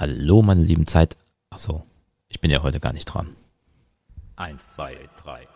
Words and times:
Hallo, 0.00 0.40
meine 0.40 0.62
lieben 0.62 0.86
Zeit. 0.86 1.18
Achso, 1.50 1.84
ich 2.28 2.40
bin 2.40 2.50
ja 2.50 2.62
heute 2.62 2.80
gar 2.80 2.94
nicht 2.94 3.04
dran. 3.04 3.36
Eins, 4.34 4.74
zwei, 4.74 4.96
drei. 5.22 5.46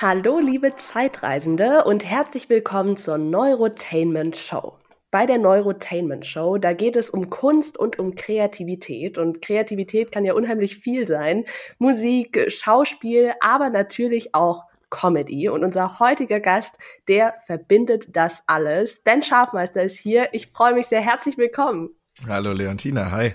Hallo, 0.00 0.38
liebe 0.38 0.76
Zeitreisende 0.76 1.82
und 1.82 2.04
herzlich 2.04 2.48
willkommen 2.48 2.96
zur 2.96 3.18
Neurotainment 3.18 4.36
Show. 4.36 4.78
Bei 5.10 5.26
der 5.26 5.38
Neurotainment 5.38 6.24
Show, 6.24 6.56
da 6.56 6.72
geht 6.72 6.94
es 6.94 7.10
um 7.10 7.30
Kunst 7.30 7.76
und 7.76 7.98
um 7.98 8.14
Kreativität. 8.14 9.18
Und 9.18 9.42
Kreativität 9.42 10.12
kann 10.12 10.24
ja 10.24 10.34
unheimlich 10.34 10.76
viel 10.76 11.08
sein. 11.08 11.46
Musik, 11.78 12.46
Schauspiel, 12.46 13.32
aber 13.40 13.70
natürlich 13.70 14.36
auch 14.36 14.66
Comedy. 14.88 15.48
Und 15.48 15.64
unser 15.64 15.98
heutiger 15.98 16.38
Gast, 16.38 16.76
der 17.08 17.34
verbindet 17.44 18.06
das 18.14 18.44
alles. 18.46 19.00
Ben 19.00 19.20
Schafmeister 19.20 19.82
ist 19.82 19.98
hier. 19.98 20.28
Ich 20.30 20.46
freue 20.46 20.74
mich 20.74 20.86
sehr. 20.86 21.00
Herzlich 21.00 21.38
willkommen. 21.38 21.90
Hallo 22.24 22.52
Leontina, 22.52 23.10
hi. 23.10 23.34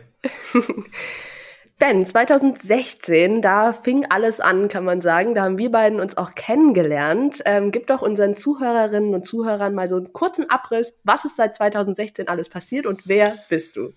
Ben, 1.79 2.05
2016, 2.05 3.41
da 3.41 3.73
fing 3.73 4.05
alles 4.09 4.39
an, 4.39 4.69
kann 4.69 4.85
man 4.85 5.01
sagen. 5.01 5.35
Da 5.35 5.43
haben 5.43 5.57
wir 5.57 5.71
beiden 5.71 5.99
uns 5.99 6.17
auch 6.17 6.33
kennengelernt. 6.35 7.41
Ähm, 7.45 7.71
gib 7.71 7.87
doch 7.87 8.01
unseren 8.01 8.37
Zuhörerinnen 8.37 9.13
und 9.13 9.27
Zuhörern 9.27 9.73
mal 9.73 9.89
so 9.89 9.97
einen 9.97 10.13
kurzen 10.13 10.49
Abriss. 10.49 10.93
Was 11.03 11.25
ist 11.25 11.35
seit 11.35 11.55
2016 11.55 12.27
alles 12.27 12.47
passiert 12.49 12.85
und 12.85 13.07
wer 13.07 13.35
bist 13.49 13.75
du? 13.75 13.93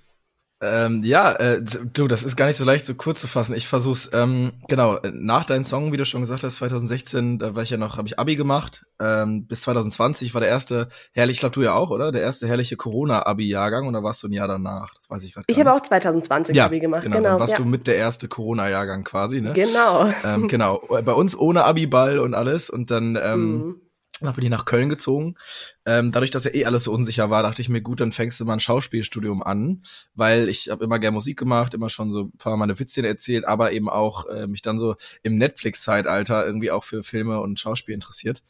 Ähm, 0.62 1.02
ja, 1.04 1.32
äh, 1.32 1.62
du, 1.92 2.08
das 2.08 2.22
ist 2.22 2.34
gar 2.34 2.46
nicht 2.46 2.56
so 2.56 2.64
leicht, 2.64 2.86
so 2.86 2.94
kurz 2.94 3.20
zu 3.20 3.28
fassen. 3.28 3.54
Ich 3.54 3.68
versuch's. 3.68 4.08
Ähm, 4.14 4.52
genau, 4.68 4.98
nach 5.12 5.44
deinem 5.44 5.64
Song, 5.64 5.92
wie 5.92 5.98
du 5.98 6.06
schon 6.06 6.22
gesagt 6.22 6.44
hast, 6.44 6.56
2016, 6.56 7.38
da 7.38 7.54
war 7.54 7.62
ich 7.62 7.70
ja 7.70 7.76
noch, 7.76 7.98
habe 7.98 8.08
ich 8.08 8.18
Abi 8.18 8.36
gemacht. 8.36 8.86
Ähm, 8.98 9.46
bis 9.46 9.60
2020 9.62 10.32
war 10.32 10.40
der 10.40 10.48
erste 10.48 10.88
herrlich, 11.12 11.34
ich 11.34 11.40
glaube 11.40 11.54
du 11.54 11.62
ja 11.62 11.74
auch, 11.74 11.90
oder? 11.90 12.10
Der 12.10 12.22
erste 12.22 12.48
herrliche 12.48 12.76
Corona-Abi-Jahrgang 12.76 13.86
und 13.86 13.92
da 13.92 14.02
warst 14.02 14.22
du 14.22 14.28
ein 14.28 14.32
Jahr 14.32 14.48
danach. 14.48 14.94
Das 14.94 15.10
weiß 15.10 15.24
ich 15.24 15.34
gerade. 15.34 15.44
Ich 15.48 15.60
habe 15.60 15.74
auch 15.74 15.82
2020 15.82 16.56
ja, 16.56 16.64
Abi 16.64 16.80
gemacht. 16.80 17.02
Genau, 17.02 17.16
genau 17.16 17.30
dann 17.30 17.40
warst 17.40 17.52
ja. 17.52 17.58
du 17.58 17.66
mit 17.66 17.86
der 17.86 17.96
erste 17.96 18.26
Corona-Jahrgang 18.26 19.04
quasi, 19.04 19.42
ne? 19.42 19.52
Genau. 19.52 20.10
Ähm, 20.24 20.48
genau. 20.48 20.82
Bei 20.88 21.12
uns 21.12 21.38
ohne 21.38 21.64
Abi-Ball 21.64 22.18
und 22.18 22.32
alles 22.34 22.70
und 22.70 22.90
dann. 22.90 23.18
Ähm, 23.22 23.46
Mhm. 23.56 23.85
Dann 24.20 24.34
bin 24.34 24.44
ich 24.44 24.50
nach 24.50 24.64
Köln 24.64 24.88
gezogen. 24.88 25.36
Ähm, 25.84 26.10
dadurch, 26.12 26.30
dass 26.30 26.44
ja 26.44 26.54
eh 26.54 26.64
alles 26.64 26.84
so 26.84 26.92
unsicher 26.92 27.28
war, 27.30 27.42
dachte 27.42 27.60
ich 27.60 27.68
mir, 27.68 27.82
gut, 27.82 28.00
dann 28.00 28.12
fängst 28.12 28.40
du 28.40 28.44
mal 28.44 28.54
ein 28.54 28.60
Schauspielstudium 28.60 29.42
an, 29.42 29.82
weil 30.14 30.48
ich 30.48 30.70
habe 30.70 30.84
immer 30.84 30.98
gern 30.98 31.14
Musik 31.14 31.38
gemacht, 31.38 31.74
immer 31.74 31.90
schon 31.90 32.12
so 32.12 32.24
ein 32.24 32.32
paar 32.38 32.56
meine 32.56 32.78
Witzchen 32.78 33.04
erzählt, 33.04 33.46
aber 33.46 33.72
eben 33.72 33.88
auch 33.88 34.26
äh, 34.26 34.46
mich 34.46 34.62
dann 34.62 34.78
so 34.78 34.96
im 35.22 35.36
Netflix-Zeitalter 35.36 36.46
irgendwie 36.46 36.70
auch 36.70 36.84
für 36.84 37.02
Filme 37.02 37.40
und 37.40 37.60
Schauspiel 37.60 37.94
interessiert. 37.94 38.42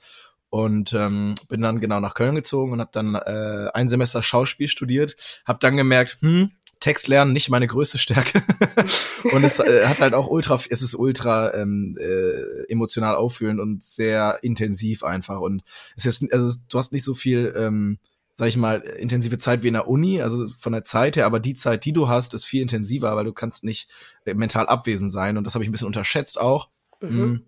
Und 0.49 0.93
ähm, 0.93 1.35
bin 1.49 1.61
dann 1.61 1.81
genau 1.81 1.99
nach 1.99 2.15
Köln 2.15 2.37
gezogen 2.37 2.73
und 2.73 2.81
habe 2.81 2.91
dann 2.93 3.15
äh, 3.17 3.69
ein 3.75 3.89
Semester 3.89 4.23
Schauspiel 4.23 4.69
studiert, 4.69 5.43
habe 5.45 5.59
dann 5.61 5.77
gemerkt, 5.77 6.19
hm, 6.21 6.53
Text 6.81 7.09
lernen 7.09 7.33
nicht 7.33 7.49
meine 7.49 7.67
größte 7.67 7.99
Stärke. 7.99 8.43
Und 9.33 9.45
es 9.45 9.59
äh, 9.59 9.87
hat 9.87 10.01
halt 10.01 10.15
auch 10.15 10.29
ultra 10.29 10.61
es 10.69 10.83
ist 10.83 10.95
ultra 10.95 11.55
ähm, 11.55 11.97
äh, 11.99 12.71
emotional 12.71 13.17
auffühlend 13.17 13.61
und 13.61 13.83
sehr 13.83 14.39
intensiv 14.43 15.03
einfach. 15.03 15.41
Und 15.41 15.63
es 15.97 16.07
ist 16.07 16.33
also 16.33 16.59
du 16.69 16.79
hast 16.79 16.93
nicht 16.93 17.05
so 17.05 17.15
viel 17.15 17.55
ähm, 17.57 17.99
sag 18.33 18.49
ich 18.49 18.57
mal 18.57 18.81
intensive 18.81 19.39
Zeit 19.39 19.63
wie 19.63 19.69
in 19.69 19.75
der 19.75 19.89
Uni 19.89 20.21
also 20.21 20.49
von 20.51 20.73
der 20.73 20.85
Zeit 20.85 21.17
her 21.17 21.25
aber 21.25 21.41
die 21.41 21.55
Zeit 21.55 21.87
die 21.87 21.93
du 21.95 22.09
hast 22.09 22.35
ist 22.35 22.45
viel 22.45 22.61
intensiver 22.61 23.17
weil 23.17 23.25
du 23.25 23.33
kannst 23.33 23.65
nicht 23.65 23.89
äh, 24.27 24.35
mental 24.35 24.67
abwesend 24.67 25.11
sein. 25.11 25.39
Und 25.39 25.45
das 25.45 25.55
habe 25.55 25.65
ich 25.65 25.71
ein 25.71 25.73
bisschen 25.73 25.87
unterschätzt 25.87 26.39
auch. 26.39 26.69
Mhm. 27.03 27.43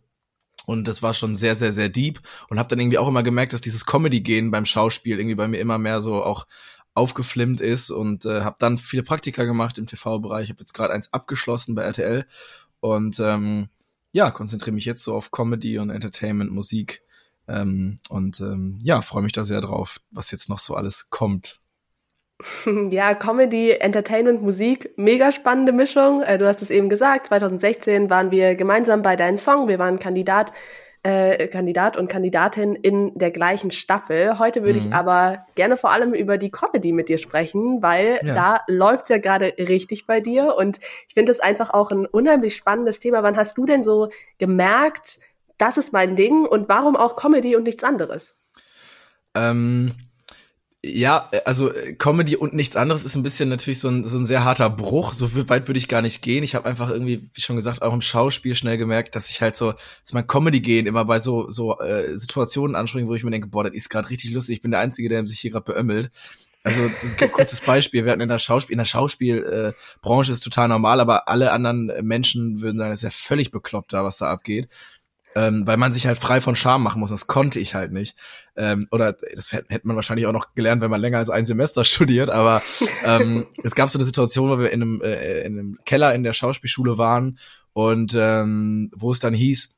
und 0.67 0.87
das 0.87 1.03
war 1.03 1.15
schon 1.15 1.35
sehr, 1.35 1.57
sehr, 1.57 1.73
sehr 1.73 1.89
deep. 1.89 2.21
Und 2.49 2.59
habe 2.59 2.69
dann 2.69 2.79
irgendwie 2.79 2.99
auch 2.99 3.09
immer 3.09 3.23
gemerkt, 3.23 3.55
dass 3.55 3.63
dieses 3.63 3.87
Comedy-Gehen 3.87 4.51
beim 4.51 4.67
Schauspiel 4.67 5.19
irgendwie 5.19 5.37
bei 5.37 5.49
mir 5.49 5.59
immer 5.59 5.79
mehr 5.79 6.03
so 6.03 6.23
auch 6.23 6.47
aufgeflimmt 6.99 7.61
ist 7.61 7.91
und 7.91 8.25
äh, 8.25 8.43
habe 8.43 8.57
dann 8.59 8.79
viele 8.79 9.03
Praktika 9.03 9.45
gemacht 9.45 9.79
im 9.79 9.87
TV-Bereich. 9.87 10.51
habe 10.51 10.61
jetzt 10.61 10.75
gerade 10.75 10.93
eins 10.93 11.13
abgeschlossen 11.13 11.75
bei 11.75 11.83
RTL 11.83 12.27
und 12.81 13.19
ähm, 13.21 13.69
ja, 14.13 14.31
konzentriere 14.31 14.75
mich 14.75 14.85
jetzt 14.85 15.03
so 15.03 15.15
auf 15.15 15.31
Comedy 15.31 15.79
und 15.79 15.91
Entertainment, 15.91 16.51
Musik 16.51 17.03
ähm, 17.47 17.97
und 18.11 18.41
ähm, 18.41 18.79
ja, 18.83 19.01
freue 19.03 19.23
mich 19.23 19.33
da 19.33 19.45
sehr 19.45 19.61
drauf, 19.61 20.01
was 20.11 20.31
jetzt 20.31 20.49
noch 20.49 20.59
so 20.59 20.75
alles 20.75 21.11
kommt. 21.11 21.61
Ja, 22.91 23.15
Comedy, 23.15 23.73
Entertainment, 23.73 24.43
Musik, 24.43 24.91
mega 24.97 25.33
spannende 25.33 25.73
Mischung. 25.73 26.23
Äh, 26.23 26.39
Du 26.39 26.47
hast 26.47 26.63
es 26.63 26.71
eben 26.71 26.89
gesagt, 26.89 27.27
2016 27.27 28.11
waren 28.11 28.31
wir 28.31 28.55
gemeinsam 28.55 29.03
bei 29.03 29.17
deinem 29.17 29.39
Song. 29.39 29.67
Wir 29.67 29.79
waren 29.81 29.99
Kandidat, 29.99 30.53
äh, 31.09 31.49
Kandidat 31.49 31.97
und 31.97 32.09
Kandidatin 32.09 32.75
in 32.75 33.13
der 33.19 33.31
gleichen 33.31 33.71
Staffel. 33.71 34.39
Heute 34.39 34.63
würde 34.63 34.79
Mhm. 34.79 34.87
ich 34.89 34.93
aber 34.93 35.47
gerne 35.55 35.77
vor 35.77 35.91
allem 35.91 36.13
über 36.13 36.37
die 36.37 36.51
Comedy 36.51 36.93
mit 36.93 37.09
dir 37.09 37.19
sprechen, 37.19 37.83
weil 37.83 38.21
Ja. 38.23 38.35
da 38.35 38.61
läuft's 38.67 39.09
ja 39.09 39.19
gerade 39.19 39.55
richtig 39.59 40.07
bei 40.07 40.21
dir. 40.21 40.55
Und 40.57 40.79
ich 41.07 41.15
finde 41.15 41.33
es 41.33 41.41
einfach 41.41 41.71
auch 41.71 41.91
ein 41.91 42.05
unheimlich 42.07 42.55
spannendes 42.57 42.99
Thema. 42.99 43.23
Wann 43.23 43.37
hast 43.37 43.57
du 43.57 43.65
denn 43.65 43.83
so 43.83 44.11
gemerkt, 44.39 45.19
das 45.57 45.79
ist 45.79 45.93
mein 45.93 46.15
Ding 46.15 46.45
und 46.45 46.69
warum 46.69 46.95
auch 46.95 47.17
Comedy 47.17 47.57
und 47.57 47.65
nichts 47.65 47.83
anderes? 47.83 48.37
Ähm, 49.35 49.93
ja, 50.85 51.29
äh, 51.33 51.41
also 51.45 51.73
äh, 51.73 51.95
Comedy 51.95 52.37
und 52.37 52.55
nichts 52.55 52.77
anderes 52.77 53.05
ist 53.05 53.17
ein 53.17 53.23
bisschen 53.23 53.49
natürlich 53.49 53.81
so 53.81 53.89
ein, 53.89 54.05
so 54.05 54.17
ein 54.19 54.25
sehr 54.25 54.45
harter 54.45 54.71
Bruch. 54.71 55.13
So 55.13 55.49
weit 55.49 55.69
würde 55.69 55.79
ich 55.79 55.89
gar 55.89 56.03
nicht 56.03 56.23
gehen. 56.23 56.45
Ich 56.45 56.55
habe 56.55 56.69
einfach 56.69 56.91
irgendwie, 56.91 57.29
wie 57.35 57.41
schon 57.41 57.57
gesagt, 57.57 57.83
auch 57.83 57.93
im 57.93 58.01
Schauspiel 58.01 58.55
schnell 58.55 58.79
gemerkt, 58.79 59.17
dass 59.17 59.29
ich 59.29 59.41
halt 59.41 59.57
so, 59.57 59.73
dass 59.73 60.13
mein 60.13 60.27
Comedy 60.27 60.61
gehen 60.61 60.87
immer 60.87 61.05
bei 61.05 61.21
so 61.21 61.51
so 61.51 61.79
äh, 61.81 62.17
Situationen 62.17 62.77
anspringt, 62.77 63.09
wo 63.09 63.15
ich 63.15 63.25
mir 63.25 63.31
denke, 63.31 63.49
boah, 63.49 63.65
das 63.65 63.75
ist 63.75 63.91
gerade 63.91 64.11
richtig 64.11 64.31
lustig. 64.33 64.57
Ich 64.57 64.63
bin 64.63 64.71
der 64.71 64.81
Einzige, 64.81 65.09
der 65.09 65.27
sich 65.27 65.41
hier 65.41 65.51
gerade 65.51 65.65
beömmelt. 65.65 66.13
Also 66.65 66.87
das 66.89 67.05
ist 67.05 67.23
ein 67.23 67.33
kurzes 67.33 67.61
Beispiel. 67.61 68.05
Wir 68.05 68.13
hatten 68.13 68.21
in 68.21 68.29
der 68.29 68.39
Schauspiel, 68.39 68.75
in 68.75 68.79
der 68.79 68.85
Schauspielbranche 68.85 70.31
äh, 70.31 70.35
ist 70.35 70.45
total 70.45 70.69
normal, 70.69 71.01
aber 71.01 71.29
alle 71.29 71.53
anderen 71.53 71.91
Menschen 72.03 72.61
würden 72.61 72.79
sagen, 72.79 72.91
das 72.91 73.01
ist 73.01 73.05
ja 73.05 73.11
völlig 73.11 73.51
bekloppt 73.51 73.93
da, 73.93 74.05
was 74.05 74.19
da 74.19 74.27
abgeht 74.31 74.69
ähm, 75.35 75.67
weil 75.67 75.77
man 75.77 75.93
sich 75.93 76.07
halt 76.07 76.19
frei 76.19 76.41
von 76.41 76.57
Scham 76.57 76.83
machen 76.83 77.01
muss. 77.01 77.11
Das 77.11 77.27
konnte 77.27 77.61
ich 77.61 77.75
halt 77.75 77.93
nicht. 77.93 78.17
Ähm, 78.57 78.89
oder 78.91 79.13
das 79.35 79.53
hätte 79.53 79.87
man 79.87 79.97
wahrscheinlich 79.97 80.27
auch 80.27 80.33
noch 80.33 80.55
gelernt, 80.55 80.81
wenn 80.83 80.91
man 80.91 81.01
länger 81.01 81.19
als 81.19 81.31
ein 81.31 81.45
Semester 81.47 81.85
studiert. 81.85 82.31
Aber 82.31 82.63
ähm, 83.05 83.47
es 83.63 83.75
gab 83.75 83.89
so 83.89 83.99
eine 83.99 84.05
Situation, 84.07 84.51
wo 84.51 84.59
wir 84.59 84.71
in 84.71 84.83
einem, 84.83 85.01
äh, 85.03 85.43
in 85.43 85.59
einem 85.59 85.79
Keller 85.85 86.15
in 86.15 86.23
der 86.25 86.33
Schauspielschule 86.33 86.99
waren 86.99 87.39
und 87.73 88.15
ähm, 88.19 88.91
wo 88.97 89.13
es 89.13 89.19
dann 89.19 89.35
hieß, 89.35 89.77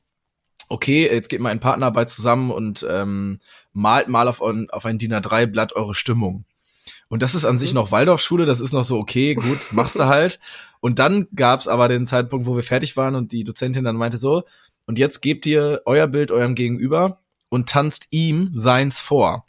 okay, 0.68 1.08
jetzt 1.12 1.28
geht 1.28 1.40
mal 1.40 1.50
in 1.52 1.60
Partnerarbeit 1.60 2.10
zusammen 2.10 2.50
und 2.50 2.86
ähm, 2.88 3.40
malt 3.72 4.08
mal 4.08 4.28
auf, 4.28 4.42
ein- 4.42 4.70
auf 4.70 4.86
ein 4.86 4.98
DIN 4.98 5.12
A3-Blatt 5.12 5.74
eure 5.74 5.94
Stimmung. 5.94 6.44
Und 7.08 7.22
das 7.22 7.34
ist 7.34 7.44
an 7.44 7.58
sich 7.58 7.74
noch 7.74 7.90
Waldorfschule, 7.90 8.46
das 8.46 8.60
ist 8.60 8.72
noch 8.72 8.84
so, 8.84 8.96
okay, 8.98 9.34
gut, 9.34 9.72
machst 9.72 9.96
du 9.98 10.04
halt. 10.04 10.38
Und 10.78 11.00
dann 11.00 11.26
gab's 11.34 11.66
aber 11.66 11.88
den 11.88 12.06
Zeitpunkt, 12.06 12.46
wo 12.46 12.54
wir 12.54 12.62
fertig 12.62 12.96
waren 12.96 13.16
und 13.16 13.32
die 13.32 13.42
Dozentin 13.44 13.82
dann 13.84 13.96
meinte 13.96 14.16
so, 14.16 14.44
und 14.90 14.98
jetzt 14.98 15.22
gebt 15.22 15.46
ihr 15.46 15.82
euer 15.86 16.08
Bild 16.08 16.32
eurem 16.32 16.56
Gegenüber 16.56 17.20
und 17.48 17.68
tanzt 17.68 18.08
ihm 18.10 18.50
seins 18.52 18.98
vor. 18.98 19.46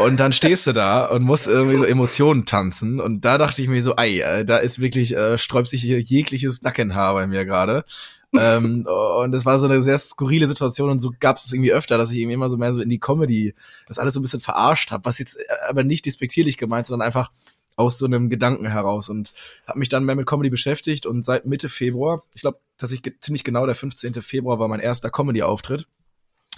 Und 0.00 0.20
dann 0.20 0.32
stehst 0.32 0.68
du 0.68 0.72
da 0.72 1.06
und 1.06 1.24
musst 1.24 1.48
irgendwie 1.48 1.76
so 1.76 1.82
Emotionen 1.82 2.44
tanzen. 2.44 3.00
Und 3.00 3.24
da 3.24 3.38
dachte 3.38 3.60
ich 3.60 3.66
mir 3.66 3.82
so, 3.82 3.96
ei, 3.96 4.20
äh, 4.20 4.44
da 4.44 4.58
ist 4.58 4.78
wirklich, 4.78 5.16
äh, 5.16 5.36
sträubt 5.36 5.66
sich 5.66 5.82
hier 5.82 6.00
jegliches 6.00 6.62
Nackenhaar 6.62 7.14
bei 7.14 7.26
mir 7.26 7.44
gerade. 7.44 7.84
ähm, 8.38 8.86
und 8.86 9.32
das 9.32 9.44
war 9.44 9.58
so 9.58 9.66
eine 9.66 9.82
sehr 9.82 9.98
skurrile 9.98 10.46
Situation 10.46 10.90
und 10.90 11.00
so 11.00 11.12
gab 11.18 11.38
es 11.38 11.46
es 11.46 11.52
irgendwie 11.52 11.72
öfter, 11.72 11.98
dass 11.98 12.12
ich 12.12 12.18
irgendwie 12.18 12.34
immer 12.34 12.48
so 12.48 12.56
mehr 12.56 12.72
so 12.72 12.80
in 12.80 12.88
die 12.88 13.00
Comedy 13.00 13.52
das 13.88 13.98
alles 13.98 14.14
so 14.14 14.20
ein 14.20 14.22
bisschen 14.22 14.40
verarscht 14.40 14.92
habe, 14.92 15.06
was 15.06 15.18
jetzt 15.18 15.38
äh, 15.38 15.42
aber 15.68 15.82
nicht 15.82 16.06
despektierlich 16.06 16.56
gemeint, 16.56 16.86
sondern 16.86 17.04
einfach 17.04 17.32
aus 17.76 17.98
so 17.98 18.06
einem 18.06 18.30
Gedanken 18.30 18.66
heraus 18.66 19.08
und 19.08 19.32
habe 19.66 19.78
mich 19.78 19.88
dann 19.88 20.04
mehr 20.04 20.14
mit 20.16 20.26
Comedy 20.26 20.50
beschäftigt 20.50 21.06
und 21.06 21.24
seit 21.24 21.44
Mitte 21.46 21.68
Februar, 21.68 22.22
ich 22.34 22.40
glaube, 22.40 22.58
dass 22.78 22.90
ich 22.90 23.02
ge- 23.02 23.14
ziemlich 23.20 23.44
genau 23.44 23.66
der 23.66 23.74
15. 23.74 24.14
Februar 24.22 24.58
war 24.58 24.68
mein 24.68 24.80
erster 24.80 25.10
Comedy-Auftritt. 25.10 25.86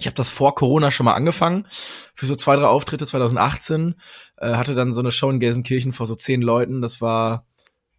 Ich 0.00 0.06
habe 0.06 0.14
das 0.14 0.30
vor 0.30 0.54
Corona 0.54 0.92
schon 0.92 1.06
mal 1.06 1.14
angefangen, 1.14 1.66
für 2.14 2.26
so 2.26 2.36
zwei, 2.36 2.54
drei 2.54 2.66
Auftritte 2.66 3.04
2018, 3.04 3.96
äh, 4.36 4.52
hatte 4.52 4.76
dann 4.76 4.92
so 4.92 5.00
eine 5.00 5.10
Show 5.10 5.28
in 5.28 5.40
Gelsenkirchen 5.40 5.90
vor 5.90 6.06
so 6.06 6.14
zehn 6.14 6.40
Leuten, 6.40 6.80
das 6.80 7.00
war 7.00 7.47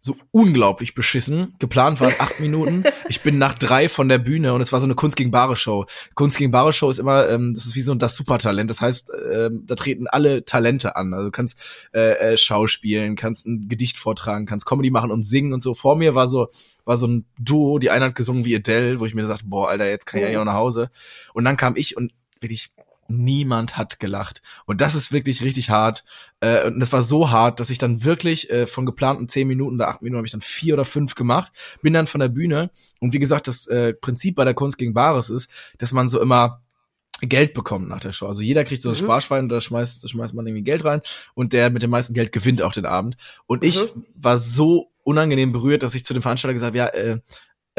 so 0.00 0.16
unglaublich 0.30 0.94
beschissen. 0.94 1.54
Geplant 1.58 2.00
waren 2.00 2.14
acht 2.18 2.40
Minuten. 2.40 2.84
Ich 3.08 3.20
bin 3.20 3.38
nach 3.38 3.58
drei 3.58 3.88
von 3.88 4.08
der 4.08 4.18
Bühne 4.18 4.54
und 4.54 4.62
es 4.62 4.72
war 4.72 4.80
so 4.80 4.86
eine 4.86 4.94
Kunst 4.94 5.16
gegen 5.16 5.30
Bare 5.30 5.56
Show. 5.56 5.86
Kunst 6.14 6.38
gegen 6.38 6.50
Bare 6.50 6.72
Show 6.72 6.90
ist 6.90 6.98
immer, 6.98 7.28
ähm, 7.28 7.52
das 7.54 7.66
ist 7.66 7.76
wie 7.76 7.82
so 7.82 7.94
das 7.94 8.16
Supertalent. 8.16 8.70
Das 8.70 8.80
heißt, 8.80 9.12
ähm, 9.32 9.64
da 9.66 9.74
treten 9.74 10.06
alle 10.06 10.44
Talente 10.44 10.96
an. 10.96 11.12
Also 11.12 11.26
du 11.26 11.30
kannst 11.30 11.58
äh, 11.92 12.32
äh, 12.32 12.38
Schauspielen, 12.38 13.14
kannst 13.14 13.46
ein 13.46 13.68
Gedicht 13.68 13.98
vortragen, 13.98 14.46
kannst 14.46 14.64
Comedy 14.64 14.90
machen 14.90 15.10
und 15.10 15.26
singen 15.26 15.52
und 15.52 15.62
so. 15.62 15.74
Vor 15.74 15.96
mir 15.96 16.14
war 16.14 16.28
so 16.28 16.48
war 16.84 16.96
so 16.96 17.06
ein 17.06 17.26
Duo, 17.38 17.78
die 17.78 17.90
eine 17.90 18.06
hat 18.06 18.14
gesungen 18.14 18.44
wie 18.44 18.56
Adele, 18.56 19.00
wo 19.00 19.06
ich 19.06 19.14
mir 19.14 19.26
dachte, 19.26 19.44
boah, 19.46 19.68
Alter, 19.68 19.88
jetzt 19.88 20.06
kann 20.06 20.18
ich 20.18 20.26
eigentlich 20.26 20.38
auch 20.38 20.44
nach 20.44 20.54
Hause. 20.54 20.90
Und 21.34 21.44
dann 21.44 21.56
kam 21.56 21.76
ich 21.76 21.96
und 21.96 22.12
wirklich 22.40 22.72
niemand 23.10 23.76
hat 23.76 24.00
gelacht. 24.00 24.42
Und 24.66 24.80
das 24.80 24.94
ist 24.94 25.12
wirklich 25.12 25.42
richtig 25.42 25.70
hart. 25.70 26.04
Äh, 26.40 26.66
und 26.66 26.80
das 26.80 26.92
war 26.92 27.02
so 27.02 27.30
hart, 27.30 27.60
dass 27.60 27.70
ich 27.70 27.78
dann 27.78 28.04
wirklich 28.04 28.50
äh, 28.50 28.66
von 28.66 28.86
geplanten 28.86 29.28
zehn 29.28 29.48
Minuten 29.48 29.76
oder 29.76 29.88
acht 29.88 30.02
Minuten 30.02 30.18
habe 30.18 30.26
ich 30.26 30.32
dann 30.32 30.40
vier 30.40 30.74
oder 30.74 30.84
fünf 30.84 31.14
gemacht, 31.14 31.52
bin 31.82 31.92
dann 31.92 32.06
von 32.06 32.20
der 32.20 32.28
Bühne. 32.28 32.70
Und 33.00 33.12
wie 33.12 33.18
gesagt, 33.18 33.48
das 33.48 33.66
äh, 33.66 33.94
Prinzip 33.94 34.36
bei 34.36 34.44
der 34.44 34.54
Kunst 34.54 34.78
gegen 34.78 34.94
Bares 34.94 35.30
ist, 35.30 35.50
dass 35.78 35.92
man 35.92 36.08
so 36.08 36.20
immer 36.20 36.62
Geld 37.22 37.54
bekommt 37.54 37.88
nach 37.88 38.00
der 38.00 38.12
Show. 38.12 38.26
Also 38.26 38.42
jeder 38.42 38.64
kriegt 38.64 38.82
so 38.82 38.88
ein 38.88 38.94
mhm. 38.94 38.98
Sparschwein, 38.98 39.48
da 39.48 39.60
schmeißt, 39.60 40.02
da 40.02 40.08
schmeißt 40.08 40.34
man 40.34 40.46
irgendwie 40.46 40.64
Geld 40.64 40.84
rein 40.84 41.02
und 41.34 41.52
der 41.52 41.70
mit 41.70 41.82
dem 41.82 41.90
meisten 41.90 42.14
Geld 42.14 42.32
gewinnt 42.32 42.62
auch 42.62 42.72
den 42.72 42.86
Abend. 42.86 43.16
Und 43.46 43.62
mhm. 43.62 43.68
ich 43.68 43.80
war 44.14 44.38
so 44.38 44.90
unangenehm 45.02 45.52
berührt, 45.52 45.82
dass 45.82 45.94
ich 45.94 46.04
zu 46.04 46.14
dem 46.14 46.22
Veranstalter 46.22 46.54
gesagt 46.54 46.76
habe, 46.76 46.78
ja, 46.78 46.86
äh, 46.88 47.20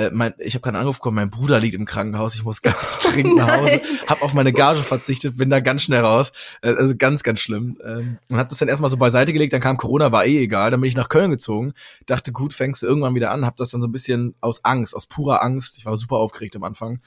äh, 0.02 0.10
mein, 0.12 0.34
ich 0.40 0.54
habe 0.54 0.62
keinen 0.62 0.76
Anruf 0.76 0.98
bekommen, 0.98 1.16
mein 1.16 1.30
Bruder 1.30 1.60
liegt 1.60 1.76
im 1.76 1.86
Krankenhaus, 1.86 2.36
ich 2.36 2.44
muss 2.44 2.62
ganz 2.62 3.00
dringend 3.04 3.36
nach 3.36 3.58
Hause, 3.58 3.82
hab 4.08 4.22
auf 4.22 4.34
meine 4.34 4.54
Gage 4.54 4.82
verzichtet, 4.82 5.38
bin 5.38 5.50
da 5.50 5.60
ganz 5.60 5.84
schnell 5.84 6.02
raus, 6.02 6.32
äh, 6.62 6.74
also 6.74 6.96
ganz, 6.96 7.24
ganz 7.24 7.40
schlimm. 7.40 7.78
Ähm, 7.84 8.18
und 8.30 8.38
hab 8.38 8.50
das 8.50 8.58
dann 8.58 8.68
erstmal 8.68 8.90
so 8.90 8.98
beiseite 8.98 9.34
gelegt, 9.34 9.54
dann 9.54 9.62
kam 9.62 9.78
Corona, 9.78 10.12
war 10.12 10.26
eh 10.26 10.44
egal, 10.44 10.72
dann 10.72 10.82
bin 10.82 10.88
ich 10.88 10.96
nach 10.96 11.10
Köln 11.10 11.32
gezogen, 11.32 11.74
dachte, 12.06 12.32
gut, 12.32 12.54
fängst 12.54 12.82
du 12.82 12.88
irgendwann 12.88 13.16
wieder 13.16 13.32
an, 13.32 13.46
hab 13.46 13.56
das 13.58 13.70
dann 13.70 13.82
so 13.82 13.88
ein 13.88 13.92
bisschen 13.92 14.36
aus 14.42 14.66
Angst, 14.66 14.96
aus 14.96 15.06
purer 15.06 15.44
Angst, 15.44 15.78
ich 15.78 15.86
war 15.86 15.96
super 15.98 16.18
aufgeregt 16.18 16.56
am 16.56 16.64
Anfang, 16.64 17.00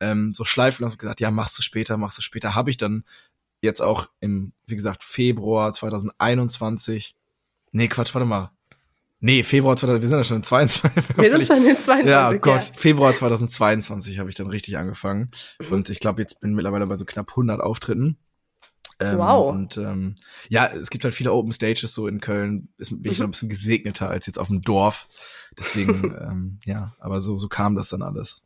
ähm, 0.00 0.32
so 0.34 0.44
schleifen 0.44 0.82
lassen 0.82 0.94
und 0.94 1.00
gesagt, 1.00 1.20
ja, 1.20 1.30
machst 1.30 1.58
du 1.58 1.62
später, 1.62 1.96
machst 1.96 2.18
du 2.18 2.22
später, 2.22 2.54
habe 2.54 2.70
ich 2.70 2.76
dann 2.76 3.04
jetzt 3.62 3.80
auch 3.80 4.08
im, 4.20 4.52
wie 4.66 4.76
gesagt, 4.76 5.02
Februar 5.02 5.72
2021, 5.72 7.14
nee, 7.72 7.88
Quatsch, 7.88 8.14
warte 8.14 8.26
mal, 8.26 8.50
Nee, 9.22 9.42
Februar 9.42 9.76
2000, 9.76 10.00
wir 10.02 10.08
sind 10.08 10.18
ja 10.18 10.24
schon 10.24 10.36
in 10.38 10.42
22. 10.42 11.16
Wir 11.16 11.30
sind 11.30 11.46
schon 11.46 11.66
in 11.66 11.78
22. 11.78 12.10
Ja, 12.10 12.32
Gott, 12.32 12.62
ja. 12.62 12.74
Februar 12.74 13.14
2022 13.14 14.18
habe 14.18 14.30
ich 14.30 14.36
dann 14.36 14.46
richtig 14.46 14.78
angefangen. 14.78 15.30
Mhm. 15.60 15.72
Und 15.72 15.90
ich 15.90 16.00
glaube, 16.00 16.22
jetzt 16.22 16.40
bin 16.40 16.54
mittlerweile 16.54 16.86
bei 16.86 16.96
so 16.96 17.04
knapp 17.04 17.30
100 17.30 17.60
Auftritten. 17.60 18.16
Ähm, 18.98 19.18
wow. 19.18 19.50
Und 19.50 19.76
ähm, 19.76 20.14
ja, 20.48 20.66
es 20.66 20.90
gibt 20.90 21.04
halt 21.04 21.14
viele 21.14 21.32
Open 21.32 21.52
Stages 21.52 21.92
so 21.92 22.06
in 22.06 22.20
Köln. 22.20 22.68
Ist, 22.78 22.90
bin 22.90 23.00
mhm. 23.00 23.10
ich 23.10 23.18
noch 23.18 23.28
ein 23.28 23.32
bisschen 23.32 23.48
gesegneter 23.50 24.08
als 24.08 24.26
jetzt 24.26 24.38
auf 24.38 24.48
dem 24.48 24.62
Dorf. 24.62 25.08
Deswegen, 25.58 26.04
ähm, 26.20 26.58
ja, 26.64 26.94
aber 26.98 27.20
so, 27.20 27.36
so 27.36 27.48
kam 27.48 27.74
das 27.74 27.90
dann 27.90 28.02
alles. 28.02 28.42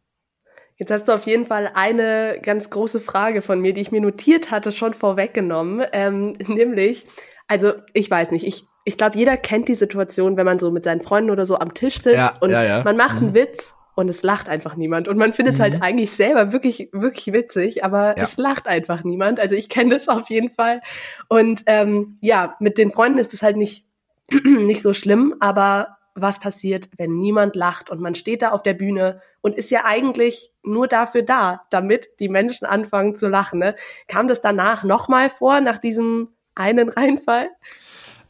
Jetzt 0.76 0.90
hast 0.90 1.06
du 1.06 1.12
auf 1.12 1.26
jeden 1.26 1.46
Fall 1.46 1.70
eine 1.72 2.40
ganz 2.42 2.68
große 2.68 2.98
Frage 2.98 3.42
von 3.42 3.60
mir, 3.60 3.72
die 3.72 3.80
ich 3.80 3.92
mir 3.92 4.00
notiert 4.00 4.50
hatte, 4.50 4.72
schon 4.72 4.92
vorweggenommen. 4.94 5.86
Ähm, 5.92 6.32
nämlich, 6.46 7.06
also 7.46 7.72
ich 7.92 8.10
weiß 8.10 8.30
nicht, 8.30 8.46
ich 8.46 8.66
ich 8.84 8.98
glaube, 8.98 9.16
jeder 9.16 9.36
kennt 9.36 9.68
die 9.68 9.74
Situation, 9.74 10.36
wenn 10.36 10.44
man 10.44 10.58
so 10.58 10.70
mit 10.70 10.84
seinen 10.84 11.00
Freunden 11.00 11.30
oder 11.30 11.46
so 11.46 11.56
am 11.56 11.74
Tisch 11.74 12.02
sitzt 12.02 12.16
ja, 12.16 12.36
und 12.40 12.50
ja, 12.50 12.62
ja. 12.62 12.82
man 12.84 12.96
macht 12.96 13.20
mhm. 13.20 13.28
einen 13.28 13.34
Witz 13.34 13.74
und 13.94 14.08
es 14.08 14.22
lacht 14.22 14.48
einfach 14.48 14.76
niemand. 14.76 15.08
Und 15.08 15.16
man 15.16 15.32
findet 15.32 15.54
es 15.54 15.60
halt 15.60 15.74
mhm. 15.74 15.80
halt 15.80 15.84
eigentlich 15.84 16.10
selber 16.10 16.52
wirklich, 16.52 16.90
wirklich 16.92 17.32
witzig, 17.32 17.84
aber 17.84 18.16
es 18.18 18.36
lacht 18.36 18.66
einfach 18.66 19.04
niemand. 19.04 19.40
Also 19.40 19.54
ich 19.54 19.68
kenne 19.68 19.94
das 19.94 20.08
auf 20.08 20.28
jeden 20.28 20.50
Fall. 20.50 20.82
Und 21.28 21.62
ähm, 21.66 22.18
ja, 22.20 22.56
mit 22.60 22.76
den 22.76 22.90
Freunden 22.90 23.18
ist 23.18 23.32
es 23.32 23.42
halt 23.42 23.56
nicht, 23.56 23.86
nicht 24.44 24.82
so 24.82 24.92
schlimm, 24.92 25.34
aber 25.40 25.96
was 26.16 26.38
passiert, 26.38 26.90
wenn 26.96 27.18
niemand 27.18 27.56
lacht 27.56 27.90
und 27.90 28.00
man 28.00 28.14
steht 28.14 28.42
da 28.42 28.50
auf 28.50 28.62
der 28.62 28.74
Bühne 28.74 29.20
und 29.40 29.56
ist 29.56 29.70
ja 29.70 29.84
eigentlich 29.84 30.52
nur 30.62 30.86
dafür 30.86 31.22
da, 31.22 31.62
damit 31.70 32.08
die 32.20 32.28
Menschen 32.28 32.66
anfangen 32.66 33.16
zu 33.16 33.28
lachen. 33.28 33.58
Ne? 33.58 33.74
Kam 34.06 34.28
das 34.28 34.40
danach 34.40 34.84
nochmal 34.84 35.28
vor, 35.28 35.60
nach 35.60 35.78
diesem 35.78 36.28
einen 36.54 36.88
Reinfall? 36.88 37.48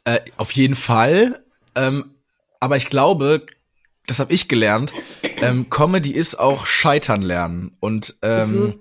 Äh, 0.04 0.20
auf 0.36 0.50
jeden 0.52 0.76
Fall. 0.76 1.42
Ähm, 1.74 2.14
aber 2.60 2.76
ich 2.76 2.86
glaube, 2.86 3.46
das 4.06 4.18
habe 4.18 4.32
ich 4.32 4.48
gelernt. 4.48 4.92
Ähm, 5.22 5.70
Comedy 5.70 6.12
ist 6.12 6.38
auch 6.38 6.66
Scheitern 6.66 7.22
lernen 7.22 7.76
und 7.80 8.16
ähm, 8.22 8.52
mhm. 8.52 8.74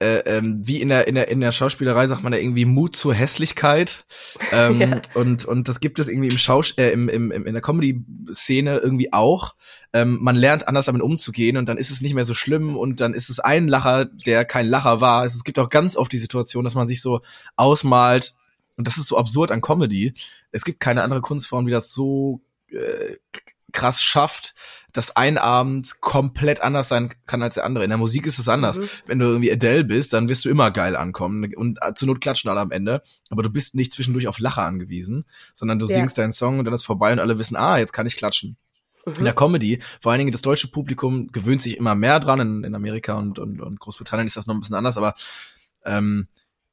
äh, 0.00 0.18
ähm, 0.20 0.60
wie 0.64 0.80
in 0.80 0.88
der 0.88 1.08
in 1.08 1.16
der 1.16 1.28
in 1.28 1.40
der 1.40 1.52
Schauspielerei 1.52 2.06
sagt 2.06 2.22
man 2.22 2.32
ja 2.32 2.38
irgendwie 2.38 2.64
Mut 2.64 2.94
zur 2.94 3.12
Hässlichkeit 3.14 4.04
ähm, 4.52 4.80
ja. 4.80 5.00
und 5.14 5.44
und 5.44 5.68
das 5.68 5.80
gibt 5.80 5.98
es 5.98 6.08
irgendwie 6.08 6.28
im 6.28 6.38
Schaus 6.38 6.72
äh, 6.78 6.90
im, 6.90 7.08
im, 7.08 7.32
im 7.32 7.46
in 7.46 7.52
der 7.52 7.62
Comedy 7.62 8.04
Szene 8.32 8.78
irgendwie 8.78 9.12
auch. 9.12 9.54
Ähm, 9.92 10.18
man 10.20 10.36
lernt 10.36 10.68
anders 10.68 10.86
damit 10.86 11.02
umzugehen 11.02 11.56
und 11.56 11.66
dann 11.68 11.78
ist 11.78 11.90
es 11.90 12.00
nicht 12.00 12.14
mehr 12.14 12.24
so 12.24 12.34
schlimm 12.34 12.76
und 12.76 13.00
dann 13.00 13.14
ist 13.14 13.30
es 13.30 13.40
ein 13.40 13.68
Lacher, 13.68 14.04
der 14.04 14.44
kein 14.44 14.66
Lacher 14.66 15.00
war. 15.00 15.24
Es 15.24 15.42
gibt 15.44 15.58
auch 15.58 15.70
ganz 15.70 15.96
oft 15.96 16.12
die 16.12 16.18
Situation, 16.18 16.64
dass 16.64 16.74
man 16.74 16.86
sich 16.86 17.00
so 17.00 17.20
ausmalt, 17.56 18.34
und 18.78 18.86
das 18.86 18.96
ist 18.96 19.08
so 19.08 19.18
absurd 19.18 19.50
an 19.50 19.60
Comedy. 19.60 20.14
Es 20.52 20.64
gibt 20.64 20.78
keine 20.78 21.02
andere 21.02 21.20
Kunstform, 21.20 21.66
die 21.66 21.72
das 21.72 21.92
so 21.92 22.40
äh, 22.70 23.16
krass 23.72 24.00
schafft, 24.00 24.54
dass 24.92 25.16
ein 25.16 25.36
Abend 25.36 26.00
komplett 26.00 26.62
anders 26.62 26.88
sein 26.88 27.12
kann 27.26 27.42
als 27.42 27.54
der 27.54 27.64
andere. 27.64 27.84
In 27.84 27.90
der 27.90 27.98
Musik 27.98 28.24
ist 28.24 28.38
es 28.38 28.48
anders. 28.48 28.78
Mhm. 28.78 28.88
Wenn 29.06 29.18
du 29.18 29.26
irgendwie 29.26 29.52
Adele 29.52 29.84
bist, 29.84 30.12
dann 30.12 30.28
wirst 30.28 30.44
du 30.44 30.48
immer 30.48 30.70
geil 30.70 30.96
ankommen 30.96 31.52
und 31.54 31.78
zur 31.96 32.06
Not 32.06 32.20
klatschen 32.20 32.50
alle 32.50 32.60
am 32.60 32.70
Ende. 32.70 33.02
Aber 33.30 33.42
du 33.42 33.50
bist 33.50 33.74
nicht 33.74 33.92
zwischendurch 33.92 34.28
auf 34.28 34.38
Lacher 34.38 34.64
angewiesen, 34.64 35.24
sondern 35.54 35.80
du 35.80 35.86
ja. 35.86 35.96
singst 35.96 36.16
deinen 36.16 36.32
Song 36.32 36.60
und 36.60 36.64
dann 36.64 36.72
ist 36.72 36.84
vorbei 36.84 37.12
und 37.12 37.18
alle 37.18 37.38
wissen, 37.38 37.56
ah, 37.56 37.78
jetzt 37.78 37.92
kann 37.92 38.06
ich 38.06 38.16
klatschen. 38.16 38.56
Mhm. 39.04 39.14
In 39.18 39.24
der 39.24 39.34
Comedy, 39.34 39.82
vor 40.00 40.12
allen 40.12 40.20
Dingen 40.20 40.32
das 40.32 40.42
deutsche 40.42 40.68
Publikum 40.68 41.26
gewöhnt 41.32 41.62
sich 41.62 41.76
immer 41.78 41.96
mehr 41.96 42.20
dran. 42.20 42.38
In, 42.38 42.64
in 42.64 42.74
Amerika 42.76 43.14
und, 43.14 43.40
und, 43.40 43.60
und 43.60 43.80
Großbritannien 43.80 44.28
ist 44.28 44.36
das 44.36 44.46
noch 44.46 44.54
ein 44.54 44.60
bisschen 44.60 44.76
anders, 44.76 44.96
aber 44.96 45.14
ähm, 45.84 46.28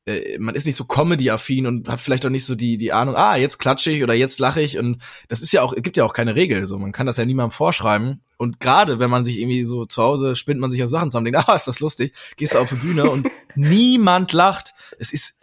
äh, 0.06 0.38
man 0.38 0.56
ist 0.56 0.66
nicht 0.66 0.76
so 0.76 0.86
Comedy-affin 0.86 1.66
und 1.66 1.90
hat 1.90 2.00
vielleicht 2.00 2.26
auch 2.26 2.30
nicht 2.30 2.46
so 2.46 2.56
die, 2.56 2.78
die 2.78 2.94
Ahnung, 2.94 3.16
ah, 3.16 3.36
jetzt 3.36 3.58
klatsche 3.58 3.92
ich 3.92 4.04
oder 4.04 4.14
jetzt 4.14 4.40
lache 4.40 4.62
ich. 4.62 4.78
Und 4.78 5.02
das 5.30 5.42
ist 5.42 5.52
ja 5.52 5.62
auch, 5.62 5.76
gibt 5.76 5.98
ja 5.98 6.06
auch 6.06 6.14
keine 6.14 6.36
Regel, 6.36 6.66
so, 6.68 6.78
man 6.78 6.92
kann 6.92 7.08
das 7.08 7.18
ja 7.18 7.26
niemandem 7.26 7.52
vorschreiben. 7.52 8.22
Und 8.38 8.60
gerade 8.60 9.00
wenn 9.00 9.10
man 9.10 9.26
sich 9.26 9.40
irgendwie 9.40 9.64
so 9.64 9.86
zu 9.86 10.04
Hause 10.04 10.36
spinnt 10.36 10.60
man 10.60 10.72
sich 10.72 10.80
ja 10.80 10.88
Sachen 10.88 11.10
zusammen, 11.10 11.26
denkt, 11.26 11.40
ah, 11.50 11.56
ist 11.56 11.68
das 11.68 11.80
lustig, 11.80 12.14
gehst 12.38 12.54
du 12.54 12.60
auf 12.60 12.70
die 12.70 12.76
Bühne 12.76 13.10
und 13.10 13.30
niemand 13.56 14.32
lacht, 14.34 14.74
es 15.00 15.12
ist, 15.12 15.40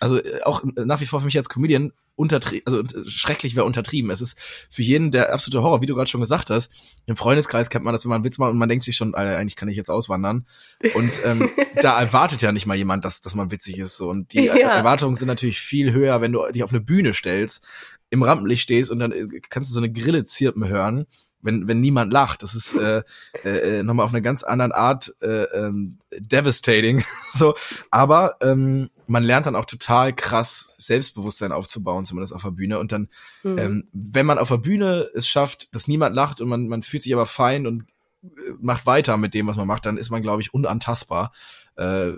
also 0.00 0.18
äh, 0.18 0.42
auch 0.44 0.62
nach 0.64 1.00
wie 1.00 1.06
vor 1.06 1.20
für 1.20 1.26
mich 1.26 1.36
als 1.36 1.48
Comedian 1.48 1.92
untertrieben, 2.16 2.66
also 2.66 2.80
äh, 2.80 3.08
schrecklich 3.08 3.54
wäre 3.54 3.66
untertrieben. 3.66 4.10
Es 4.10 4.20
ist 4.20 4.38
für 4.70 4.82
jeden 4.82 5.12
der 5.12 5.32
absolute 5.32 5.62
Horror, 5.62 5.82
wie 5.82 5.86
du 5.86 5.94
gerade 5.94 6.10
schon 6.10 6.20
gesagt 6.20 6.50
hast. 6.50 6.70
Im 7.06 7.16
Freundeskreis 7.16 7.70
kennt 7.70 7.84
man 7.84 7.92
das, 7.92 8.04
wenn 8.04 8.10
man 8.10 8.16
einen 8.16 8.24
Witz 8.24 8.38
macht 8.38 8.50
und 8.50 8.58
man 8.58 8.68
denkt 8.68 8.84
sich 8.84 8.96
schon, 8.96 9.14
Alter, 9.14 9.38
eigentlich 9.38 9.56
kann 9.56 9.68
ich 9.68 9.76
jetzt 9.76 9.90
auswandern. 9.90 10.46
Und 10.94 11.20
ähm, 11.24 11.48
da 11.80 12.00
erwartet 12.00 12.42
ja 12.42 12.50
nicht 12.52 12.66
mal 12.66 12.76
jemand, 12.76 13.04
dass, 13.04 13.20
dass 13.20 13.34
man 13.34 13.50
witzig 13.50 13.78
ist. 13.78 14.00
Und 14.00 14.32
die 14.32 14.46
ja. 14.46 14.54
Erwartungen 14.54 15.14
sind 15.14 15.28
natürlich 15.28 15.60
viel 15.60 15.92
höher, 15.92 16.20
wenn 16.20 16.32
du 16.32 16.44
dich 16.50 16.64
auf 16.64 16.70
eine 16.70 16.80
Bühne 16.80 17.12
stellst, 17.12 17.62
im 18.10 18.22
Rampenlicht 18.22 18.62
stehst 18.62 18.90
und 18.90 18.98
dann 18.98 19.12
äh, 19.12 19.26
kannst 19.48 19.70
du 19.70 19.74
so 19.74 19.80
eine 19.80 19.92
Grille 19.92 20.24
zirpen 20.24 20.66
hören 20.66 21.06
wenn, 21.46 21.68
wenn 21.68 21.80
niemand 21.80 22.12
lacht. 22.12 22.42
Das 22.42 22.54
ist 22.54 22.74
äh, 22.74 23.02
äh, 23.44 23.82
nochmal 23.82 24.04
auf 24.04 24.12
eine 24.12 24.20
ganz 24.20 24.42
anderen 24.42 24.72
Art 24.72 25.14
äh, 25.22 25.44
ähm, 25.44 25.98
devastating. 26.18 27.04
so, 27.32 27.54
aber 27.90 28.36
ähm, 28.42 28.90
man 29.06 29.24
lernt 29.24 29.46
dann 29.46 29.56
auch 29.56 29.64
total 29.64 30.12
krass 30.12 30.74
Selbstbewusstsein 30.78 31.52
aufzubauen, 31.52 32.04
zumindest 32.04 32.32
auf 32.34 32.42
der 32.42 32.50
Bühne. 32.50 32.78
Und 32.78 32.92
dann, 32.92 33.08
mhm. 33.42 33.58
ähm, 33.58 33.88
wenn 33.92 34.26
man 34.26 34.38
auf 34.38 34.48
der 34.48 34.58
Bühne 34.58 35.08
es 35.14 35.28
schafft, 35.28 35.74
dass 35.74 35.88
niemand 35.88 36.14
lacht 36.14 36.40
und 36.40 36.48
man, 36.48 36.68
man 36.68 36.82
fühlt 36.82 37.02
sich 37.02 37.14
aber 37.14 37.26
fein 37.26 37.66
und 37.66 37.84
äh, 38.22 38.28
macht 38.60 38.86
weiter 38.86 39.16
mit 39.16 39.34
dem, 39.34 39.46
was 39.46 39.56
man 39.56 39.66
macht, 39.66 39.86
dann 39.86 39.96
ist 39.96 40.10
man, 40.10 40.22
glaube 40.22 40.42
ich, 40.42 40.52
unantastbar 40.52 41.32
äh, 41.76 42.10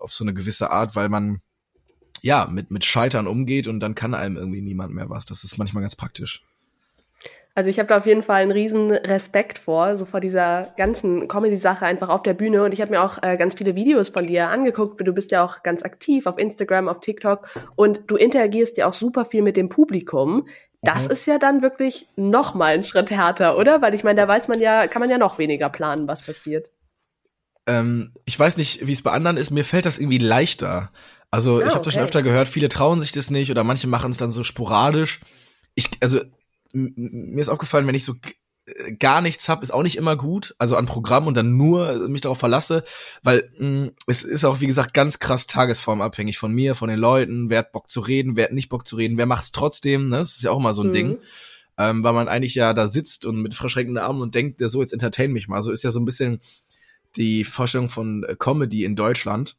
auf 0.00 0.12
so 0.12 0.24
eine 0.24 0.34
gewisse 0.34 0.70
Art, 0.70 0.94
weil 0.96 1.08
man 1.08 1.40
ja 2.22 2.46
mit, 2.50 2.70
mit 2.70 2.84
Scheitern 2.84 3.26
umgeht 3.26 3.68
und 3.68 3.80
dann 3.80 3.94
kann 3.94 4.14
einem 4.14 4.36
irgendwie 4.36 4.62
niemand 4.62 4.94
mehr 4.94 5.10
was. 5.10 5.24
Das 5.26 5.44
ist 5.44 5.58
manchmal 5.58 5.82
ganz 5.82 5.96
praktisch. 5.96 6.44
Also 7.56 7.70
ich 7.70 7.78
habe 7.78 7.88
da 7.88 7.98
auf 7.98 8.06
jeden 8.06 8.24
Fall 8.24 8.42
einen 8.42 8.50
riesen 8.50 8.90
Respekt 8.90 9.60
vor, 9.60 9.96
so 9.96 10.04
vor 10.04 10.18
dieser 10.18 10.74
ganzen 10.76 11.28
Comedy-Sache 11.28 11.86
einfach 11.86 12.08
auf 12.08 12.24
der 12.24 12.34
Bühne. 12.34 12.64
Und 12.64 12.74
ich 12.74 12.80
habe 12.80 12.90
mir 12.90 13.02
auch 13.02 13.22
äh, 13.22 13.36
ganz 13.36 13.54
viele 13.54 13.76
Videos 13.76 14.08
von 14.08 14.26
dir 14.26 14.48
angeguckt. 14.48 15.00
Du 15.06 15.12
bist 15.12 15.30
ja 15.30 15.44
auch 15.44 15.62
ganz 15.62 15.84
aktiv 15.84 16.26
auf 16.26 16.36
Instagram, 16.36 16.88
auf 16.88 17.00
TikTok 17.00 17.46
und 17.76 18.02
du 18.08 18.16
interagierst 18.16 18.76
ja 18.76 18.88
auch 18.88 18.92
super 18.92 19.24
viel 19.24 19.42
mit 19.42 19.56
dem 19.56 19.68
Publikum. 19.68 20.48
Das 20.82 21.04
mhm. 21.04 21.10
ist 21.12 21.26
ja 21.26 21.38
dann 21.38 21.62
wirklich 21.62 22.08
noch 22.16 22.54
mal 22.54 22.74
ein 22.74 22.84
Schritt 22.84 23.10
härter, 23.10 23.56
oder? 23.56 23.80
Weil 23.80 23.94
ich 23.94 24.02
meine, 24.02 24.20
da 24.20 24.26
weiß 24.26 24.48
man 24.48 24.60
ja, 24.60 24.88
kann 24.88 25.00
man 25.00 25.10
ja 25.10 25.18
noch 25.18 25.38
weniger 25.38 25.68
planen, 25.68 26.08
was 26.08 26.22
passiert. 26.22 26.68
Ähm, 27.68 28.12
ich 28.24 28.38
weiß 28.38 28.56
nicht, 28.56 28.84
wie 28.84 28.92
es 28.92 29.02
bei 29.02 29.12
anderen 29.12 29.36
ist. 29.36 29.52
Mir 29.52 29.64
fällt 29.64 29.86
das 29.86 30.00
irgendwie 30.00 30.18
leichter. 30.18 30.90
Also 31.30 31.56
ah, 31.56 31.58
ich 31.60 31.64
habe 31.66 31.76
okay. 31.76 31.84
das 31.84 31.94
schon 31.94 32.02
öfter 32.02 32.22
gehört. 32.22 32.48
Viele 32.48 32.68
trauen 32.68 33.00
sich 33.00 33.12
das 33.12 33.30
nicht 33.30 33.52
oder 33.52 33.62
manche 33.62 33.86
machen 33.86 34.10
es 34.10 34.18
dann 34.18 34.32
so 34.32 34.42
sporadisch. 34.42 35.20
Ich, 35.76 35.88
also 36.00 36.20
mir 36.74 37.40
ist 37.40 37.48
aufgefallen, 37.48 37.86
wenn 37.86 37.94
ich 37.94 38.04
so 38.04 38.14
äh, 38.66 38.92
gar 38.94 39.20
nichts 39.20 39.48
hab, 39.48 39.62
ist 39.62 39.72
auch 39.72 39.82
nicht 39.82 39.96
immer 39.96 40.16
gut, 40.16 40.54
also 40.58 40.76
an 40.76 40.86
Programm 40.86 41.26
und 41.26 41.34
dann 41.34 41.56
nur 41.56 42.08
mich 42.08 42.22
darauf 42.22 42.38
verlasse, 42.38 42.84
weil 43.22 43.50
mh, 43.58 43.90
es 44.06 44.24
ist 44.24 44.44
auch 44.44 44.60
wie 44.60 44.66
gesagt 44.66 44.94
ganz 44.94 45.18
krass 45.18 45.46
tagesformabhängig 45.46 46.38
von 46.38 46.52
mir, 46.52 46.74
von 46.74 46.88
den 46.88 46.98
Leuten, 46.98 47.50
wer 47.50 47.60
hat 47.60 47.72
Bock 47.72 47.88
zu 47.88 48.00
reden, 48.00 48.36
wer 48.36 48.44
hat 48.44 48.52
nicht 48.52 48.68
Bock 48.68 48.86
zu 48.86 48.96
reden, 48.96 49.16
wer 49.16 49.26
macht's 49.26 49.52
trotzdem, 49.52 50.08
ne? 50.08 50.18
Das 50.18 50.36
ist 50.36 50.42
ja 50.42 50.50
auch 50.50 50.60
mal 50.60 50.74
so 50.74 50.82
ein 50.82 50.88
mhm. 50.88 50.92
Ding. 50.92 51.18
Ähm, 51.76 52.04
weil 52.04 52.12
man 52.12 52.28
eigentlich 52.28 52.54
ja 52.54 52.72
da 52.72 52.86
sitzt 52.86 53.26
und 53.26 53.42
mit 53.42 53.56
verschränkten 53.56 53.98
Armen 53.98 54.20
und 54.20 54.36
denkt, 54.36 54.60
der 54.60 54.68
so 54.68 54.80
jetzt 54.80 54.92
entertain 54.92 55.32
mich 55.32 55.48
mal. 55.48 55.60
So 55.60 55.72
ist 55.72 55.82
ja 55.82 55.90
so 55.90 55.98
ein 55.98 56.04
bisschen 56.04 56.38
die 57.16 57.42
Vorstellung 57.42 57.88
von 57.88 58.22
äh, 58.22 58.36
Comedy 58.38 58.84
in 58.84 58.94
Deutschland. 58.94 59.56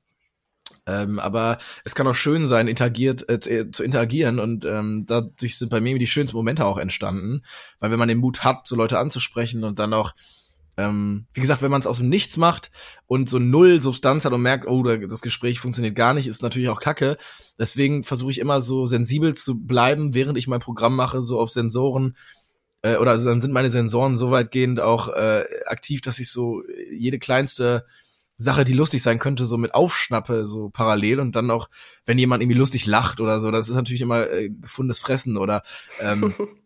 Ähm, 0.88 1.20
aber 1.20 1.58
es 1.84 1.96
kann 1.96 2.08
auch 2.08 2.16
schön 2.16 2.46
sein, 2.46 2.68
interagiert, 2.68 3.28
äh, 3.30 3.72
zu 3.72 3.84
interagieren 3.84 4.40
und 4.40 4.66
ähm, 4.66 5.06
dadurch 5.08 5.58
sind 5.58 5.70
bei 5.70 5.82
mir 5.82 5.98
die 5.98 6.06
schönsten 6.06 6.38
Momente 6.38 6.66
auch 6.66 6.78
entstanden, 6.78 7.42
weil 7.80 7.90
wenn 7.92 8.00
man 8.00 8.08
den 8.08 8.20
Mut 8.20 8.44
hat, 8.44 8.68
so 8.68 8.76
Leute 8.76 9.00
anzusprechen 9.00 9.64
und 9.64 9.80
dann 9.80 9.94
auch 9.94 10.14
ähm, 10.78 11.26
wie 11.34 11.42
gesagt, 11.42 11.62
wenn 11.62 11.72
man 11.72 11.82
es 11.82 11.88
aus 11.88 12.00
dem 12.00 12.10
Nichts 12.10 12.38
macht 12.38 12.72
und 13.08 13.30
so 13.30 13.40
null 13.40 13.80
Substanz 13.80 14.26
hat 14.26 14.34
und 14.34 14.42
merkt, 14.42 14.68
oh, 14.68 14.84
das 14.84 15.22
Gespräch 15.22 15.60
funktioniert 15.60 15.96
gar 15.96 16.14
nicht, 16.14 16.28
ist 16.28 16.44
natürlich 16.44 16.70
auch 16.70 16.82
Kacke. 16.82 17.18
Deswegen 17.58 18.04
versuche 18.04 18.32
ich 18.32 18.40
immer 18.40 18.62
so 18.62 18.86
sensibel 18.86 19.34
zu 19.34 19.58
bleiben, 19.58 20.14
während 20.14 20.38
ich 20.38 20.48
mein 20.48 20.60
Programm 20.60 20.96
mache, 20.96 21.22
so 21.22 21.40
auf 21.40 21.50
Sensoren. 21.50 22.18
Äh, 22.82 22.98
oder 22.98 23.12
also 23.12 23.26
dann 23.30 23.42
sind 23.42 23.54
meine 23.54 23.72
Sensoren 23.72 24.18
so 24.18 24.32
weitgehend 24.32 24.82
auch 24.82 25.08
äh, 25.10 25.46
aktiv, 25.66 26.02
dass 26.02 26.20
ich 26.20 26.30
so 26.30 26.62
jede 26.92 27.20
kleinste 27.20 27.86
Sache, 28.38 28.64
die 28.64 28.74
lustig 28.74 29.02
sein 29.02 29.20
könnte, 29.20 29.46
so 29.46 29.58
mit 29.58 29.74
aufschnappe, 29.74 30.46
so 30.46 30.70
parallel 30.70 31.20
und 31.20 31.36
dann 31.36 31.50
auch, 31.52 31.70
wenn 32.06 32.20
jemand 32.20 32.44
irgendwie 32.44 32.58
lustig 32.58 32.86
lacht 32.86 33.22
oder 33.22 33.40
so, 33.40 33.52
das 33.52 33.70
ist 33.70 33.76
natürlich 33.76 34.02
immer 34.02 34.30
äh, 34.30 34.50
gefundenes 34.50 35.00
Fressen 35.00 35.38
oder 35.38 35.64
ähm, 36.02 36.34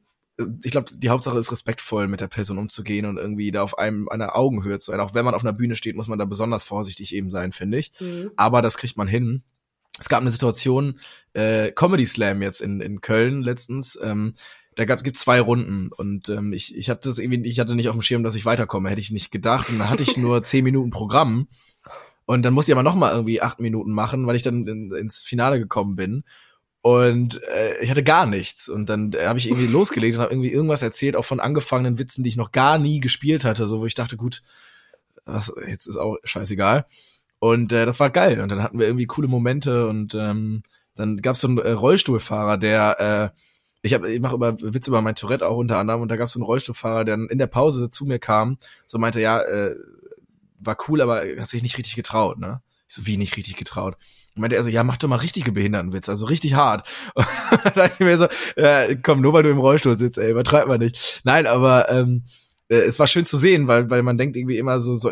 ich 0.64 0.72
glaube, 0.72 0.92
die 0.96 1.10
Hauptsache 1.10 1.38
ist 1.38 1.52
respektvoll 1.52 2.08
mit 2.08 2.22
der 2.22 2.28
Person 2.28 2.58
umzugehen 2.58 3.06
und 3.06 3.18
irgendwie 3.18 3.52
da 3.52 3.64
auf 3.64 3.78
einem 3.78 4.08
einer 4.10 4.36
Augenhöhe 4.36 4.80
zu 4.80 4.92
sein. 4.92 5.00
Auch 5.00 5.14
wenn 5.14 5.26
man 5.26 5.34
auf 5.34 5.44
einer 5.44 5.54
Bühne 5.54 5.76
steht, 5.76 5.96
muss 5.96 6.08
man 6.08 6.20
da 6.20 6.26
besonders 6.26 6.64
vorsichtig 6.64 7.14
eben 7.14 7.30
sein, 7.30 7.52
finde 7.52 7.78
ich. 7.78 7.92
Mhm. 8.00 8.32
Aber 8.36 8.62
das 8.62 8.78
kriegt 8.78 8.98
man 8.98 9.08
hin. 9.08 9.44
Es 10.00 10.08
gab 10.08 10.22
eine 10.22 10.32
Situation, 10.32 11.00
äh, 11.34 11.72
Comedy 11.72 12.06
Slam 12.06 12.42
jetzt 12.42 12.62
in, 12.62 12.80
in 12.80 13.02
Köln 13.02 13.42
letztens. 13.42 14.00
Ähm, 14.02 14.34
da 14.76 14.86
gab 14.86 15.04
gibt 15.04 15.18
zwei 15.18 15.42
Runden 15.42 15.90
und 15.92 16.30
ähm, 16.30 16.54
ich 16.54 16.76
ich 16.76 16.90
hatte 16.90 17.10
das 17.10 17.18
irgendwie 17.18 17.50
ich 17.50 17.60
hatte 17.60 17.76
nicht 17.76 17.90
auf 17.90 17.96
dem 17.96 18.02
Schirm, 18.02 18.24
dass 18.24 18.36
ich 18.36 18.46
weiterkomme, 18.46 18.90
hätte 18.90 19.02
ich 19.02 19.12
nicht 19.12 19.32
gedacht. 19.32 19.70
Und 19.70 19.80
dann 19.80 19.90
hatte 19.90 20.04
ich 20.04 20.18
nur 20.18 20.44
zehn 20.44 20.64
Minuten 20.64 20.90
Programm 20.90 21.48
und 22.30 22.44
dann 22.44 22.54
musste 22.54 22.72
ich 22.72 22.76
aber 22.76 22.84
noch 22.84 22.94
mal 22.94 23.12
irgendwie 23.12 23.42
acht 23.42 23.60
Minuten 23.60 23.92
machen, 23.92 24.28
weil 24.28 24.36
ich 24.36 24.44
dann 24.44 24.68
in, 24.68 24.94
ins 24.94 25.24
Finale 25.24 25.60
gekommen 25.60 25.96
bin. 25.96 26.24
Und 26.82 27.42
äh, 27.44 27.82
ich 27.82 27.90
hatte 27.90 28.04
gar 28.04 28.26
nichts. 28.28 28.70
Und 28.70 28.88
dann 28.88 29.14
äh, 29.14 29.26
habe 29.26 29.40
ich 29.40 29.48
irgendwie 29.48 29.66
losgelegt 29.72 30.16
und 30.16 30.22
habe 30.22 30.32
irgendwie 30.32 30.52
irgendwas 30.52 30.84
erzählt, 30.84 31.16
auch 31.16 31.26
von 31.26 31.40
angefangenen 31.40 31.98
Witzen, 31.98 32.24
die 32.24 32.30
ich 32.30 32.38
noch 32.38 32.52
gar 32.52 32.78
nie 32.78 33.00
gespielt 33.00 33.46
hatte, 33.46 33.66
so 33.66 33.82
wo 33.82 33.88
ich 33.88 33.96
dachte, 33.96 34.16
gut, 34.16 34.44
was, 35.26 35.52
jetzt 35.68 35.88
ist 35.88 35.98
auch 35.98 36.18
scheißegal. 36.24 36.86
Und 37.40 37.72
äh, 37.72 37.88
das 37.88 38.00
war 38.00 38.10
geil. 38.12 38.42
Und 38.42 38.50
dann 38.50 38.62
hatten 38.62 38.78
wir 38.78 38.86
irgendwie 38.86 39.08
coole 39.08 39.28
Momente 39.28 39.88
und 39.88 40.14
ähm, 40.14 40.62
dann 40.94 41.18
gab 41.24 41.36
es 41.36 41.42
so 41.42 41.48
einen 41.48 41.58
äh, 41.58 41.72
Rollstuhlfahrer, 41.72 42.58
der 42.58 43.34
äh, 43.34 43.40
ich 43.82 43.94
habe 43.94 44.12
ich 44.12 44.20
mache 44.20 44.36
über 44.36 44.60
Witze 44.60 44.90
über 44.90 45.02
mein 45.02 45.16
Tourette 45.16 45.48
auch 45.48 45.58
unter 45.58 45.78
anderem 45.78 46.02
und 46.02 46.10
da 46.10 46.16
gab 46.16 46.26
es 46.26 46.34
so 46.34 46.40
einen 46.40 46.46
Rollstuhlfahrer, 46.46 47.06
der 47.06 47.16
in 47.16 47.38
der 47.38 47.48
Pause 47.48 47.90
zu 47.90 48.06
mir 48.06 48.20
kam, 48.20 48.58
so 48.86 48.98
meinte, 48.98 49.22
ja, 49.22 49.42
äh, 49.42 49.76
war 50.60 50.78
cool, 50.88 51.02
aber 51.02 51.24
hast 51.40 51.54
dich 51.54 51.64
nicht 51.64 51.78
richtig 51.78 51.96
getraut, 51.96 52.38
ne? 52.40 52.62
Ich 52.88 52.96
so, 52.96 53.06
wie 53.06 53.18
nicht 53.18 53.38
richtig 53.38 53.56
getraut? 53.56 53.96
Und 54.36 54.42
meinte 54.42 54.56
er 54.56 54.64
so, 54.64 54.70
ja, 54.70 54.84
mach 54.84 54.98
doch 54.98 55.08
mal 55.08 55.18
richtige 55.18 55.52
Behindertenwitze, 55.52 56.12
also 56.12 56.26
richtig 56.26 56.56
hart. 56.56 56.88
Und 57.16 57.78
dann 57.78 57.92
ich 57.94 58.00
mir 58.00 58.18
so, 58.18 58.28
ja, 58.58 58.96
komm, 58.96 59.22
nur 59.22 59.32
weil 59.34 59.44
du 59.44 59.50
im 59.50 59.60
Rollstuhl 59.60 59.98
sitzt, 59.98 60.18
ey, 60.18 60.32
übertreib 60.32 60.68
mal 60.68 60.80
nicht. 60.80 61.22
Nein, 61.24 61.46
aber 61.46 61.90
ähm, 61.90 62.24
äh, 62.68 62.78
es 62.78 63.00
war 63.00 63.08
schön 63.08 63.26
zu 63.26 63.38
sehen, 63.38 63.68
weil, 63.68 63.90
weil 63.90 64.02
man 64.02 64.18
denkt 64.18 64.36
irgendwie 64.36 64.58
immer 64.58 64.80
so, 64.80 64.96
so 64.96 65.12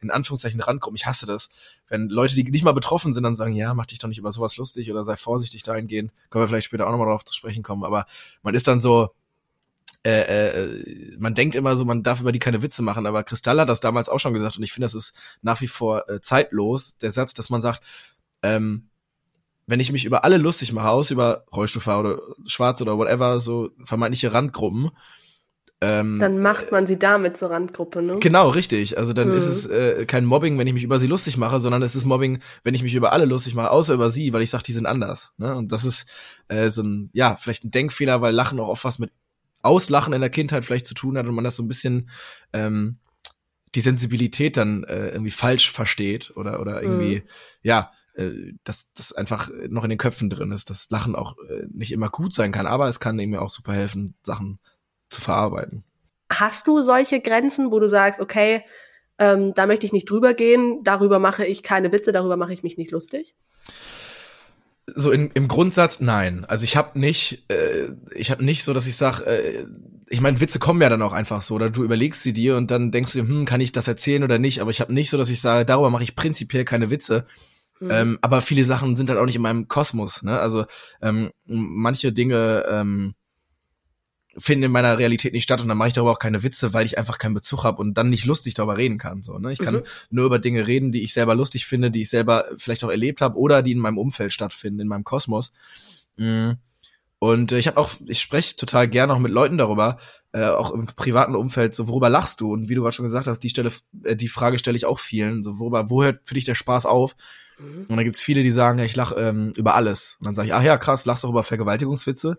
in 0.00 0.10
Anführungszeichen 0.10 0.60
rankommen. 0.60 0.96
Ich 0.96 1.06
hasse 1.06 1.26
das. 1.26 1.50
Wenn 1.88 2.08
Leute, 2.08 2.34
die 2.34 2.44
nicht 2.44 2.64
mal 2.64 2.72
betroffen 2.72 3.14
sind, 3.14 3.22
dann 3.22 3.34
sagen, 3.34 3.54
ja, 3.54 3.74
mach 3.74 3.86
dich 3.86 3.98
doch 3.98 4.08
nicht 4.08 4.18
über 4.18 4.32
sowas 4.32 4.56
lustig 4.56 4.90
oder 4.90 5.04
sei 5.04 5.16
vorsichtig 5.16 5.62
dahingehend. 5.62 6.12
Können 6.30 6.44
wir 6.44 6.48
vielleicht 6.48 6.66
später 6.66 6.86
auch 6.86 6.90
nochmal 6.90 7.06
darauf 7.06 7.24
zu 7.24 7.34
sprechen 7.34 7.62
kommen. 7.62 7.84
Aber 7.84 8.06
man 8.42 8.54
ist 8.54 8.66
dann 8.66 8.80
so, 8.80 9.10
äh, 10.04 10.20
äh, 10.20 11.16
man 11.18 11.34
denkt 11.34 11.54
immer 11.54 11.76
so, 11.76 11.84
man 11.84 12.02
darf 12.02 12.20
über 12.20 12.32
die 12.32 12.38
keine 12.38 12.62
Witze 12.62 12.82
machen, 12.82 13.06
aber 13.06 13.22
Kristall 13.22 13.60
hat 13.60 13.68
das 13.68 13.80
damals 13.80 14.08
auch 14.08 14.18
schon 14.18 14.32
gesagt 14.32 14.56
und 14.56 14.62
ich 14.62 14.72
finde, 14.72 14.86
das 14.86 14.94
ist 14.94 15.14
nach 15.42 15.60
wie 15.60 15.66
vor 15.66 16.08
äh, 16.08 16.22
zeitlos, 16.22 16.96
der 16.96 17.10
Satz, 17.10 17.34
dass 17.34 17.50
man 17.50 17.60
sagt, 17.60 17.82
ähm, 18.42 18.88
wenn 19.66 19.78
ich 19.78 19.92
mich 19.92 20.06
über 20.06 20.24
alle 20.24 20.38
lustig 20.38 20.72
mache, 20.72 20.88
aus 20.88 21.10
über 21.10 21.44
Rollstuhlfahrer 21.52 22.00
oder 22.00 22.22
Schwarz 22.46 22.80
oder 22.80 22.96
whatever, 22.96 23.40
so 23.40 23.70
vermeintliche 23.84 24.32
Randgruppen, 24.32 24.90
ähm, 25.82 26.18
dann 26.18 26.42
macht 26.42 26.72
man 26.72 26.86
sie 26.86 26.98
damit 26.98 27.38
zur 27.38 27.50
Randgruppe, 27.50 28.02
ne? 28.02 28.18
Genau, 28.20 28.50
richtig. 28.50 28.98
Also 28.98 29.14
dann 29.14 29.28
mhm. 29.28 29.34
ist 29.34 29.46
es 29.46 29.66
äh, 29.66 30.04
kein 30.04 30.26
Mobbing, 30.26 30.58
wenn 30.58 30.66
ich 30.66 30.74
mich 30.74 30.82
über 30.82 31.00
sie 31.00 31.06
lustig 31.06 31.38
mache, 31.38 31.58
sondern 31.58 31.82
es 31.82 31.94
ist 31.94 32.04
Mobbing, 32.04 32.40
wenn 32.64 32.74
ich 32.74 32.82
mich 32.82 32.94
über 32.94 33.12
alle 33.12 33.24
lustig 33.24 33.54
mache, 33.54 33.70
außer 33.70 33.94
über 33.94 34.10
sie, 34.10 34.32
weil 34.34 34.42
ich 34.42 34.50
sage, 34.50 34.64
die 34.64 34.74
sind 34.74 34.84
anders. 34.84 35.32
Ne? 35.38 35.56
Und 35.56 35.72
das 35.72 35.84
ist 35.84 36.04
äh, 36.48 36.68
so 36.68 36.82
ein, 36.82 37.08
ja, 37.14 37.36
vielleicht 37.36 37.64
ein 37.64 37.70
Denkfehler, 37.70 38.20
weil 38.20 38.34
Lachen 38.34 38.60
auch 38.60 38.68
oft 38.68 38.84
was 38.84 38.98
mit 38.98 39.10
Auslachen 39.62 40.12
in 40.12 40.20
der 40.20 40.30
Kindheit 40.30 40.66
vielleicht 40.66 40.86
zu 40.86 40.94
tun 40.94 41.16
hat 41.16 41.26
und 41.26 41.34
man 41.34 41.44
das 41.44 41.56
so 41.56 41.62
ein 41.62 41.68
bisschen 41.68 42.10
ähm, 42.52 42.98
die 43.74 43.80
Sensibilität 43.80 44.58
dann 44.58 44.84
äh, 44.84 45.08
irgendwie 45.08 45.30
falsch 45.30 45.70
versteht 45.70 46.32
oder 46.36 46.60
oder 46.60 46.82
irgendwie 46.82 47.16
mhm. 47.16 47.28
ja 47.62 47.92
äh, 48.14 48.52
dass 48.64 48.92
das 48.94 49.12
einfach 49.12 49.50
noch 49.68 49.84
in 49.84 49.90
den 49.90 49.98
Köpfen 49.98 50.30
drin 50.30 50.50
ist, 50.50 50.70
dass 50.70 50.90
Lachen 50.90 51.14
auch 51.14 51.36
äh, 51.48 51.66
nicht 51.72 51.92
immer 51.92 52.08
gut 52.08 52.32
sein 52.32 52.52
kann, 52.52 52.66
aber 52.66 52.88
es 52.88 53.00
kann 53.00 53.18
eben 53.18 53.36
auch 53.36 53.50
super 53.50 53.72
helfen, 53.72 54.14
Sachen 54.22 54.58
zu 55.10 55.20
verarbeiten. 55.20 55.84
Hast 56.30 56.66
du 56.66 56.80
solche 56.82 57.20
Grenzen, 57.20 57.72
wo 57.72 57.80
du 57.80 57.88
sagst, 57.88 58.20
okay, 58.20 58.62
ähm, 59.18 59.52
da 59.54 59.66
möchte 59.66 59.84
ich 59.84 59.92
nicht 59.92 60.08
drüber 60.08 60.32
gehen, 60.32 60.82
darüber 60.82 61.18
mache 61.18 61.44
ich 61.44 61.62
keine 61.62 61.92
Witze, 61.92 62.12
darüber 62.12 62.36
mache 62.36 62.52
ich 62.52 62.62
mich 62.62 62.78
nicht 62.78 62.90
lustig? 62.90 63.34
So 64.86 65.10
in, 65.10 65.30
im 65.34 65.46
Grundsatz 65.46 66.00
nein. 66.00 66.44
Also 66.46 66.64
ich 66.64 66.76
habe 66.76 66.98
nicht, 66.98 67.44
äh, 67.48 67.88
ich 68.14 68.30
habe 68.30 68.44
nicht 68.44 68.64
so, 68.64 68.72
dass 68.72 68.86
ich 68.86 68.96
sage, 68.96 69.24
äh, 69.26 69.66
ich 70.08 70.20
meine, 70.20 70.40
Witze 70.40 70.58
kommen 70.58 70.80
ja 70.80 70.88
dann 70.88 71.02
auch 71.02 71.12
einfach 71.12 71.42
so, 71.42 71.54
oder 71.54 71.70
du 71.70 71.84
überlegst 71.84 72.22
sie 72.22 72.32
dir 72.32 72.56
und 72.56 72.70
dann 72.70 72.90
denkst 72.90 73.12
du 73.12 73.22
dir, 73.22 73.28
hm, 73.28 73.44
kann 73.44 73.60
ich 73.60 73.72
das 73.72 73.86
erzählen 73.86 74.24
oder 74.24 74.38
nicht? 74.38 74.60
Aber 74.60 74.70
ich 74.70 74.80
habe 74.80 74.92
nicht 74.92 75.10
so, 75.10 75.18
dass 75.18 75.28
ich 75.28 75.40
sage, 75.40 75.64
darüber 75.64 75.90
mache 75.90 76.02
ich 76.02 76.16
prinzipiell 76.16 76.64
keine 76.64 76.90
Witze. 76.90 77.26
Mhm. 77.78 77.90
Ähm, 77.90 78.18
aber 78.22 78.40
viele 78.40 78.64
Sachen 78.64 78.96
sind 78.96 79.10
halt 79.10 79.18
auch 79.18 79.26
nicht 79.26 79.36
in 79.36 79.42
meinem 79.42 79.68
Kosmos. 79.68 80.22
Ne? 80.22 80.38
Also 80.38 80.64
ähm, 81.02 81.30
manche 81.44 82.12
Dinge 82.12 82.64
ähm, 82.68 83.14
finden 84.38 84.64
in 84.64 84.72
meiner 84.72 84.98
Realität 84.98 85.32
nicht 85.32 85.42
statt 85.42 85.60
und 85.60 85.68
dann 85.68 85.76
mache 85.76 85.88
ich 85.88 85.94
darüber 85.94 86.12
auch 86.12 86.18
keine 86.18 86.42
Witze, 86.42 86.72
weil 86.72 86.86
ich 86.86 86.98
einfach 86.98 87.18
keinen 87.18 87.34
Bezug 87.34 87.64
habe 87.64 87.78
und 87.78 87.94
dann 87.94 88.10
nicht 88.10 88.26
lustig 88.26 88.54
darüber 88.54 88.76
reden 88.76 88.98
kann. 88.98 89.22
So, 89.22 89.38
ne? 89.38 89.52
Ich 89.52 89.58
kann 89.58 89.76
mhm. 89.76 89.82
nur 90.10 90.26
über 90.26 90.38
Dinge 90.38 90.66
reden, 90.66 90.92
die 90.92 91.02
ich 91.02 91.12
selber 91.12 91.34
lustig 91.34 91.66
finde, 91.66 91.90
die 91.90 92.02
ich 92.02 92.10
selber 92.10 92.44
vielleicht 92.56 92.84
auch 92.84 92.90
erlebt 92.90 93.20
habe 93.20 93.38
oder 93.38 93.62
die 93.62 93.72
in 93.72 93.78
meinem 93.78 93.98
Umfeld 93.98 94.32
stattfinden, 94.32 94.80
in 94.80 94.88
meinem 94.88 95.04
Kosmos. 95.04 95.52
Mhm. 96.16 96.58
Und 97.18 97.52
äh, 97.52 97.58
ich 97.58 97.66
habe 97.66 97.76
auch, 97.76 97.90
ich 98.06 98.20
spreche 98.20 98.56
total 98.56 98.88
gerne 98.88 99.12
auch 99.12 99.18
mit 99.18 99.32
Leuten 99.32 99.58
darüber, 99.58 99.98
äh, 100.32 100.46
auch 100.46 100.70
im 100.70 100.86
privaten 100.86 101.34
Umfeld, 101.34 101.74
so 101.74 101.88
worüber 101.88 102.08
lachst 102.08 102.40
du? 102.40 102.52
Und 102.52 102.68
wie 102.68 102.74
du 102.74 102.82
gerade 102.82 102.94
schon 102.94 103.04
gesagt 103.04 103.26
hast, 103.26 103.40
die 103.40 103.50
Stelle, 103.50 103.72
äh, 104.04 104.16
die 104.16 104.28
Frage 104.28 104.58
stelle 104.58 104.76
ich 104.76 104.86
auch 104.86 104.98
vielen, 104.98 105.42
so 105.42 105.58
worüber, 105.58 105.90
wo 105.90 106.02
hört 106.02 106.20
für 106.24 106.34
dich 106.34 106.44
der 106.44 106.54
Spaß 106.54 106.86
auf? 106.86 107.16
Mhm. 107.58 107.86
Und 107.88 107.96
dann 107.96 108.04
gibt's 108.04 108.22
viele, 108.22 108.42
die 108.42 108.50
sagen, 108.50 108.78
ja, 108.78 108.84
ich 108.84 108.96
lach 108.96 109.12
ähm, 109.16 109.52
über 109.56 109.74
alles. 109.74 110.16
Und 110.20 110.26
dann 110.26 110.34
sage 110.34 110.48
ich, 110.48 110.54
ach 110.54 110.62
ja, 110.62 110.78
krass, 110.78 111.04
lachst 111.04 111.24
du 111.24 111.28
auch 111.28 111.32
über 111.32 111.42
Vergewaltigungswitze? 111.42 112.38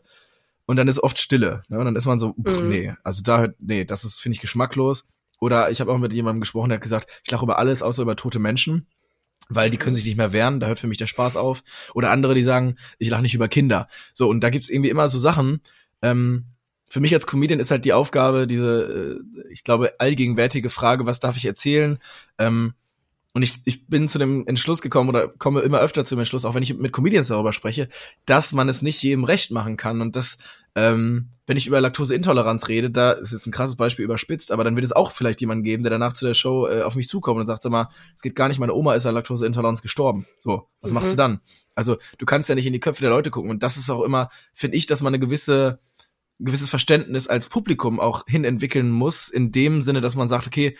Und 0.65 0.77
dann 0.77 0.87
ist 0.87 0.99
oft 0.99 1.19
Stille. 1.19 1.63
Ne? 1.69 1.79
Und 1.79 1.85
dann 1.85 1.95
ist 1.95 2.05
man 2.05 2.19
so, 2.19 2.33
pff, 2.33 2.61
mhm. 2.61 2.69
nee, 2.69 2.93
also 3.03 3.21
da, 3.23 3.49
nee, 3.59 3.85
das 3.85 4.03
ist, 4.03 4.19
finde 4.19 4.35
ich, 4.35 4.41
geschmacklos. 4.41 5.05
Oder 5.39 5.71
ich 5.71 5.81
habe 5.81 5.91
auch 5.91 5.97
mit 5.97 6.13
jemandem 6.13 6.41
gesprochen, 6.41 6.69
der 6.69 6.77
hat 6.77 6.83
gesagt, 6.83 7.09
ich 7.23 7.31
lache 7.31 7.45
über 7.45 7.57
alles, 7.57 7.81
außer 7.81 8.03
über 8.03 8.15
tote 8.15 8.39
Menschen, 8.39 8.87
weil 9.49 9.71
die 9.71 9.77
können 9.77 9.95
sich 9.95 10.05
nicht 10.05 10.17
mehr 10.17 10.33
wehren, 10.33 10.59
da 10.59 10.67
hört 10.67 10.79
für 10.79 10.87
mich 10.87 10.99
der 10.99 11.07
Spaß 11.07 11.35
auf. 11.35 11.63
Oder 11.95 12.11
andere, 12.11 12.35
die 12.35 12.43
sagen, 12.43 12.75
ich 12.99 13.09
lache 13.09 13.23
nicht 13.23 13.33
über 13.33 13.47
Kinder. 13.47 13.87
So, 14.13 14.29
und 14.29 14.41
da 14.41 14.49
gibt's 14.49 14.69
irgendwie 14.69 14.91
immer 14.91 15.09
so 15.09 15.17
Sachen, 15.17 15.61
ähm, 16.01 16.45
für 16.91 16.99
mich 16.99 17.13
als 17.13 17.25
Comedian 17.25 17.61
ist 17.61 17.71
halt 17.71 17.85
die 17.85 17.93
Aufgabe, 17.93 18.47
diese, 18.47 19.21
äh, 19.21 19.51
ich 19.51 19.63
glaube, 19.63 19.93
allgegenwärtige 19.99 20.69
Frage, 20.69 21.05
was 21.05 21.21
darf 21.21 21.37
ich 21.37 21.45
erzählen? 21.45 21.97
Ähm, 22.37 22.73
und 23.33 23.43
ich, 23.43 23.61
ich 23.63 23.87
bin 23.87 24.09
zu 24.09 24.19
dem 24.19 24.45
Entschluss 24.45 24.81
gekommen 24.81 25.09
oder 25.09 25.29
komme 25.29 25.61
immer 25.61 25.79
öfter 25.79 26.03
zu 26.03 26.15
dem 26.15 26.19
Entschluss, 26.19 26.43
auch 26.43 26.53
wenn 26.53 26.63
ich 26.63 26.77
mit 26.77 26.91
Comedians 26.91 27.29
darüber 27.29 27.53
spreche, 27.53 27.87
dass 28.25 28.51
man 28.51 28.67
es 28.67 28.81
nicht 28.81 29.01
jedem 29.01 29.23
recht 29.23 29.51
machen 29.51 29.77
kann 29.77 30.01
und 30.01 30.17
dass, 30.17 30.37
ähm, 30.75 31.29
wenn 31.47 31.55
ich 31.55 31.65
über 31.65 31.79
Laktoseintoleranz 31.79 32.67
rede, 32.67 32.91
da 32.91 33.11
ist 33.11 33.31
es 33.31 33.45
ein 33.45 33.51
krasses 33.51 33.77
Beispiel 33.77 34.03
überspitzt, 34.03 34.51
aber 34.51 34.65
dann 34.65 34.75
wird 34.75 34.85
es 34.85 34.91
auch 34.91 35.11
vielleicht 35.11 35.39
jemanden 35.39 35.63
geben, 35.63 35.83
der 35.83 35.91
danach 35.91 36.11
zu 36.11 36.25
der 36.25 36.33
Show 36.33 36.67
äh, 36.67 36.81
auf 36.81 36.95
mich 36.95 37.07
zukommt 37.07 37.39
und 37.39 37.47
sagt, 37.47 37.63
sag 37.63 37.71
mal, 37.71 37.89
es 38.15 38.21
geht 38.21 38.35
gar 38.35 38.49
nicht, 38.49 38.59
meine 38.59 38.73
Oma 38.73 38.95
ist 38.95 39.05
an 39.05 39.15
Laktoseintoleranz 39.15 39.81
gestorben. 39.81 40.27
So, 40.41 40.67
was 40.81 40.91
mhm. 40.91 40.95
machst 40.95 41.13
du 41.13 41.15
dann? 41.15 41.39
Also 41.73 41.97
du 42.17 42.25
kannst 42.25 42.49
ja 42.49 42.55
nicht 42.55 42.65
in 42.65 42.73
die 42.73 42.81
Köpfe 42.81 43.01
der 43.01 43.11
Leute 43.11 43.31
gucken 43.31 43.49
und 43.49 43.63
das 43.63 43.77
ist 43.77 43.89
auch 43.89 44.01
immer, 44.01 44.29
finde 44.53 44.75
ich, 44.75 44.87
dass 44.87 45.01
man 45.01 45.13
eine 45.13 45.19
gewisse 45.19 45.79
gewisses 46.43 46.69
Verständnis 46.69 47.27
als 47.27 47.47
Publikum 47.47 47.99
auch 47.99 48.25
hin 48.27 48.43
entwickeln 48.43 48.89
muss, 48.89 49.29
in 49.29 49.51
dem 49.51 49.83
Sinne, 49.83 50.01
dass 50.01 50.15
man 50.15 50.27
sagt, 50.27 50.47
okay, 50.47 50.75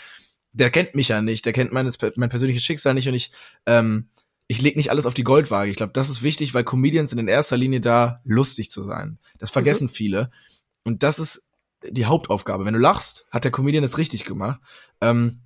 der 0.53 0.70
kennt 0.70 0.96
mich 0.96 1.08
ja 1.10 1.22
nicht, 1.22 1.46
der 1.46 1.53
kennt 1.53 1.72
mein, 1.72 1.89
mein 2.15 2.29
persönliches 2.29 2.63
Schicksal 2.63 2.93
nicht 2.93 3.08
und 3.08 3.13
ich, 3.13 3.31
ähm, 3.65 4.10
ich 4.48 4.62
leg 4.62 4.75
nicht 4.75 4.91
alles 4.91 5.05
auf 5.05 5.13
die 5.13 5.24
Goldwaage. 5.24 5.72
Ich 5.72 5.77
glaube, 5.77 5.93
das 5.93 6.10
ist 6.10 6.24
wichtig, 6.24 6.53
weil 6.53 6.65
Comedians 6.65 7.12
sind 7.12 7.20
in 7.20 7.27
erster 7.27 7.58
Linie 7.58 7.79
da, 7.79 8.20
lustig 8.25 8.70
zu 8.70 8.81
sein. 8.81 9.17
Das 9.39 9.50
vergessen 9.50 9.86
mhm. 9.86 9.91
viele. 9.91 10.31
Und 10.84 11.03
das 11.03 11.20
ist 11.20 11.50
die 11.89 12.05
Hauptaufgabe. 12.05 12.65
Wenn 12.65 12.74
du 12.74 12.79
lachst, 12.79 13.27
hat 13.31 13.43
der 13.43 13.51
Comedian 13.51 13.84
es 13.84 13.98
richtig 13.98 14.25
gemacht. 14.25 14.60
Ähm, 15.00 15.39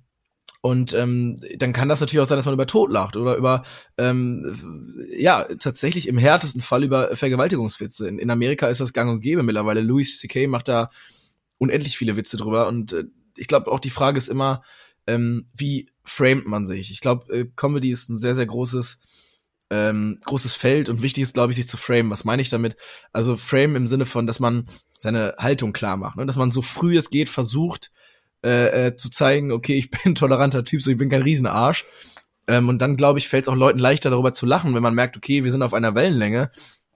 und 0.60 0.92
ähm, 0.94 1.36
dann 1.58 1.72
kann 1.72 1.88
das 1.88 2.00
natürlich 2.00 2.20
auch 2.20 2.26
sein, 2.26 2.38
dass 2.38 2.46
man 2.46 2.54
über 2.54 2.66
Tod 2.66 2.90
lacht 2.90 3.16
oder 3.16 3.36
über, 3.36 3.62
ähm, 3.98 5.06
ja, 5.16 5.44
tatsächlich 5.60 6.08
im 6.08 6.18
härtesten 6.18 6.60
Fall 6.60 6.82
über 6.82 7.16
Vergewaltigungswitze. 7.16 8.08
In, 8.08 8.18
in 8.18 8.30
Amerika 8.30 8.66
ist 8.66 8.80
das 8.80 8.92
gang 8.92 9.08
und 9.08 9.20
gäbe 9.20 9.44
mittlerweile. 9.44 9.82
Louis 9.82 10.18
C.K. 10.18 10.48
macht 10.48 10.66
da 10.66 10.90
unendlich 11.58 11.96
viele 11.96 12.16
Witze 12.16 12.36
drüber. 12.36 12.66
Und 12.66 12.92
äh, 12.92 13.04
ich 13.36 13.46
glaube 13.46 13.70
auch 13.70 13.78
die 13.78 13.90
Frage 13.90 14.18
ist 14.18 14.28
immer, 14.28 14.62
ähm, 15.06 15.46
wie 15.54 15.90
framet 16.04 16.46
man 16.46 16.66
sich? 16.66 16.90
Ich 16.90 17.00
glaube, 17.00 17.32
äh, 17.32 17.46
Comedy 17.56 17.90
ist 17.90 18.08
ein 18.08 18.18
sehr, 18.18 18.34
sehr 18.34 18.46
großes, 18.46 19.00
ähm, 19.70 20.18
großes 20.24 20.54
Feld 20.54 20.88
und 20.88 21.02
wichtig 21.02 21.22
ist, 21.22 21.34
glaube 21.34 21.52
ich, 21.52 21.56
sich 21.56 21.68
zu 21.68 21.76
framen. 21.76 22.10
Was 22.10 22.24
meine 22.24 22.42
ich 22.42 22.50
damit? 22.50 22.76
Also 23.12 23.36
frame 23.36 23.76
im 23.76 23.86
Sinne 23.86 24.06
von, 24.06 24.26
dass 24.26 24.40
man 24.40 24.66
seine 24.98 25.34
Haltung 25.38 25.72
klar 25.72 25.96
macht, 25.96 26.16
ne? 26.16 26.26
dass 26.26 26.36
man 26.36 26.50
so 26.50 26.62
früh 26.62 26.96
es 26.96 27.10
geht 27.10 27.28
versucht, 27.28 27.90
äh, 28.44 28.86
äh, 28.86 28.96
zu 28.96 29.10
zeigen, 29.10 29.52
okay, 29.52 29.76
ich 29.76 29.90
bin 29.90 30.00
ein 30.04 30.14
toleranter 30.14 30.64
Typ, 30.64 30.82
so 30.82 30.90
ich 30.90 30.98
bin 30.98 31.10
kein 31.10 31.22
Riesenarsch. 31.22 31.84
Ähm, 32.48 32.68
und 32.68 32.78
dann, 32.80 32.96
glaube 32.96 33.18
ich, 33.18 33.28
fällt 33.28 33.44
es 33.44 33.48
auch 33.48 33.56
Leuten 33.56 33.78
leichter, 33.78 34.10
darüber 34.10 34.32
zu 34.32 34.46
lachen, 34.46 34.74
wenn 34.74 34.82
man 34.82 34.94
merkt, 34.94 35.16
okay, 35.16 35.42
wir 35.42 35.50
sind 35.50 35.62
auf 35.62 35.74
einer 35.74 35.94
Wellenlänge, 35.96 36.50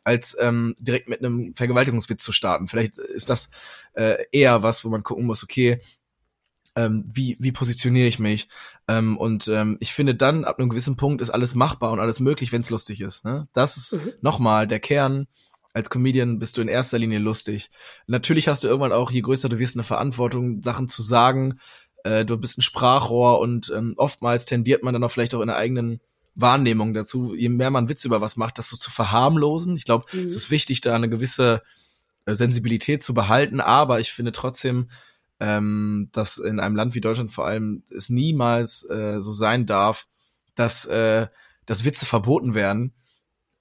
als 0.05 0.37
ähm, 0.41 0.77
direkt 0.79 1.09
mit 1.09 1.21
einem 1.21 1.53
Vergewaltigungswitz 1.55 2.23
zu 2.23 2.33
starten. 2.33 2.69
Vielleicht 2.69 2.99
ist 2.99 3.31
das 3.31 3.51
äh, 3.95 4.17
eher 4.33 4.63
was, 4.63 4.85
wo 4.85 4.89
man 4.91 5.03
gucken 5.03 5.27
muss, 5.27 5.43
okay, 5.43 5.81
ähm, 6.81 7.05
wie, 7.07 7.37
wie 7.41 7.53
positioniere 7.53 8.07
ich 8.07 8.19
mich? 8.19 8.49
Ähm, 8.89 9.17
und 9.19 9.49
ähm, 9.49 9.77
ich 9.81 9.93
finde 9.93 10.15
dann, 10.15 10.45
ab 10.45 10.59
einem 10.59 10.69
gewissen 10.69 10.97
Punkt 10.97 11.21
ist 11.21 11.31
alles 11.31 11.55
machbar 11.55 11.93
und 11.93 12.01
alles 12.01 12.21
möglich, 12.21 12.53
wenn 12.53 12.63
es 12.63 12.71
lustig 12.71 13.01
ist. 13.01 13.25
Ne? 13.25 13.49
Das 13.53 13.77
ist 13.77 13.93
mhm. 13.93 14.13
nochmal 14.23 14.67
der 14.67 14.81
Kern. 14.81 15.27
Als 15.73 15.91
Comedian 15.91 16.39
bist 16.39 16.57
du 16.57 16.63
in 16.63 16.69
erster 16.69 16.99
Linie 16.99 17.21
lustig. 17.21 17.71
Natürlich 18.07 18.49
hast 18.49 18.65
du 18.65 18.69
irgendwann 18.69 18.93
auch, 18.93 19.11
je 19.11 19.21
größer 19.21 19.49
du 19.49 19.59
wirst, 19.59 19.77
eine 19.77 19.85
Verantwortung, 19.85 20.63
Sachen 20.63 20.89
zu 20.89 21.03
sagen. 21.03 21.61
Äh, 22.03 22.25
du 22.25 22.39
bist 22.39 22.59
ein 22.59 22.63
Sprachrohr 22.63 23.41
und 23.41 23.73
ähm, 23.77 23.95
oftmals 23.97 24.47
tendiert 24.47 24.83
man 24.83 24.95
dann 24.95 25.05
auch 25.05 25.11
vielleicht 25.11 25.35
auch 25.35 25.43
in 25.43 25.49
der 25.49 25.57
eigenen 25.57 26.01
Wahrnehmung 26.35 26.95
dazu, 26.95 27.35
je 27.35 27.49
mehr 27.49 27.71
man 27.71 27.89
Witze 27.89 28.09
über 28.09 28.21
was 28.21 28.37
macht, 28.37 28.59
das 28.59 28.71
so 28.71 28.77
zu 28.77 28.91
verharmlosen. 28.91 29.77
Ich 29.77 29.85
glaube, 29.85 30.07
mhm. 30.13 30.29
es 30.29 30.35
ist 30.35 30.51
wichtig, 30.51 30.81
da 30.81 30.95
eine 30.95 31.09
gewisse 31.09 31.63
äh, 32.25 32.35
Sensibilität 32.35 33.03
zu 33.03 33.15
behalten, 33.15 33.61
aber 33.61 34.01
ich 34.01 34.13
finde 34.13 34.33
trotzdem, 34.33 34.89
ähm, 35.41 36.09
dass 36.13 36.39
in 36.39 36.61
einem 36.61 36.77
Land 36.77 36.95
wie 36.95 37.01
Deutschland 37.01 37.33
vor 37.33 37.47
allem 37.47 37.83
es 37.91 38.11
niemals 38.11 38.89
äh, 38.89 39.21
so 39.21 39.33
sein 39.33 39.67
darf, 39.67 40.07
dass, 40.55 40.85
äh, 40.85 41.27
dass 41.67 41.85
Witze 41.85 42.07
verboten 42.07 42.55
werden. 42.55 42.93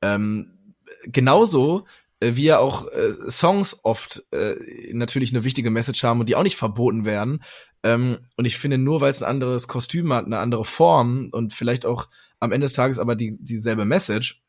Ähm, 0.02 0.76
genauso 1.06 1.86
äh, 2.20 2.36
wie 2.36 2.44
ja 2.44 2.60
auch 2.60 2.88
äh, 2.88 3.14
Songs 3.30 3.80
oft 3.84 4.24
äh, 4.32 4.56
natürlich 4.94 5.32
eine 5.32 5.44
wichtige 5.46 5.72
Message 5.72 6.04
haben 6.04 6.20
und 6.20 6.28
die 6.28 6.36
auch 6.36 6.44
nicht 6.44 6.58
verboten 6.58 7.06
werden. 7.06 7.44
Ähm, 7.84 8.20
und 8.36 8.46
ich 8.46 8.58
finde, 8.58 8.78
nur 8.78 9.00
weil 9.00 9.12
es 9.12 9.24
ein 9.24 9.30
anderes 9.30 9.68
Kostüm 9.70 10.12
hat, 10.14 10.26
eine 10.26 10.40
andere 10.40 10.66
Form 10.66 11.30
und 11.32 11.54
vielleicht 11.54 11.86
auch 11.86 12.10
am 12.42 12.52
Ende 12.52 12.66
des 12.66 12.74
Tages 12.74 13.00
aber 13.00 13.16
die, 13.16 13.38
dieselbe 13.40 13.86
Message, 13.86 14.44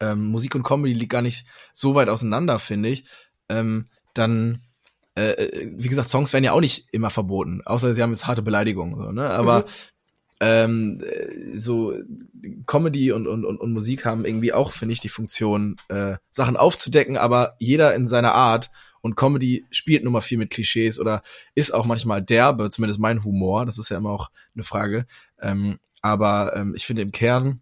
ähm, 0.00 0.26
Musik 0.26 0.54
und 0.54 0.62
Comedy 0.62 0.94
liegt 0.94 1.12
gar 1.12 1.22
nicht 1.22 1.46
so 1.72 1.94
weit 1.94 2.08
auseinander, 2.08 2.58
finde 2.58 2.90
ich, 2.90 3.06
ähm, 3.48 3.88
dann 4.14 4.62
äh, 5.16 5.30
äh, 5.30 5.72
wie 5.76 5.88
gesagt, 5.88 6.08
Songs 6.08 6.32
werden 6.32 6.44
ja 6.44 6.52
auch 6.52 6.60
nicht 6.60 6.88
immer 6.92 7.10
verboten, 7.10 7.62
außer 7.64 7.94
sie 7.94 8.02
haben 8.02 8.10
jetzt 8.10 8.26
harte 8.26 8.42
Beleidigungen, 8.42 8.96
so, 8.96 9.12
ne? 9.12 9.30
Aber 9.30 9.60
mhm. 9.60 9.64
ähm, 10.40 11.00
äh, 11.02 11.56
so 11.56 11.94
Comedy 12.66 13.12
und, 13.12 13.26
und, 13.26 13.44
und, 13.44 13.58
und 13.58 13.72
Musik 13.72 14.04
haben 14.04 14.24
irgendwie 14.24 14.52
auch, 14.52 14.72
finde 14.72 14.92
ich, 14.92 15.00
die 15.00 15.08
Funktion, 15.08 15.76
äh, 15.88 16.16
Sachen 16.30 16.56
aufzudecken, 16.56 17.16
aber 17.16 17.54
jeder 17.58 17.94
in 17.94 18.06
seiner 18.06 18.34
Art. 18.34 18.70
Und 19.00 19.16
Comedy 19.16 19.66
spielt 19.70 20.02
nun 20.02 20.14
mal 20.14 20.22
viel 20.22 20.38
mit 20.38 20.50
Klischees 20.50 20.98
oder 20.98 21.22
ist 21.54 21.74
auch 21.74 21.84
manchmal 21.84 22.22
derbe, 22.22 22.70
zumindest 22.70 22.98
mein 22.98 23.22
Humor. 23.22 23.66
Das 23.66 23.76
ist 23.76 23.90
ja 23.90 23.98
immer 23.98 24.10
auch 24.10 24.30
eine 24.54 24.64
Frage. 24.64 25.06
Ähm, 25.42 25.78
aber 26.00 26.56
ähm, 26.56 26.74
ich 26.74 26.86
finde 26.86 27.02
im 27.02 27.12
Kern 27.12 27.60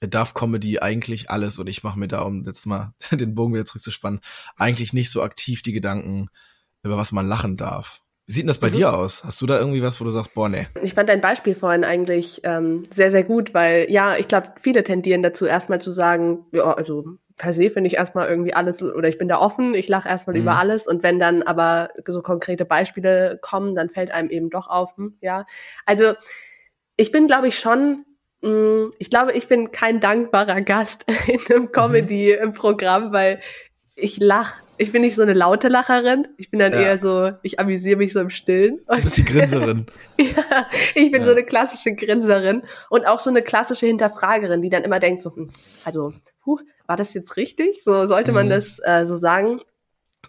darf 0.00 0.34
Comedy 0.34 0.78
eigentlich 0.78 1.30
alles 1.30 1.58
und 1.58 1.68
ich 1.68 1.82
mache 1.82 1.98
mir 1.98 2.08
da, 2.08 2.20
um 2.20 2.44
jetzt 2.44 2.66
mal 2.66 2.94
den 3.10 3.34
Bogen 3.34 3.54
wieder 3.54 3.64
zurückzuspannen, 3.64 4.20
eigentlich 4.56 4.92
nicht 4.92 5.10
so 5.10 5.22
aktiv 5.22 5.62
die 5.62 5.72
Gedanken, 5.72 6.28
über 6.82 6.96
was 6.96 7.12
man 7.12 7.26
lachen 7.26 7.56
darf. 7.56 8.02
Wie 8.26 8.32
sieht 8.32 8.42
denn 8.42 8.48
das 8.48 8.58
bei 8.58 8.68
mhm. 8.68 8.72
dir 8.72 8.94
aus? 8.94 9.24
Hast 9.24 9.40
du 9.40 9.46
da 9.46 9.58
irgendwie 9.58 9.82
was, 9.82 10.00
wo 10.00 10.04
du 10.04 10.10
sagst, 10.10 10.34
boah, 10.34 10.48
nee? 10.48 10.66
Ich 10.82 10.94
fand 10.94 11.08
dein 11.08 11.20
Beispiel 11.20 11.54
vorhin 11.54 11.84
eigentlich 11.84 12.40
ähm, 12.44 12.84
sehr, 12.90 13.10
sehr 13.10 13.24
gut, 13.24 13.52
weil 13.52 13.90
ja, 13.90 14.16
ich 14.16 14.28
glaube, 14.28 14.52
viele 14.60 14.84
tendieren 14.84 15.22
dazu, 15.22 15.44
erstmal 15.44 15.80
zu 15.80 15.90
sagen, 15.90 16.46
ja, 16.52 16.72
also 16.72 17.04
per 17.36 17.52
se 17.52 17.70
finde 17.70 17.88
ich 17.88 17.94
erstmal 17.94 18.28
irgendwie 18.28 18.54
alles, 18.54 18.82
oder 18.82 19.08
ich 19.08 19.18
bin 19.18 19.28
da 19.28 19.38
offen, 19.38 19.74
ich 19.74 19.88
lache 19.88 20.08
erstmal 20.08 20.36
mhm. 20.36 20.42
über 20.42 20.56
alles 20.56 20.86
und 20.86 21.02
wenn 21.02 21.18
dann 21.18 21.42
aber 21.42 21.90
so 22.06 22.22
konkrete 22.22 22.64
Beispiele 22.64 23.38
kommen, 23.42 23.74
dann 23.74 23.90
fällt 23.90 24.12
einem 24.12 24.30
eben 24.30 24.50
doch 24.50 24.68
auf, 24.68 24.96
hm, 24.96 25.16
ja. 25.20 25.44
Also 25.84 26.12
ich 26.96 27.10
bin, 27.10 27.26
glaube 27.26 27.48
ich, 27.48 27.58
schon 27.58 28.04
mm, 28.42 28.86
ich 28.98 29.10
glaube, 29.10 29.32
ich 29.32 29.48
bin 29.48 29.72
kein 29.72 29.98
dankbarer 29.98 30.60
Gast 30.60 31.04
in 31.26 31.40
einem 31.50 31.64
mhm. 31.64 31.72
Comedy-Programm, 31.72 33.12
weil 33.12 33.40
ich 34.02 34.18
lach. 34.18 34.54
Ich 34.78 34.90
bin 34.90 35.02
nicht 35.02 35.14
so 35.14 35.22
eine 35.22 35.32
laute 35.32 35.68
Lacherin. 35.68 36.26
Ich 36.36 36.50
bin 36.50 36.58
dann 36.58 36.72
ja. 36.72 36.80
eher 36.80 36.98
so, 36.98 37.30
ich 37.42 37.60
amüsiere 37.60 37.96
mich 37.96 38.12
so 38.12 38.20
im 38.20 38.30
Stillen. 38.30 38.80
Du 38.88 39.00
bist 39.00 39.16
die 39.16 39.24
Grinserin. 39.24 39.86
ja, 40.18 40.66
ich 40.94 41.10
bin 41.12 41.22
ja. 41.22 41.26
so 41.26 41.32
eine 41.32 41.44
klassische 41.44 41.94
Grinserin 41.94 42.62
und 42.90 43.06
auch 43.06 43.20
so 43.20 43.30
eine 43.30 43.42
klassische 43.42 43.86
Hinterfragerin, 43.86 44.60
die 44.60 44.70
dann 44.70 44.82
immer 44.82 44.98
denkt 44.98 45.22
so, 45.22 45.34
hm, 45.34 45.50
also, 45.84 46.12
puh, 46.42 46.58
war 46.86 46.96
das 46.96 47.14
jetzt 47.14 47.36
richtig? 47.36 47.84
So 47.84 48.06
sollte 48.06 48.32
man 48.32 48.46
mhm. 48.46 48.50
das 48.50 48.78
äh, 48.84 49.06
so 49.06 49.16
sagen. 49.16 49.60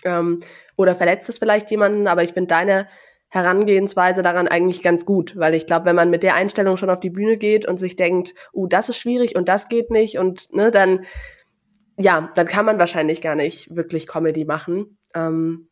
Ähm, 0.03 0.41
oder 0.75 0.95
verletzt 0.95 1.29
es 1.29 1.39
vielleicht 1.39 1.71
jemanden, 1.71 2.07
aber 2.07 2.23
ich 2.23 2.33
finde 2.33 2.49
deine 2.49 2.87
Herangehensweise 3.29 4.21
daran 4.21 4.47
eigentlich 4.47 4.83
ganz 4.83 5.05
gut, 5.05 5.35
weil 5.35 5.55
ich 5.55 5.65
glaube, 5.65 5.85
wenn 5.85 5.95
man 5.95 6.11
mit 6.11 6.21
der 6.21 6.35
Einstellung 6.35 6.77
schon 6.77 6.91
auf 6.91 6.99
die 6.99 7.09
Bühne 7.09 7.37
geht 7.37 7.67
und 7.67 7.79
sich 7.79 7.95
denkt, 7.95 8.35
uh, 8.53 8.67
das 8.67 8.89
ist 8.89 8.97
schwierig 8.97 9.35
und 9.35 9.49
das 9.49 9.69
geht 9.69 9.89
nicht 9.89 10.19
und 10.19 10.53
ne, 10.53 10.69
dann 10.69 11.05
ja, 11.97 12.31
dann 12.35 12.47
kann 12.47 12.65
man 12.65 12.79
wahrscheinlich 12.79 13.21
gar 13.21 13.35
nicht 13.35 13.75
wirklich 13.75 14.07
Comedy 14.07 14.45
machen. 14.45 14.97
Ähm, 15.15 15.67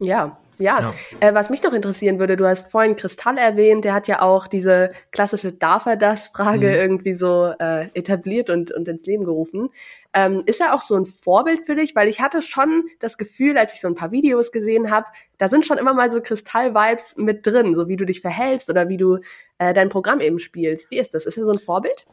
ja, 0.00 0.38
ja. 0.58 0.80
ja. 0.80 0.94
Äh, 1.20 1.34
was 1.34 1.50
mich 1.50 1.62
noch 1.62 1.72
interessieren 1.72 2.18
würde, 2.18 2.36
du 2.36 2.46
hast 2.46 2.70
vorhin 2.70 2.96
Kristall 2.96 3.38
erwähnt, 3.38 3.84
der 3.84 3.94
hat 3.94 4.08
ja 4.08 4.22
auch 4.22 4.46
diese 4.46 4.90
klassische 5.10 5.52
Darf 5.52 5.86
er 5.86 5.96
das 5.96 6.28
Frage 6.28 6.68
mhm. 6.68 6.74
irgendwie 6.74 7.12
so 7.12 7.52
äh, 7.58 7.88
etabliert 7.94 8.50
und, 8.50 8.72
und 8.72 8.88
ins 8.88 9.06
Leben 9.06 9.24
gerufen. 9.24 9.70
Ähm, 10.12 10.42
ist 10.46 10.60
er 10.60 10.74
auch 10.74 10.80
so 10.80 10.94
ein 10.94 11.06
Vorbild 11.06 11.64
für 11.64 11.74
dich? 11.74 11.96
Weil 11.96 12.08
ich 12.08 12.20
hatte 12.20 12.40
schon 12.40 12.84
das 13.00 13.18
Gefühl, 13.18 13.58
als 13.58 13.74
ich 13.74 13.80
so 13.80 13.88
ein 13.88 13.96
paar 13.96 14.12
Videos 14.12 14.52
gesehen 14.52 14.90
habe, 14.90 15.06
da 15.38 15.48
sind 15.48 15.66
schon 15.66 15.78
immer 15.78 15.94
mal 15.94 16.12
so 16.12 16.20
Kristall-Vibes 16.20 17.16
mit 17.16 17.46
drin, 17.46 17.74
so 17.74 17.88
wie 17.88 17.96
du 17.96 18.04
dich 18.04 18.20
verhältst 18.20 18.70
oder 18.70 18.88
wie 18.88 18.96
du 18.96 19.18
äh, 19.58 19.72
dein 19.72 19.88
Programm 19.88 20.20
eben 20.20 20.38
spielst. 20.38 20.90
Wie 20.90 20.98
ist 20.98 21.14
das? 21.14 21.26
Ist 21.26 21.36
er 21.36 21.44
so 21.44 21.52
ein 21.52 21.58
Vorbild? 21.58 22.06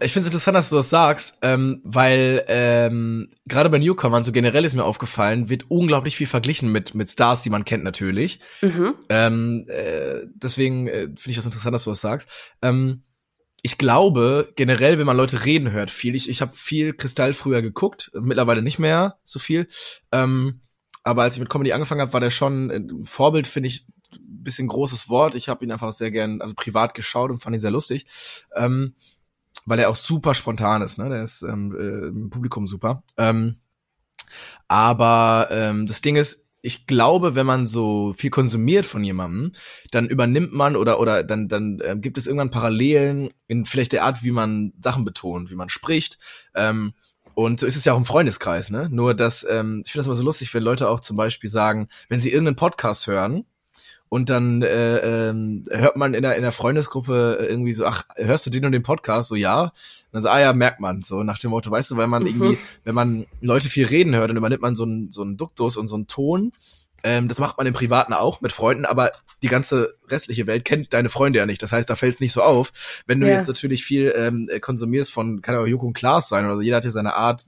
Ich 0.00 0.12
finde 0.12 0.26
es 0.28 0.34
interessant, 0.34 0.56
dass 0.56 0.68
du 0.68 0.76
das 0.76 0.90
sagst, 0.90 1.38
ähm, 1.42 1.80
weil 1.84 2.44
ähm, 2.48 3.30
gerade 3.46 3.70
bei 3.70 3.78
Newcomern, 3.78 4.24
so 4.24 4.32
generell 4.32 4.64
ist 4.64 4.74
mir 4.74 4.84
aufgefallen, 4.84 5.48
wird 5.48 5.70
unglaublich 5.70 6.16
viel 6.16 6.26
verglichen 6.26 6.70
mit 6.70 6.94
mit 6.94 7.08
Stars, 7.08 7.42
die 7.42 7.50
man 7.50 7.64
kennt 7.64 7.84
natürlich. 7.84 8.40
Mhm. 8.60 8.94
Ähm, 9.08 9.66
äh, 9.68 10.26
deswegen 10.34 10.88
äh, 10.88 11.02
finde 11.02 11.30
ich 11.30 11.36
das 11.36 11.46
interessant, 11.46 11.74
dass 11.74 11.84
du 11.84 11.90
das 11.90 12.00
sagst. 12.00 12.28
Ähm, 12.60 13.02
ich 13.62 13.78
glaube, 13.78 14.52
generell, 14.56 14.98
wenn 14.98 15.06
man 15.06 15.16
Leute 15.16 15.46
reden 15.46 15.70
hört, 15.70 15.90
viel. 15.90 16.14
Ich, 16.14 16.28
ich 16.28 16.42
habe 16.42 16.54
viel 16.54 16.92
Kristall 16.92 17.32
früher 17.32 17.62
geguckt, 17.62 18.10
mittlerweile 18.12 18.60
nicht 18.60 18.78
mehr 18.78 19.18
so 19.24 19.38
viel. 19.38 19.68
Ähm, 20.12 20.60
aber 21.02 21.22
als 21.22 21.34
ich 21.34 21.40
mit 21.40 21.48
Comedy 21.48 21.72
angefangen 21.72 22.02
habe, 22.02 22.12
war 22.12 22.20
der 22.20 22.30
schon 22.30 22.70
ein 22.70 23.04
Vorbild, 23.04 23.46
finde 23.46 23.68
ich, 23.68 23.86
ein 24.12 24.42
bisschen 24.42 24.68
großes 24.68 25.08
Wort. 25.08 25.34
Ich 25.34 25.48
habe 25.48 25.64
ihn 25.64 25.72
einfach 25.72 25.92
sehr 25.92 26.10
gern, 26.10 26.42
also 26.42 26.54
privat 26.54 26.92
geschaut 26.94 27.30
und 27.30 27.42
fand 27.42 27.56
ihn 27.56 27.60
sehr 27.60 27.70
lustig. 27.70 28.06
Ähm, 28.54 28.94
weil 29.66 29.78
er 29.78 29.90
auch 29.90 29.96
super 29.96 30.34
spontan 30.34 30.82
ist, 30.82 30.98
ne? 30.98 31.08
Der 31.08 31.22
ist 31.22 31.42
ähm, 31.42 31.74
äh, 31.76 32.08
im 32.08 32.30
Publikum 32.30 32.66
super. 32.66 33.02
Ähm, 33.16 33.56
aber 34.68 35.48
ähm, 35.50 35.86
das 35.86 36.00
Ding 36.00 36.16
ist, 36.16 36.44
ich 36.60 36.86
glaube, 36.86 37.34
wenn 37.34 37.44
man 37.44 37.66
so 37.66 38.14
viel 38.14 38.30
konsumiert 38.30 38.86
von 38.86 39.04
jemandem, 39.04 39.52
dann 39.90 40.08
übernimmt 40.08 40.54
man 40.54 40.76
oder 40.76 40.98
oder 40.98 41.22
dann 41.22 41.48
dann 41.48 41.78
äh, 41.80 41.94
gibt 41.98 42.16
es 42.16 42.26
irgendwann 42.26 42.50
Parallelen 42.50 43.30
in 43.46 43.66
vielleicht 43.66 43.92
der 43.92 44.04
Art, 44.04 44.22
wie 44.22 44.30
man 44.30 44.72
Sachen 44.82 45.04
betont, 45.04 45.50
wie 45.50 45.56
man 45.56 45.68
spricht. 45.68 46.18
Ähm, 46.54 46.94
und 47.34 47.60
so 47.60 47.66
ist 47.66 47.76
es 47.76 47.84
ja 47.84 47.92
auch 47.92 47.98
im 47.98 48.06
Freundeskreis, 48.06 48.70
ne? 48.70 48.88
Nur 48.90 49.14
dass 49.14 49.44
ähm, 49.48 49.82
ich 49.84 49.92
finde 49.92 50.00
das 50.00 50.06
immer 50.06 50.16
so 50.16 50.22
lustig, 50.22 50.54
wenn 50.54 50.62
Leute 50.62 50.88
auch 50.88 51.00
zum 51.00 51.16
Beispiel 51.16 51.50
sagen, 51.50 51.88
wenn 52.08 52.20
sie 52.20 52.30
irgendeinen 52.30 52.56
Podcast 52.56 53.06
hören 53.06 53.44
und 54.14 54.30
dann 54.30 54.62
äh, 54.62 54.98
ähm, 54.98 55.66
hört 55.68 55.96
man 55.96 56.14
in 56.14 56.22
der, 56.22 56.36
in 56.36 56.42
der 56.42 56.52
Freundesgruppe 56.52 57.48
irgendwie 57.50 57.72
so, 57.72 57.84
ach, 57.84 58.04
hörst 58.14 58.46
du 58.46 58.50
den 58.50 58.64
und 58.64 58.70
den 58.70 58.84
Podcast? 58.84 59.28
So, 59.28 59.34
ja. 59.34 59.62
Und 59.62 59.72
dann 60.12 60.22
so, 60.22 60.28
ah 60.28 60.38
ja, 60.38 60.52
merkt 60.52 60.78
man. 60.78 61.02
So 61.02 61.24
nach 61.24 61.40
dem 61.40 61.50
Motto, 61.50 61.68
weißt 61.68 61.90
du, 61.90 61.96
weil 61.96 62.06
man 62.06 62.22
mhm. 62.22 62.28
irgendwie, 62.28 62.58
wenn 62.84 62.94
man 62.94 63.26
Leute 63.40 63.68
viel 63.68 63.86
reden 63.86 64.14
hört, 64.14 64.30
dann 64.30 64.36
übernimmt 64.36 64.62
man 64.62 64.76
so 64.76 64.84
einen 64.84 65.10
so 65.10 65.22
einen 65.22 65.36
Duktus 65.36 65.76
und 65.76 65.88
so 65.88 65.96
einen 65.96 66.06
Ton 66.06 66.52
ähm, 67.04 67.28
das 67.28 67.38
macht 67.38 67.58
man 67.58 67.66
im 67.66 67.74
Privaten 67.74 68.14
auch 68.14 68.40
mit 68.40 68.50
Freunden, 68.50 68.86
aber 68.86 69.12
die 69.42 69.48
ganze 69.48 69.94
restliche 70.08 70.46
Welt 70.46 70.64
kennt 70.64 70.94
deine 70.94 71.10
Freunde 71.10 71.38
ja 71.38 71.44
nicht. 71.44 71.62
Das 71.62 71.70
heißt, 71.70 71.88
da 71.88 71.96
fällt 71.96 72.14
es 72.14 72.20
nicht 72.20 72.32
so 72.32 72.42
auf. 72.42 72.72
Wenn 73.06 73.20
du 73.20 73.28
ja. 73.28 73.34
jetzt 73.34 73.46
natürlich 73.46 73.84
viel 73.84 74.12
ähm, 74.16 74.48
konsumierst 74.62 75.12
von, 75.12 75.42
kann 75.42 75.54
auch 75.54 75.66
Joko 75.66 75.86
und 75.86 75.92
Klaas 75.92 76.30
sein, 76.30 76.46
oder 76.46 76.62
jeder 76.62 76.78
hat 76.78 76.84
ja 76.84 76.90
seine 76.90 77.14
Art, 77.14 77.44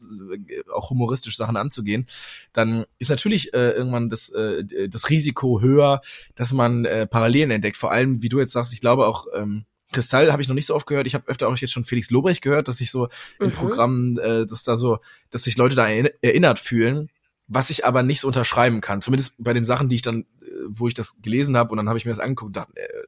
äh, 0.48 0.62
auch 0.70 0.90
humoristisch 0.90 1.38
Sachen 1.38 1.56
anzugehen, 1.56 2.06
dann 2.52 2.84
ist 2.98 3.08
natürlich 3.08 3.54
äh, 3.54 3.70
irgendwann 3.70 4.10
das, 4.10 4.28
äh, 4.28 4.88
das 4.90 5.08
Risiko 5.08 5.62
höher, 5.62 6.02
dass 6.34 6.52
man 6.52 6.84
äh, 6.84 7.06
Parallelen 7.06 7.50
entdeckt. 7.50 7.78
Vor 7.78 7.90
allem, 7.90 8.22
wie 8.22 8.28
du 8.28 8.38
jetzt 8.38 8.52
sagst, 8.52 8.74
ich 8.74 8.80
glaube 8.80 9.06
auch, 9.06 9.26
ähm, 9.34 9.64
Kristall 9.92 10.32
habe 10.32 10.42
ich 10.42 10.48
noch 10.48 10.54
nicht 10.54 10.66
so 10.66 10.74
oft 10.74 10.86
gehört. 10.86 11.06
Ich 11.06 11.14
habe 11.14 11.28
öfter 11.28 11.48
auch 11.48 11.56
jetzt 11.56 11.72
schon 11.72 11.84
Felix 11.84 12.10
Lobrecht 12.10 12.42
gehört, 12.42 12.68
dass 12.68 12.76
sich 12.76 12.90
so 12.90 13.08
mhm. 13.38 13.46
in 13.46 13.52
Programmen, 13.52 14.18
äh, 14.18 14.46
dass 14.46 14.64
da 14.64 14.76
so, 14.76 14.98
dass 15.30 15.44
sich 15.44 15.56
Leute 15.56 15.76
da 15.76 15.88
erinnert 15.88 16.58
fühlen 16.58 17.08
was 17.48 17.70
ich 17.70 17.84
aber 17.84 18.02
nicht 18.02 18.20
so 18.20 18.26
unterschreiben 18.26 18.80
kann. 18.80 19.02
Zumindest 19.02 19.34
bei 19.38 19.52
den 19.52 19.64
Sachen, 19.64 19.88
die 19.88 19.96
ich 19.96 20.02
dann, 20.02 20.22
äh, 20.42 20.46
wo 20.68 20.88
ich 20.88 20.94
das 20.94 21.22
gelesen 21.22 21.56
habe 21.56 21.70
und 21.70 21.76
dann 21.76 21.88
habe 21.88 21.98
ich 21.98 22.04
mir 22.04 22.12
das 22.12 22.20
angeguckt 22.20 22.48
und 22.48 22.56
dachte, 22.56 22.76
äh, 22.76 23.06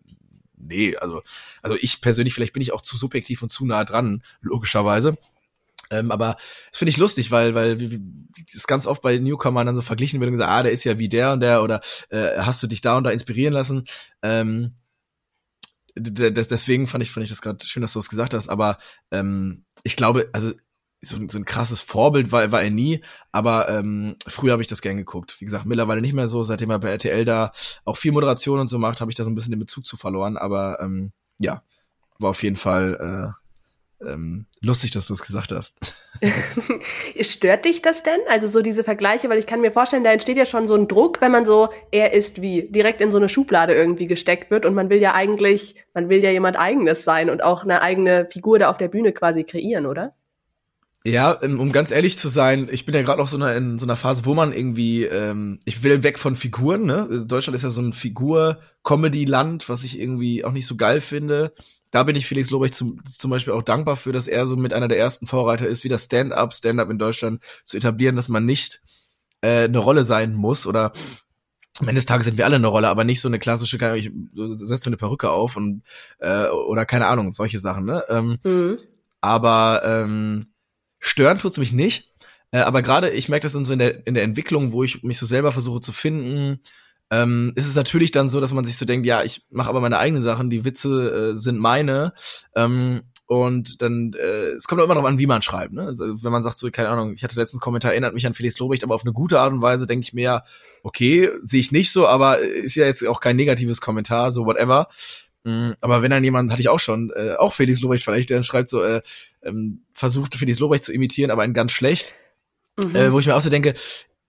nee, 0.57 0.97
also, 0.97 1.23
also 1.63 1.77
ich 1.81 2.01
persönlich, 2.01 2.35
vielleicht 2.35 2.53
bin 2.53 2.63
ich 2.63 2.73
auch 2.73 2.83
zu 2.83 2.97
subjektiv 2.97 3.43
und 3.43 3.51
zu 3.51 3.67
nah 3.67 3.85
dran, 3.85 4.23
logischerweise. 4.41 5.17
Ähm, 5.91 6.11
aber 6.11 6.37
das 6.71 6.79
finde 6.79 6.91
ich 6.91 6.99
lustig, 6.99 7.31
weil 7.31 7.55
weil 7.55 8.01
es 8.55 8.67
ganz 8.67 8.87
oft 8.87 9.01
bei 9.03 9.17
Newcomern 9.19 9.67
dann 9.67 9.77
so 9.77 9.83
verglichen 9.83 10.21
wird 10.21 10.29
und 10.29 10.35
gesagt, 10.35 10.51
ah, 10.51 10.63
der 10.63 10.73
ist 10.73 10.85
ja 10.85 10.99
wie 10.99 11.09
der 11.09 11.33
und 11.33 11.41
der 11.41 11.63
oder 11.63 11.81
äh, 12.11 12.39
hast 12.39 12.63
du 12.63 12.67
dich 12.67 12.83
da 12.83 12.97
und 12.99 13.05
da 13.05 13.11
inspirieren 13.11 13.55
lassen. 13.55 13.85
Ähm, 14.23 14.75
deswegen 15.97 16.87
fand 16.87 17.03
ich 17.03 17.11
fand 17.11 17.25
ich 17.25 17.31
das 17.31 17.41
gerade 17.41 17.65
schön, 17.65 17.81
dass 17.81 17.95
du 17.95 17.99
es 17.99 18.07
das 18.07 18.11
gesagt 18.11 18.35
hast. 18.35 18.49
Aber 18.49 18.79
ähm, 19.11 19.65
ich 19.83 19.97
glaube, 19.97 20.29
also 20.33 20.53
so, 21.01 21.17
so 21.29 21.39
ein 21.39 21.45
krasses 21.45 21.81
Vorbild 21.81 22.33
war, 22.33 22.51
war 22.51 22.63
er 22.63 22.71
nie, 22.71 23.03
aber 23.31 23.69
ähm, 23.69 24.17
früher 24.27 24.53
habe 24.53 24.63
ich 24.63 24.69
das 24.69 24.83
gern 24.83 24.97
geguckt. 24.97 25.37
Wie 25.41 25.45
gesagt, 25.45 25.67
mittlerweile 25.67 26.01
nicht 26.01 26.15
mehr 26.15 26.29
so, 26.29 26.43
seitdem 26.43 26.71
er 26.71 26.81
bei 26.81 26.91
RTL 26.91 27.25
da 27.25 27.53
auch 27.85 27.97
viel 27.97 28.13
Moderation 28.13 28.59
und 28.59 28.69
so 28.69 28.79
macht, 28.79 29.01
habe 29.01 29.11
ich 29.11 29.17
da 29.17 29.25
so 29.25 29.31
ein 29.31 29.35
bisschen 29.35 29.53
den 29.53 29.61
Bezug 29.61 29.87
zu 29.87 29.97
verloren. 29.97 30.37
Aber 30.37 30.79
ähm, 30.81 31.13
ja, 31.39 31.63
war 32.19 32.31
auf 32.31 32.43
jeden 32.43 32.57
Fall 32.57 33.35
äh, 34.03 34.09
ähm, 34.11 34.47
lustig, 34.61 34.91
dass 34.93 35.07
du 35.07 35.15
es 35.15 35.23
gesagt 35.23 35.53
hast. 35.53 35.77
Stört 37.21 37.65
dich 37.65 37.83
das 37.83 38.03
denn? 38.03 38.21
Also 38.29 38.49
so 38.49 38.61
diese 38.61 38.85
Vergleiche, 38.85 39.29
weil 39.29 39.39
ich 39.39 39.47
kann 39.47 39.61
mir 39.61 39.71
vorstellen, 39.71 40.05
da 40.05 40.13
entsteht 40.13 40.37
ja 40.37 40.47
schon 40.47 40.69
so 40.69 40.75
ein 40.75 40.89
Druck, 40.89 41.21
wenn 41.21 41.33
man 41.33 41.47
so, 41.47 41.69
er 41.93 42.13
ist 42.13 42.41
wie, 42.43 42.71
direkt 42.71 43.01
in 43.01 43.13
so 43.13 43.19
eine 43.19 43.29
Schublade 43.29 43.75
irgendwie 43.75 44.07
gesteckt 44.07 44.51
wird 44.51 44.67
und 44.67 44.75
man 44.75 44.91
will 44.91 44.99
ja 44.99 45.15
eigentlich, 45.15 45.85
man 45.95 46.09
will 46.09 46.23
ja 46.23 46.31
jemand 46.31 46.59
eigenes 46.59 47.05
sein 47.05 47.31
und 47.31 47.43
auch 47.43 47.63
eine 47.63 47.83
eigene 47.83 48.27
Figur 48.29 48.59
da 48.59 48.71
auf 48.71 48.79
der 48.79 48.89
Bühne 48.89 49.13
quasi 49.13 49.45
kreieren, 49.45 49.87
oder? 49.87 50.15
Ja, 51.05 51.39
ähm, 51.43 51.61
um 51.61 51.71
ganz 51.71 51.91
ehrlich 51.91 52.19
zu 52.19 52.29
sein, 52.29 52.69
ich 52.71 52.85
bin 52.85 52.95
ja 52.95 53.03
gerade 53.03 53.21
noch 53.21 53.29
so 53.29 53.37
einer, 53.37 53.55
in 53.55 53.79
so 53.79 53.87
einer 53.87 53.97
Phase, 53.97 54.25
wo 54.25 54.35
man 54.35 54.53
irgendwie, 54.53 55.05
ähm, 55.05 55.61
ich 55.65 55.83
will 55.83 56.03
weg 56.03 56.19
von 56.19 56.35
Figuren, 56.35 56.85
ne? 56.87 57.25
Deutschland 57.27 57.55
ist 57.55 57.63
ja 57.63 57.71
so 57.71 57.81
ein 57.81 57.93
Figur-Comedy-Land, 57.93 59.69
was 59.69 59.85
ich 59.85 59.99
irgendwie 59.99 60.45
auch 60.45 60.51
nicht 60.53 60.67
so 60.67 60.77
geil 60.77 61.01
finde. 61.01 61.53
Da 61.93 62.03
bin 62.03 62.17
ich 62.17 62.27
Felix 62.27 62.51
Lobrecht 62.51 62.75
zum, 62.75 63.03
zum 63.05 63.31
Beispiel 63.31 63.53
auch 63.53 63.63
dankbar 63.63 63.97
für, 63.97 64.13
dass 64.13 64.27
er 64.27 64.47
so 64.47 64.57
mit 64.57 64.75
einer 64.75 64.89
der 64.89 64.99
ersten 64.99 65.27
Vorreiter 65.27 65.69
ist, 65.69 65.85
wie 65.85 65.89
das 65.89 66.07
Stand-up, 66.07 66.53
Stand-up 66.53 66.91
in 66.91 66.99
Deutschland 66.99 67.43
zu 67.65 67.77
etablieren, 67.77 68.17
dass 68.17 68.29
man 68.29 68.45
nicht 68.45 68.83
äh, 69.41 69.65
eine 69.65 69.79
Rolle 69.79 70.03
sein 70.03 70.35
muss 70.35 70.67
oder 70.67 70.93
am 71.81 71.87
Ende 71.87 72.01
des 72.01 72.07
Tages 72.07 72.27
sind 72.27 72.39
wir 72.39 72.45
alle 72.45 72.57
eine 72.57 72.67
Rolle, 72.67 72.89
aber 72.89 73.05
nicht 73.05 73.21
so 73.21 73.29
eine 73.29 73.39
klassische, 73.39 73.77
ich 73.97 74.11
setze 74.57 74.89
mir 74.89 74.91
eine 74.91 74.97
Perücke 74.97 75.31
auf 75.31 75.57
und 75.57 75.83
äh, 76.19 76.49
oder 76.49 76.85
keine 76.85 77.07
Ahnung, 77.07 77.33
solche 77.33 77.61
Sachen, 77.61 77.85
ne? 77.85 78.05
Ähm, 78.09 78.39
mhm. 78.43 78.79
Aber 79.21 79.83
ähm, 79.85 80.49
Stören 80.99 81.39
tut's 81.39 81.59
mich 81.59 81.73
nicht. 81.73 82.13
Äh, 82.51 82.61
aber 82.61 82.83
gerade, 82.83 83.11
ich 83.11 83.29
merke 83.29 83.45
das 83.45 83.53
dann 83.53 83.65
so 83.65 83.73
in 83.73 83.79
der, 83.79 84.07
in 84.07 84.15
der 84.15 84.23
Entwicklung, 84.23 84.73
wo 84.73 84.83
ich 84.85 85.03
mich 85.03 85.19
so 85.19 85.27
selber 85.27 85.53
versuche 85.53 85.81
zu 85.81 85.93
finden, 85.93 86.61
ähm, 87.11 87.53
ist 87.57 87.67
es 87.67 87.75
natürlich 87.75 88.11
dann 88.11 88.29
so, 88.29 88.41
dass 88.41 88.53
man 88.53 88.65
sich 88.65 88.77
so 88.77 88.85
denkt, 88.85 89.07
ja, 89.07 89.23
ich 89.23 89.43
mache 89.51 89.69
aber 89.69 89.81
meine 89.81 89.99
eigenen 89.99 90.23
Sachen, 90.23 90.51
die 90.51 90.65
Witze 90.65 91.33
äh, 91.35 91.39
sind 91.39 91.59
meine. 91.59 92.13
Ähm, 92.55 93.03
und 93.27 93.83
dann, 93.83 94.15
äh, 94.15 94.53
es 94.57 94.67
kommt 94.67 94.81
auch 94.81 94.87
immer 94.87 94.95
darauf 94.95 95.09
an, 95.09 95.19
wie 95.19 95.27
man 95.27 95.43
schreibt. 95.43 95.75
Ne? 95.75 95.83
Also, 95.83 96.23
wenn 96.23 96.33
man 96.33 96.43
sagt, 96.43 96.57
so, 96.57 96.71
keine 96.71 96.89
Ahnung, 96.89 97.13
ich 97.13 97.23
hatte 97.23 97.39
letztens 97.39 97.61
Kommentar, 97.61 97.93
erinnert 97.93 98.15
mich 98.15 98.27
an 98.27 98.33
Felix 98.33 98.59
Lobrecht, 98.59 98.85
aber 98.85 98.95
auf 98.95 99.05
eine 99.05 99.13
gute 99.13 99.39
Art 99.39 99.53
und 99.53 99.61
Weise 99.61 99.87
denke 99.87 100.05
ich 100.05 100.15
mir, 100.15 100.45
okay, 100.83 101.31
sehe 101.45 101.61
ich 101.61 101.71
nicht 101.71 101.93
so, 101.93 102.07
aber 102.07 102.39
ist 102.39 102.75
ja 102.75 102.87
jetzt 102.87 103.07
auch 103.07 103.21
kein 103.21 103.37
negatives 103.37 103.83
Kommentar, 103.83 104.33
so 104.33 104.47
whatever. 104.47 104.89
Mhm, 105.49 105.77
aber 105.81 106.03
wenn 106.03 106.11
dann 106.11 106.23
jemand, 106.23 106.53
hatte 106.53 106.61
ich 106.61 106.69
auch 106.69 106.79
schon, 106.79 107.11
äh, 107.17 107.33
auch 107.39 107.55
Felix 107.55 107.81
Lobrecht 107.81 108.05
vielleicht, 108.05 108.29
der 108.29 108.37
dann 108.37 108.45
schreibt 108.45 108.69
so, 108.69 108.83
äh, 108.83 109.01
ähm, 109.43 109.81
versucht 109.95 110.35
Felix 110.35 110.59
Lobrecht 110.59 110.85
zu 110.85 110.93
imitieren, 110.93 111.31
aber 111.31 111.41
ein 111.41 111.55
ganz 111.55 111.73
schlecht, 111.73 112.13
mhm. 112.77 112.95
äh, 112.95 113.11
wo 113.11 113.19
ich 113.19 113.27
mir 113.27 113.35
auch 113.35 113.41
so 113.41 113.49
denke, 113.49 113.73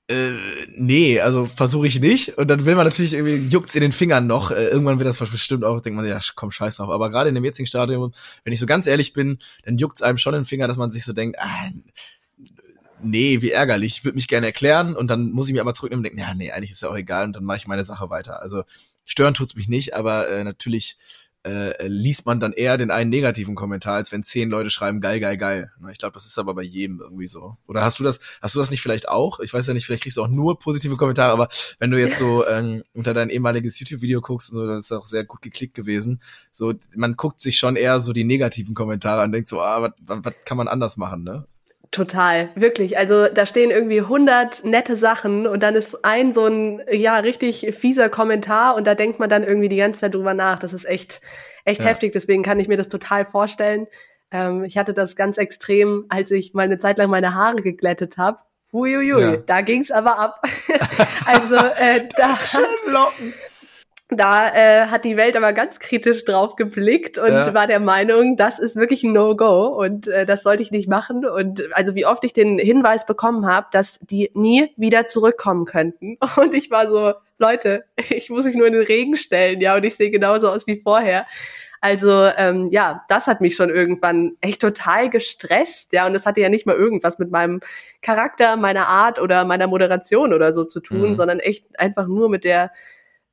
äh, 0.08 0.32
nee, 0.78 1.20
also 1.20 1.46
versuche 1.46 1.88
ich 1.88 2.00
nicht. 2.00 2.38
Und 2.38 2.48
dann 2.48 2.66
will 2.66 2.76
man 2.76 2.86
natürlich 2.86 3.14
irgendwie, 3.14 3.50
juckt's 3.50 3.76
in 3.76 3.82
den 3.82 3.92
Fingern 3.92 4.28
noch. 4.28 4.52
Äh, 4.52 4.68
irgendwann 4.68 4.98
wird 4.98 5.10
das 5.10 5.18
bestimmt 5.18 5.66
auch, 5.66 5.82
denkt 5.82 5.98
man, 5.98 6.08
ja, 6.08 6.20
komm, 6.36 6.52
scheiß 6.52 6.78
drauf. 6.78 6.90
Aber 6.90 7.12
gerade 7.12 7.28
in 7.28 7.36
dem 7.36 7.44
jetzigen 7.44 7.68
Stadium, 7.68 8.14
wenn 8.46 8.54
ich 8.54 8.60
so 8.60 8.66
ganz 8.66 8.88
ehrlich 8.88 9.12
bin, 9.12 9.40
dann 9.66 9.78
juckt's 9.78 10.02
einem 10.02 10.18
schon 10.18 10.34
in 10.34 10.42
den 10.42 10.46
Finger, 10.46 10.70
dass 10.70 10.78
man 10.78 10.90
sich 10.90 11.04
so 11.04 11.12
denkt, 11.12 11.38
ah, 11.38 11.70
nee, 13.02 13.42
wie 13.42 13.52
ärgerlich, 13.52 13.98
ich 13.98 14.06
würde 14.06 14.16
mich 14.16 14.28
gerne 14.28 14.48
erklären 14.48 14.96
und 14.96 15.08
dann 15.10 15.32
muss 15.32 15.48
ich 15.48 15.54
mir 15.54 15.62
aber 15.62 15.74
zurücknehmen 15.74 16.00
und 16.00 16.12
denken, 16.12 16.20
ja, 16.20 16.34
nee, 16.34 16.52
eigentlich 16.52 16.72
ist 16.72 16.82
ja 16.82 16.90
auch 16.90 16.98
egal 16.98 17.26
und 17.26 17.36
dann 17.36 17.44
mache 17.44 17.58
ich 17.58 17.68
meine 17.68 17.86
Sache 17.86 18.10
weiter. 18.10 18.42
Also 18.42 18.64
stören 19.06 19.34
tut's 19.34 19.56
mich 19.56 19.68
nicht, 19.70 19.96
aber 19.96 20.30
äh, 20.30 20.44
natürlich 20.44 20.98
äh, 21.44 21.88
liest 21.88 22.26
man 22.26 22.40
dann 22.40 22.52
eher 22.52 22.78
den 22.78 22.92
einen 22.92 23.10
negativen 23.10 23.56
Kommentar, 23.56 23.96
als 23.96 24.12
wenn 24.12 24.24
zehn 24.24 24.50
Leute 24.50 24.70
schreiben 24.70 25.00
geil, 25.00 25.20
geil, 25.20 25.38
geil. 25.38 25.72
Ich 25.92 25.98
glaube, 25.98 26.14
das 26.14 26.26
ist 26.26 26.38
aber 26.38 26.54
bei 26.54 26.64
jedem 26.64 27.00
irgendwie 27.00 27.28
so. 27.28 27.58
Oder 27.66 27.82
hast 27.82 28.00
du 28.00 28.04
das, 28.04 28.20
hast 28.42 28.56
du 28.56 28.60
das 28.60 28.70
nicht 28.70 28.82
vielleicht 28.82 29.08
auch? 29.08 29.40
Ich 29.40 29.54
weiß 29.54 29.66
ja 29.68 29.74
nicht, 29.74 29.86
vielleicht 29.86 30.04
kriegst 30.04 30.18
du 30.18 30.24
auch 30.24 30.28
nur 30.28 30.60
positive 30.60 30.98
Kommentare, 30.98 31.32
aber 31.32 31.48
wenn 31.80 31.92
du 31.92 32.00
jetzt 32.00 32.20
so 32.20 32.46
ähm, 32.48 32.82
unter 32.94 33.14
dein 33.14 33.30
ehemaliges 33.30 33.80
YouTube-Video 33.80 34.20
guckst, 34.22 34.50
so, 34.50 34.68
das 34.68 34.86
ist 34.86 34.92
auch 34.92 35.06
sehr 35.06 35.24
gut 35.24 35.42
geklickt 35.42 35.76
gewesen. 35.76 36.22
So, 36.52 36.74
man 36.96 37.16
guckt 37.16 37.40
sich 37.40 37.58
schon 37.58 37.78
eher 37.78 38.02
so 38.02 38.12
die 38.12 38.26
negativen 38.26 38.76
Kommentare 38.76 39.22
an, 39.22 39.30
und 39.30 39.32
denkt 39.32 39.48
so, 39.48 39.62
ah, 39.62 39.82
was, 39.82 39.94
was 40.02 40.34
kann 40.44 40.58
man 40.58 40.68
anders 40.68 40.98
machen, 40.98 41.24
ne? 41.24 41.46
Total, 41.92 42.50
wirklich. 42.54 43.00
Also 43.00 43.28
da 43.28 43.48
stehen 43.48 43.72
irgendwie 43.72 44.02
hundert 44.02 44.64
nette 44.64 44.96
Sachen 44.96 45.48
und 45.48 45.64
dann 45.64 45.74
ist 45.74 46.06
ein 46.06 46.34
so 46.34 46.46
ein 46.46 46.82
ja 46.92 47.18
richtig 47.18 47.76
fieser 47.76 48.10
Kommentar 48.10 48.76
und 48.76 48.86
da 48.86 48.94
denkt 48.94 49.20
man 49.20 49.28
dann 49.28 49.44
irgendwie 49.44 49.70
die 49.70 49.78
ganze 49.78 50.02
Zeit 50.02 50.14
drüber 50.14 50.36
nach. 50.36 50.60
Das 50.60 50.72
ist 50.72 50.86
echt 50.86 51.22
echt 51.66 51.82
ja. 51.82 51.90
heftig. 51.90 52.14
Deswegen 52.14 52.44
kann 52.44 52.60
ich 52.60 52.68
mir 52.68 52.78
das 52.78 52.90
total 52.90 53.26
vorstellen. 53.26 53.88
Ähm, 54.32 54.64
ich 54.64 54.78
hatte 54.78 54.94
das 54.94 55.16
ganz 55.16 55.38
extrem, 55.38 56.06
als 56.10 56.30
ich 56.30 56.54
mal 56.54 56.64
eine 56.64 56.78
Zeit 56.78 57.00
lang 57.00 57.10
meine 57.10 57.34
Haare 57.34 57.62
geglättet 57.62 58.18
habe. 58.18 58.38
Huiuiui, 58.72 59.22
ja. 59.22 59.38
da 59.38 59.62
ging's 59.62 59.90
aber 59.90 60.20
ab. 60.20 60.44
also 61.26 61.56
äh, 61.56 62.08
da 62.16 62.38
Schön 62.46 62.94
Locken. 62.94 63.34
Da 64.12 64.52
äh, 64.52 64.88
hat 64.88 65.06
die 65.06 65.18
Welt 65.18 65.38
aber 65.38 65.54
ganz 65.54 65.78
kritisch 65.78 66.26
drauf 66.26 66.56
geblickt 66.56 67.20
und 67.20 67.32
ja. 67.32 67.54
war 67.54 67.68
der 67.68 67.80
Meinung, 67.80 68.38
das 68.38 68.58
ist 68.58 68.76
wirklich 68.76 69.04
ein 69.04 69.14
No-Go 69.14 69.68
und 69.68 70.08
äh, 70.08 70.26
das 70.26 70.42
sollte 70.42 70.64
ich 70.64 70.72
nicht 70.72 70.90
machen. 70.90 71.28
Und 71.28 71.62
also 71.74 71.94
wie 71.94 72.08
oft 72.08 72.24
ich 72.24 72.34
den 72.34 72.58
Hinweis 72.58 73.06
bekommen 73.06 73.46
habe, 73.46 73.68
dass 73.72 74.00
die 74.02 74.32
nie 74.34 74.74
wieder 74.78 75.06
zurückkommen 75.06 75.66
könnten. 75.66 76.18
Und 76.38 76.56
ich 76.56 76.72
war 76.72 76.90
so, 76.90 77.14
Leute, 77.38 77.86
ich 78.10 78.32
muss 78.32 78.46
mich 78.46 78.56
nur 78.56 78.66
in 78.66 78.74
den 78.74 78.84
Regen 78.84 79.16
stellen, 79.16 79.62
ja, 79.62 79.76
und 79.76 79.86
ich 79.86 79.96
sehe 79.96 80.10
genauso 80.10 80.50
aus 80.50 80.66
wie 80.66 80.82
vorher. 80.82 81.28
Also 81.82 82.30
ähm, 82.36 82.68
ja, 82.72 83.06
das 83.10 83.28
hat 83.28 83.42
mich 83.42 83.56
schon 83.56 83.70
irgendwann 83.70 84.34
echt 84.42 84.62
total 84.62 85.10
gestresst, 85.10 85.94
ja, 85.94 86.08
und 86.08 86.14
das 86.14 86.26
hatte 86.26 86.42
ja 86.42 86.50
nicht 86.50 86.66
mal 86.66 86.76
irgendwas 86.76 87.20
mit 87.20 87.30
meinem 87.30 87.62
Charakter, 88.02 88.58
meiner 88.58 88.88
Art 88.88 89.20
oder 89.20 89.46
meiner 89.46 89.68
Moderation 89.68 90.34
oder 90.34 90.52
so 90.52 90.66
zu 90.66 90.82
tun, 90.82 91.12
mhm. 91.12 91.16
sondern 91.16 91.40
echt 91.40 91.80
einfach 91.80 92.08
nur 92.08 92.28
mit 92.30 92.44
der 92.44 92.72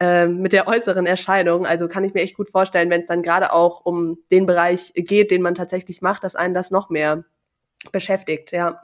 ähm, 0.01 0.39
mit 0.39 0.53
der 0.53 0.69
äußeren 0.69 1.07
Erscheinung. 1.07 1.67
Also 1.67 1.89
kann 1.89 2.05
ich 2.05 2.15
mir 2.15 2.21
echt 2.23 2.37
gut 2.37 2.51
vorstellen, 2.51 2.91
wenn 2.91 3.03
es 3.03 3.07
dann 3.07 3.23
gerade 3.23 3.53
auch 3.53 3.85
um 3.85 4.19
den 4.31 4.47
Bereich 4.47 4.93
geht, 4.95 5.31
den 5.31 5.43
man 5.43 5.55
tatsächlich 5.55 6.03
macht, 6.03 6.25
dass 6.25 6.35
einen 6.35 6.55
das 6.55 6.71
noch 6.71 6.91
mehr 6.91 7.25
beschäftigt, 7.93 8.53
ja. 8.53 8.83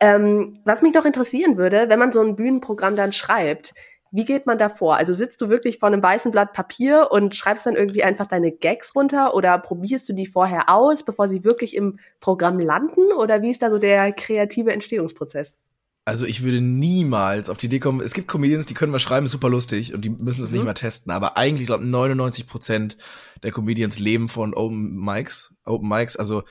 Ähm, 0.00 0.52
was 0.64 0.82
mich 0.82 0.94
noch 0.94 1.04
interessieren 1.04 1.56
würde, 1.56 1.88
wenn 1.88 1.98
man 1.98 2.12
so 2.12 2.20
ein 2.20 2.36
Bühnenprogramm 2.36 2.96
dann 2.96 3.12
schreibt, 3.12 3.74
wie 4.10 4.24
geht 4.24 4.46
man 4.46 4.58
da 4.58 4.68
vor? 4.68 4.96
Also 4.96 5.12
sitzt 5.12 5.40
du 5.40 5.48
wirklich 5.48 5.78
vor 5.78 5.88
einem 5.88 6.02
weißen 6.02 6.30
Blatt 6.30 6.52
Papier 6.52 7.08
und 7.10 7.34
schreibst 7.34 7.66
dann 7.66 7.74
irgendwie 7.74 8.04
einfach 8.04 8.28
deine 8.28 8.52
Gags 8.52 8.94
runter 8.94 9.34
oder 9.34 9.58
probierst 9.58 10.08
du 10.08 10.12
die 10.12 10.26
vorher 10.26 10.68
aus, 10.68 11.04
bevor 11.04 11.26
sie 11.26 11.42
wirklich 11.42 11.74
im 11.74 11.98
Programm 12.20 12.60
landen? 12.60 13.12
Oder 13.12 13.42
wie 13.42 13.50
ist 13.50 13.62
da 13.62 13.70
so 13.70 13.78
der 13.78 14.12
kreative 14.12 14.72
Entstehungsprozess? 14.72 15.58
Also 16.06 16.26
ich 16.26 16.42
würde 16.42 16.60
niemals 16.60 17.48
auf 17.48 17.56
die 17.56 17.66
Idee 17.66 17.78
kommen, 17.78 18.00
es 18.00 18.12
gibt 18.12 18.28
Comedians, 18.28 18.66
die 18.66 18.74
können 18.74 18.92
was 18.92 19.00
schreiben, 19.00 19.26
super 19.26 19.48
lustig 19.48 19.94
und 19.94 20.04
die 20.04 20.10
müssen 20.10 20.44
es 20.44 20.50
mhm. 20.50 20.56
nicht 20.56 20.64
mal 20.66 20.74
testen, 20.74 21.10
aber 21.10 21.38
eigentlich, 21.38 21.62
ich 21.62 21.68
glaube, 21.68 21.86
99 21.86 22.46
Prozent 22.46 22.98
der 23.42 23.52
Comedians 23.52 23.98
leben 23.98 24.28
von 24.28 24.52
Open 24.52 24.96
Mics, 24.96 25.54
Open 25.64 25.88
Mics, 25.88 26.16
also 26.16 26.42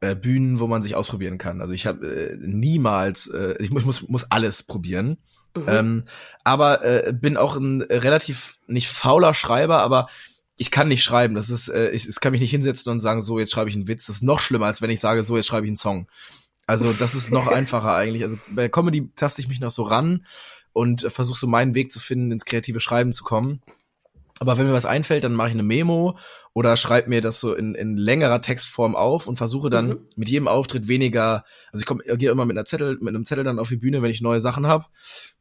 äh, 0.00 0.14
Bühnen, 0.14 0.60
wo 0.60 0.68
man 0.68 0.82
sich 0.82 0.94
ausprobieren 0.94 1.38
kann. 1.38 1.60
Also 1.60 1.74
ich 1.74 1.86
habe 1.86 2.06
äh, 2.06 2.36
niemals, 2.40 3.26
äh, 3.26 3.56
ich 3.58 3.72
muss, 3.72 3.84
muss, 3.84 4.08
muss 4.08 4.30
alles 4.30 4.62
probieren, 4.62 5.18
mhm. 5.56 5.64
ähm, 5.66 6.04
aber 6.44 6.84
äh, 6.84 7.12
bin 7.12 7.36
auch 7.36 7.56
ein 7.56 7.82
relativ, 7.82 8.58
nicht 8.68 8.88
fauler 8.88 9.34
Schreiber, 9.34 9.82
aber 9.82 10.08
ich 10.56 10.70
kann 10.70 10.86
nicht 10.86 11.02
schreiben. 11.02 11.34
Das 11.34 11.50
ist, 11.50 11.68
äh, 11.68 11.90
ich, 11.90 12.08
ich 12.08 12.20
kann 12.20 12.30
mich 12.30 12.40
nicht 12.40 12.50
hinsetzen 12.50 12.92
und 12.92 13.00
sagen, 13.00 13.22
so, 13.22 13.40
jetzt 13.40 13.50
schreibe 13.50 13.70
ich 13.70 13.76
einen 13.76 13.88
Witz. 13.88 14.06
Das 14.06 14.16
ist 14.16 14.22
noch 14.22 14.38
schlimmer, 14.38 14.66
als 14.66 14.82
wenn 14.82 14.90
ich 14.90 15.00
sage, 15.00 15.24
so, 15.24 15.36
jetzt 15.36 15.46
schreibe 15.46 15.66
ich 15.66 15.70
einen 15.70 15.76
Song. 15.76 16.06
Also 16.66 16.92
das 16.92 17.14
ist 17.14 17.30
noch 17.30 17.46
einfacher 17.48 17.94
eigentlich. 17.94 18.24
Also 18.24 18.38
bei 18.50 18.68
Comedy 18.68 19.10
taste 19.16 19.40
ich 19.40 19.48
mich 19.48 19.60
noch 19.60 19.70
so 19.70 19.82
ran 19.82 20.26
und 20.72 21.02
versuche 21.02 21.38
so 21.38 21.46
meinen 21.46 21.74
Weg 21.74 21.92
zu 21.92 22.00
finden, 22.00 22.32
ins 22.32 22.44
kreative 22.44 22.80
Schreiben 22.80 23.12
zu 23.12 23.24
kommen. 23.24 23.62
Aber 24.40 24.58
wenn 24.58 24.66
mir 24.66 24.72
was 24.72 24.86
einfällt, 24.86 25.22
dann 25.22 25.34
mache 25.34 25.48
ich 25.48 25.54
eine 25.54 25.62
Memo 25.62 26.18
oder 26.54 26.76
schreibe 26.76 27.08
mir 27.08 27.20
das 27.20 27.38
so 27.38 27.54
in, 27.54 27.76
in 27.76 27.96
längerer 27.96 28.40
Textform 28.40 28.96
auf 28.96 29.28
und 29.28 29.36
versuche 29.36 29.70
dann 29.70 29.88
mhm. 29.88 29.98
mit 30.16 30.28
jedem 30.28 30.48
Auftritt 30.48 30.88
weniger, 30.88 31.44
also 31.72 31.82
ich 31.82 31.86
komme 31.86 32.02
gehe 32.02 32.30
immer 32.30 32.44
mit 32.44 32.56
einer 32.56 32.64
Zettel, 32.64 32.98
mit 33.00 33.14
einem 33.14 33.24
Zettel 33.24 33.44
dann 33.44 33.60
auf 33.60 33.68
die 33.68 33.76
Bühne, 33.76 34.02
wenn 34.02 34.10
ich 34.10 34.22
neue 34.22 34.40
Sachen 34.40 34.66
habe. 34.66 34.86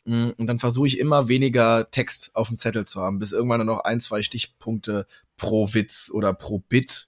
Mm, 0.06 0.30
und 0.38 0.46
dann 0.48 0.60
versuche 0.60 0.88
ich 0.88 1.00
immer 1.00 1.28
weniger 1.28 1.90
Text 1.90 2.36
auf 2.36 2.50
dem 2.50 2.58
Zettel 2.58 2.86
zu 2.86 3.02
haben, 3.02 3.18
bis 3.18 3.32
irgendwann 3.32 3.60
dann 3.60 3.68
noch 3.68 3.80
ein, 3.80 4.00
zwei 4.00 4.22
Stichpunkte 4.22 5.08
pro 5.38 5.74
Witz 5.74 6.12
oder 6.14 6.34
pro 6.34 6.60
Bit. 6.60 7.08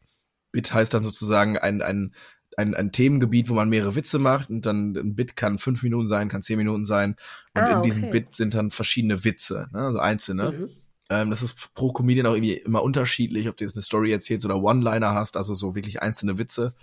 Bit 0.52 0.74
heißt 0.74 0.94
dann 0.94 1.04
sozusagen 1.04 1.58
ein, 1.58 1.84
ein 1.84 2.14
ein, 2.58 2.74
ein 2.74 2.92
Themengebiet, 2.92 3.50
wo 3.50 3.54
man 3.54 3.70
mehrere 3.70 3.96
Witze 3.96 4.20
macht 4.20 4.50
und 4.50 4.66
dann 4.66 4.96
ein 4.96 5.16
Bit 5.16 5.36
kann 5.36 5.58
fünf 5.58 5.84
Minuten 5.84 6.08
sein, 6.08 6.30
kann 6.30 6.42
zehn 6.42 6.58
Minuten 6.58 6.86
sein 6.86 7.16
und 7.54 7.62
ah, 7.62 7.72
in 7.72 7.78
okay. 7.78 7.86
diesem 7.88 8.10
Bit 8.10 8.34
sind 8.34 8.54
dann 8.54 8.72
verschiedene 8.72 9.24
Witze, 9.24 9.68
ne? 9.72 9.80
also 9.80 10.00
einzelne. 10.00 10.52
Mhm. 10.52 10.70
Ähm, 11.10 11.30
das 11.30 11.44
ist 11.44 11.74
pro 11.76 11.92
Comedian 11.92 12.26
auch 12.26 12.34
irgendwie 12.34 12.54
immer 12.54 12.82
unterschiedlich, 12.82 13.48
ob 13.50 13.58
du 13.58 13.64
jetzt 13.64 13.76
eine 13.76 13.84
Story 13.84 14.12
erzählst 14.12 14.46
oder 14.46 14.62
One-Liner 14.62 15.14
hast, 15.14 15.38
also 15.38 15.54
so 15.54 15.76
wirklich 15.76 16.02
einzelne 16.02 16.38
Witze. 16.38 16.74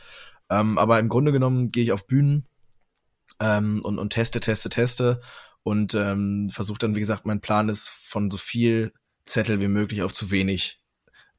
Ähm, 0.50 0.78
aber 0.78 0.98
im 0.98 1.08
Grunde 1.08 1.32
genommen 1.32 1.72
gehe 1.72 1.84
ich 1.84 1.92
auf 1.92 2.06
Bühnen 2.06 2.46
ähm, 3.40 3.80
und, 3.82 3.98
und 3.98 4.10
teste, 4.10 4.40
teste, 4.40 4.68
teste 4.68 5.20
und 5.62 5.94
ähm, 5.94 6.50
versuche 6.50 6.78
dann, 6.78 6.94
wie 6.94 7.00
gesagt, 7.00 7.26
mein 7.26 7.40
Plan 7.40 7.68
ist, 7.68 7.88
von 7.88 8.30
so 8.30 8.38
viel 8.38 8.92
Zettel 9.24 9.60
wie 9.60 9.68
möglich 9.68 10.02
auf 10.02 10.12
zu 10.12 10.30
wenig 10.30 10.81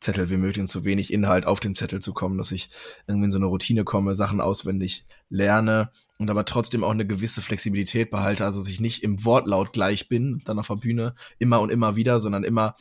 Zettel 0.03 0.29
wie 0.29 0.37
möglich 0.37 0.61
und 0.61 0.67
zu 0.67 0.85
wenig 0.85 1.11
Inhalt 1.11 1.45
auf 1.45 1.59
dem 1.59 1.75
Zettel 1.75 2.01
zu 2.01 2.13
kommen, 2.13 2.37
dass 2.37 2.51
ich 2.51 2.69
irgendwie 3.07 3.25
in 3.25 3.31
so 3.31 3.37
eine 3.37 3.47
Routine 3.47 3.83
komme, 3.83 4.15
Sachen 4.15 4.41
auswendig 4.41 5.05
lerne 5.29 5.89
und 6.19 6.29
aber 6.29 6.45
trotzdem 6.45 6.83
auch 6.83 6.91
eine 6.91 7.07
gewisse 7.07 7.41
Flexibilität 7.41 8.11
behalte, 8.11 8.45
also 8.45 8.59
dass 8.59 8.69
ich 8.69 8.79
nicht 8.79 9.03
im 9.03 9.25
Wortlaut 9.25 9.73
gleich 9.73 10.07
bin, 10.07 10.41
dann 10.45 10.59
auf 10.59 10.67
der 10.67 10.75
Bühne, 10.75 11.15
immer 11.39 11.61
und 11.61 11.71
immer 11.71 11.95
wieder, 11.95 12.19
sondern 12.19 12.43
immer 12.43 12.75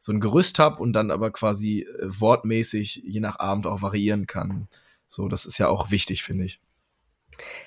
so 0.00 0.12
ein 0.12 0.20
Gerüst 0.20 0.58
hab 0.58 0.80
und 0.80 0.92
dann 0.94 1.12
aber 1.12 1.30
quasi 1.30 1.82
äh, 1.82 2.08
wortmäßig 2.08 3.02
je 3.04 3.20
nach 3.20 3.38
Abend 3.38 3.66
auch 3.66 3.82
variieren 3.82 4.26
kann. 4.26 4.68
So, 5.06 5.28
das 5.28 5.46
ist 5.46 5.58
ja 5.58 5.68
auch 5.68 5.90
wichtig, 5.90 6.24
finde 6.24 6.44
ich. 6.44 6.60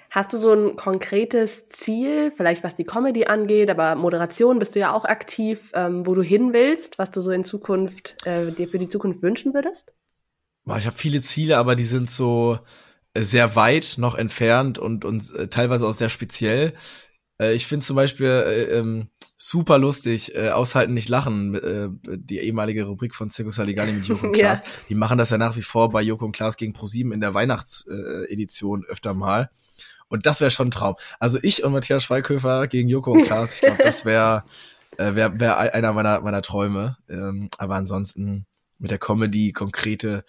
Hast 0.09 0.31
du 0.31 0.37
so 0.37 0.53
ein 0.53 0.77
konkretes 0.77 1.67
Ziel, 1.67 2.31
vielleicht 2.31 2.63
was 2.63 2.75
die 2.75 2.85
Comedy 2.85 3.25
angeht, 3.25 3.69
aber 3.69 3.95
Moderation 3.95 4.59
bist 4.59 4.75
du 4.75 4.79
ja 4.79 4.93
auch 4.93 5.03
aktiv, 5.03 5.71
ähm, 5.73 6.05
wo 6.05 6.15
du 6.15 6.21
hin 6.21 6.53
willst, 6.53 6.97
was 6.97 7.11
du 7.11 7.19
so 7.19 7.31
in 7.31 7.43
Zukunft 7.43 8.25
äh, 8.25 8.51
dir 8.51 8.69
für 8.69 8.79
die 8.79 8.87
Zukunft 8.87 9.21
wünschen 9.21 9.53
würdest? 9.53 9.91
Ich 10.77 10.85
habe 10.85 10.95
viele 10.95 11.19
Ziele, 11.19 11.57
aber 11.57 11.75
die 11.75 11.83
sind 11.83 12.09
so 12.09 12.59
äh, 13.13 13.21
sehr 13.21 13.55
weit 13.55 13.95
noch 13.97 14.15
entfernt 14.15 14.79
und, 14.79 15.05
und 15.05 15.33
äh, 15.35 15.47
teilweise 15.47 15.85
auch 15.85 15.93
sehr 15.93 16.09
speziell. 16.09 16.73
Äh, 17.39 17.53
ich 17.53 17.67
finde 17.67 17.85
zum 17.85 17.95
Beispiel 17.95 18.27
äh, 18.27 18.63
ähm, 18.77 19.09
super 19.37 19.77
lustig, 19.77 20.35
äh, 20.35 20.49
aushalten, 20.49 20.93
nicht 20.93 21.09
lachen, 21.09 21.55
äh, 21.55 21.89
die 22.17 22.39
ehemalige 22.39 22.85
Rubrik 22.85 23.13
von 23.15 23.29
Circo 23.29 23.51
Saligali 23.51 23.93
mit 23.93 24.05
Joko 24.05 24.27
und 24.27 24.33
Klaas. 24.33 24.59
ja. 24.59 24.65
Die 24.89 24.95
machen 24.95 25.17
das 25.17 25.29
ja 25.29 25.37
nach 25.37 25.55
wie 25.55 25.61
vor 25.61 25.91
bei 25.91 26.01
Joko 26.01 26.25
und 26.25 26.31
Klaas 26.31 26.57
gegen 26.57 26.73
ProSieben 26.73 27.11
in 27.11 27.21
der 27.21 27.33
Weihnachtsedition 27.33 28.83
äh, 28.83 28.91
öfter 28.91 29.13
mal. 29.13 29.49
Und 30.07 30.25
das 30.25 30.39
wäre 30.39 30.51
schon 30.51 30.67
ein 30.67 30.71
Traum. 30.71 30.95
Also 31.19 31.39
ich 31.41 31.63
und 31.63 31.73
Matthias 31.73 32.03
Schweighöfer 32.03 32.67
gegen 32.67 32.89
Joko 32.89 33.11
und 33.11 33.23
Klaas, 33.23 33.55
ich 33.55 33.61
glaube, 33.61 33.83
das 33.83 34.05
wäre 34.05 34.43
äh, 34.97 35.15
wär, 35.15 35.39
wär 35.39 35.57
einer 35.57 35.93
meiner, 35.93 36.21
meiner 36.21 36.41
Träume. 36.41 36.97
Ähm, 37.09 37.49
aber 37.57 37.75
ansonsten 37.75 38.45
mit 38.77 38.91
der 38.91 38.99
Comedy 38.99 39.51
konkrete 39.51 40.23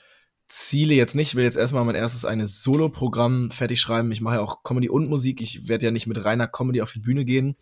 Ziele 0.49 0.95
jetzt 0.95 1.15
nicht. 1.15 1.31
Ich 1.31 1.35
will 1.35 1.45
jetzt 1.45 1.57
erstmal 1.57 1.85
mein 1.85 1.95
erstes 1.95 2.25
eigenes 2.25 2.63
Solo-Programm 2.63 3.51
fertig 3.51 3.81
schreiben. 3.81 4.13
Ich 4.13 4.21
mache 4.21 4.37
ja 4.37 4.41
auch 4.43 4.63
Comedy 4.63 4.89
und 4.89 5.09
Musik. 5.09 5.41
Ich 5.41 5.69
werde 5.69 5.87
ja 5.87 5.91
nicht 5.91 6.07
mit 6.07 6.25
reiner 6.25 6.47
Comedy 6.47 6.83
auf 6.83 6.93
die 6.93 7.01
Bühne 7.01 7.25
gehen. 7.25 7.57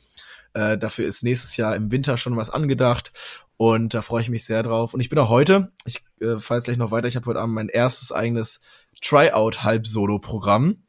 Äh, 0.53 0.77
dafür 0.77 1.07
ist 1.07 1.23
nächstes 1.23 1.57
Jahr 1.57 1.75
im 1.77 1.91
Winter 1.91 2.19
schon 2.19 2.37
was 2.37 2.51
angedacht. 2.51 3.13
Und 3.57 3.95
da 3.95 4.03
freue 4.03 4.23
ich 4.23 4.31
mich 4.31 4.45
sehr 4.45 4.63
drauf. 4.63 4.95
Und 4.95 5.01
ich 5.01 5.09
bin 5.09 5.19
auch 5.19 5.29
heute, 5.29 5.73
ich 5.87 6.03
äh, 6.21 6.39
fahre 6.39 6.59
jetzt 6.59 6.65
gleich 6.65 6.77
noch 6.77 6.91
weiter, 6.91 7.09
ich 7.09 7.17
habe 7.17 7.27
heute 7.27 7.41
Abend 7.41 7.55
mein 7.55 7.69
erstes 7.69 8.13
eigenes 8.13 8.61
Tryout-Halb-Solo-Programm. 9.01 10.83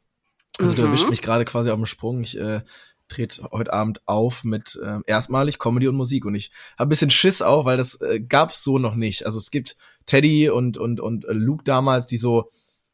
Also 0.58 0.72
mhm. 0.72 0.76
du 0.76 0.82
erwischt 0.82 1.08
mich 1.08 1.22
gerade 1.22 1.44
quasi 1.44 1.70
auf 1.70 1.76
dem 1.76 1.86
Sprung. 1.86 2.20
Ich 2.20 2.38
äh, 2.38 2.62
trete 3.08 3.48
heute 3.52 3.72
Abend 3.72 4.00
auf 4.06 4.44
mit 4.44 4.78
äh, 4.82 4.98
erstmalig 5.06 5.58
Comedy 5.58 5.88
und 5.88 5.96
Musik. 5.96 6.24
Und 6.24 6.34
ich 6.34 6.50
habe 6.78 6.88
ein 6.88 6.90
bisschen 6.90 7.10
Schiss 7.10 7.42
auch, 7.42 7.64
weil 7.64 7.76
das 7.76 8.00
äh, 8.00 8.20
gab's 8.20 8.62
so 8.62 8.78
noch 8.78 8.94
nicht. 8.94 9.26
Also 9.26 9.38
es 9.38 9.50
gibt 9.50 9.76
Teddy 10.06 10.50
und, 10.50 10.78
und, 10.78 11.00
und 11.00 11.24
äh, 11.24 11.32
Luke 11.32 11.64
damals, 11.64 12.06
die 12.06 12.18
so 12.18 12.48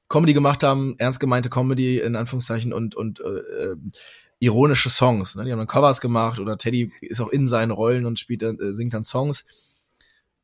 Comedy 0.09 0.35
gemacht 0.35 0.63
haben, 0.63 0.95
ernst 0.99 1.21
gemeinte 1.21 1.49
Comedy 1.49 1.99
in 1.99 2.17
Anführungszeichen 2.17 2.73
und, 2.73 2.95
und 2.95 3.21
äh, 3.21 3.71
äh, 3.71 3.77
ironische 4.41 4.91
Songs. 4.91 5.37
Ne? 5.37 5.45
Die 5.45 5.53
haben 5.53 5.59
dann 5.59 5.69
Covers 5.69 6.01
gemacht 6.01 6.39
oder 6.39 6.59
Teddy 6.59 6.93
ist 7.01 7.21
auch 7.21 7.29
in 7.29 7.49
seinen 7.49 7.71
Rollen 7.71 8.05
und 8.05 8.19
spielt 8.19 8.43
dann, 8.43 8.59
äh, 8.59 8.75
singt 8.75 8.93
dann 8.93 9.05
Songs. 9.05 9.47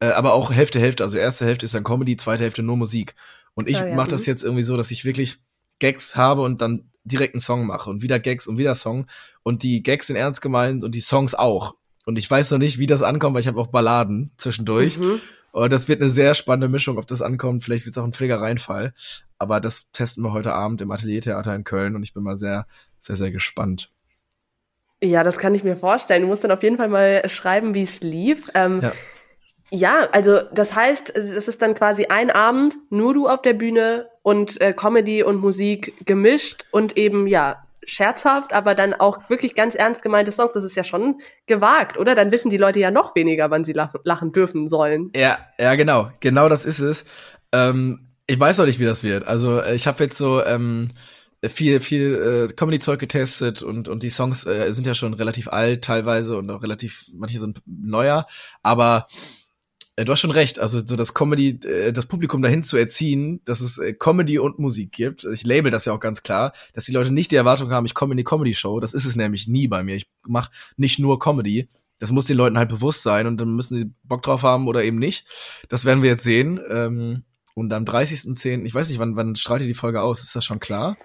Äh, 0.01 0.11
aber 0.11 0.33
auch 0.35 0.53
Hälfte, 0.53 0.81
Hälfte. 0.81 1.03
Also 1.03 1.19
erste 1.19 1.45
Hälfte 1.45 1.67
ist 1.67 1.75
dann 1.75 1.85
Comedy, 1.85 2.17
zweite 2.17 2.45
Hälfte 2.45 2.63
nur 2.63 2.77
Musik. 2.77 3.15
Und 3.55 3.69
ich 3.69 3.79
ja, 3.79 3.89
ja. 3.89 3.95
mache 3.95 4.09
das 4.09 4.23
mhm. 4.23 4.27
jetzt 4.29 4.45
irgendwie 4.45 4.63
so, 4.63 4.77
dass 4.77 4.91
ich 4.91 5.05
wirklich 5.05 5.39
Gags 5.81 6.17
habe 6.17 6.43
und 6.43 6.61
dann 6.61 6.91
direkt 7.09 7.35
einen 7.35 7.41
Song 7.41 7.67
mache 7.67 7.91
und 7.91 8.03
wieder 8.03 8.19
Gags 8.19 8.47
und 8.47 8.59
wieder 8.59 8.75
Song 8.75 9.07
und 9.43 9.63
die 9.63 9.83
Gags 9.83 10.07
sind 10.07 10.17
ernst 10.17 10.41
gemeint 10.41 10.85
und 10.85 10.95
die 10.95 11.01
Songs 11.01 11.35
auch. 11.35 11.75
Und 12.07 12.17
ich 12.17 12.31
weiß 12.31 12.51
noch 12.53 12.59
nicht, 12.59 12.79
wie 12.79 12.87
das 12.87 13.03
ankommt, 13.03 13.35
weil 13.35 13.43
ich 13.43 13.49
habe 13.49 13.61
auch 13.61 13.67
Balladen 13.67 14.31
zwischendurch. 14.37 14.99
Mhm. 14.99 15.21
Und 15.53 15.73
das 15.73 15.89
wird 15.89 16.01
eine 16.01 16.11
sehr 16.11 16.35
spannende 16.35 16.69
Mischung, 16.69 16.99
ob 16.99 17.07
das 17.07 17.21
ankommt. 17.21 17.65
Vielleicht 17.65 17.85
wird 17.85 17.97
es 17.97 17.99
auch 17.99 18.05
ein 18.05 18.13
Pflegereinfall. 18.13 18.95
Aber 19.39 19.61
das 19.61 19.91
testen 19.93 20.23
wir 20.25 20.33
heute 20.33 20.53
Abend 20.53 20.81
im 20.81 20.91
Ateliertheater 20.91 21.55
in 21.55 21.65
Köln 21.65 21.97
und 21.97 22.03
ich 22.03 22.15
bin 22.15 22.23
mal 22.23 22.37
sehr, 22.37 22.67
sehr, 22.99 23.17
sehr 23.17 23.31
gespannt. 23.31 23.91
Ja, 25.03 25.23
das 25.23 25.39
kann 25.39 25.55
ich 25.55 25.65
mir 25.65 25.77
vorstellen. 25.77 26.23
Du 26.23 26.29
musst 26.29 26.45
dann 26.45 26.51
auf 26.51 26.63
jeden 26.63 26.77
Fall 26.77 26.89
mal 26.89 27.29
schreiben, 27.29 27.75
wie 27.75 27.83
es 27.83 28.01
lief. 28.01 28.51
Ähm, 28.55 28.81
ja. 28.83 28.93
Ja. 29.71 30.09
also 30.13 30.41
das 30.53 30.75
heißt, 30.75 31.13
das 31.15 31.49
ist 31.49 31.63
dann 31.63 31.75
quasi 31.75 32.07
ein 32.07 32.31
Abend, 32.31 32.77
nur 32.91 33.15
du 33.15 33.29
auf 33.29 33.43
der 33.43 33.55
Bühne 33.55 34.09
und 34.23 34.61
äh, 34.61 34.73
Comedy 34.73 35.23
und 35.23 35.41
Musik 35.41 35.95
gemischt 36.07 36.65
und 36.71 36.97
eben 36.97 37.27
ja 37.27 37.63
scherzhaft, 37.89 38.53
aber 38.53 38.75
dann 38.75 38.95
auch 38.95 39.29
wirklich 39.29 39.55
ganz 39.55 39.75
ernst 39.75 40.03
gemeinte 40.03 40.33
Songs. 40.33 40.53
Das 40.53 40.65
ist 40.65 40.77
ja 40.77 40.85
schon 40.85 41.21
gewagt, 41.47 41.99
oder? 41.99 42.15
Dann 42.15 42.31
wissen 42.31 42.51
die 42.51 42.57
Leute 42.57 42.81
ja 42.81 42.91
noch 42.91 43.15
weniger, 43.15 43.51
wann 43.51 43.65
sie 43.65 43.73
lachen, 43.73 44.01
lachen 44.05 44.33
dürfen 44.33 44.69
sollen. 44.69 45.11
Ja, 45.17 45.39
ja, 45.59 45.75
genau. 45.75 46.11
Genau 46.21 46.49
das 46.49 46.65
ist 46.67 46.81
es. 46.81 47.05
Ähm, 47.53 48.09
ich 48.27 48.39
weiß 48.39 48.59
noch 48.59 48.67
nicht, 48.67 48.79
wie 48.79 48.85
das 48.85 49.03
wird. 49.03 49.27
Also 49.27 49.61
äh, 49.61 49.75
ich 49.75 49.87
habe 49.87 50.05
jetzt 50.05 50.19
so 50.19 50.45
ähm, 50.45 50.89
viel, 51.43 51.81
viel 51.81 52.49
äh, 52.51 52.53
Comedy-Zeug 52.53 52.99
getestet 52.99 53.63
und, 53.63 53.89
und 53.89 54.03
die 54.03 54.11
Songs 54.11 54.45
äh, 54.45 54.73
sind 54.73 54.87
ja 54.87 54.95
schon 54.95 55.15
relativ 55.15 55.49
alt 55.49 55.83
teilweise 55.83 56.37
und 56.37 56.51
auch 56.51 56.63
relativ, 56.63 57.07
manche 57.15 57.39
sind 57.39 57.63
neuer, 57.65 58.27
aber 58.63 59.07
äh, 59.09 59.48
du 60.05 60.13
hast 60.13 60.21
schon 60.21 60.31
recht, 60.31 60.59
also 60.59 60.85
so 60.85 60.97
das 60.97 61.15
Comedy, 61.15 61.61
äh, 61.67 61.93
das 61.93 62.07
Publikum 62.07 62.43
dahin 62.43 62.63
zu 62.63 62.77
erziehen, 62.77 63.41
dass 63.45 63.61
es 63.61 63.79
äh, 63.79 63.93
Comedy 63.93 64.39
und 64.39 64.59
Musik 64.59 64.93
gibt. 64.93 65.25
Ich 65.25 65.45
label 65.45 65.71
das 65.71 65.85
ja 65.85 65.93
auch 65.93 66.01
ganz 66.01 66.23
klar, 66.23 66.53
dass 66.73 66.85
die 66.85 66.93
Leute 66.93 67.11
nicht 67.11 67.31
die 67.31 67.37
Erwartung 67.37 67.71
haben, 67.71 67.87
ich 67.87 67.95
komme 67.95 68.13
in 68.13 68.19
die 68.19 68.25
Comedy-Show. 68.25 68.81
Das 68.81 68.95
ist 68.95 69.05
es 69.05 69.17
nämlich 69.17 69.49
nie 69.49 69.69
bei 69.69 69.83
mir. 69.83 69.97
Ich 69.97 70.11
mache 70.27 70.51
nicht 70.77 70.99
nur 70.99 71.19
Comedy. 71.19 71.69
Das 71.99 72.13
muss 72.13 72.27
den 72.27 72.37
Leuten 72.37 72.59
halt 72.59 72.69
bewusst 72.69 73.03
sein 73.03 73.27
und 73.27 73.39
dann 73.39 73.51
müssen 73.57 73.77
sie 73.77 73.93
Bock 74.05 74.23
drauf 74.23 74.43
haben 74.43 74.69
oder 74.69 74.85
eben 74.85 74.99
nicht. 74.99 75.27
Das 75.69 75.85
werden 75.85 76.03
wir 76.03 76.11
jetzt 76.11 76.23
sehen. 76.23 76.61
Ähm, 76.69 77.25
und 77.55 77.73
am 77.73 77.85
30.10., 77.85 78.65
ich 78.65 78.75
weiß 78.75 78.89
nicht, 78.89 79.01
wann, 79.01 79.17
wann 79.17 79.35
strahlt 79.35 79.63
ihr 79.63 79.67
die 79.67 79.75
Folge 79.75 80.01
aus? 80.01 80.23
Ist 80.23 80.37
das 80.37 80.45
schon 80.45 80.61
klar? 80.61 80.97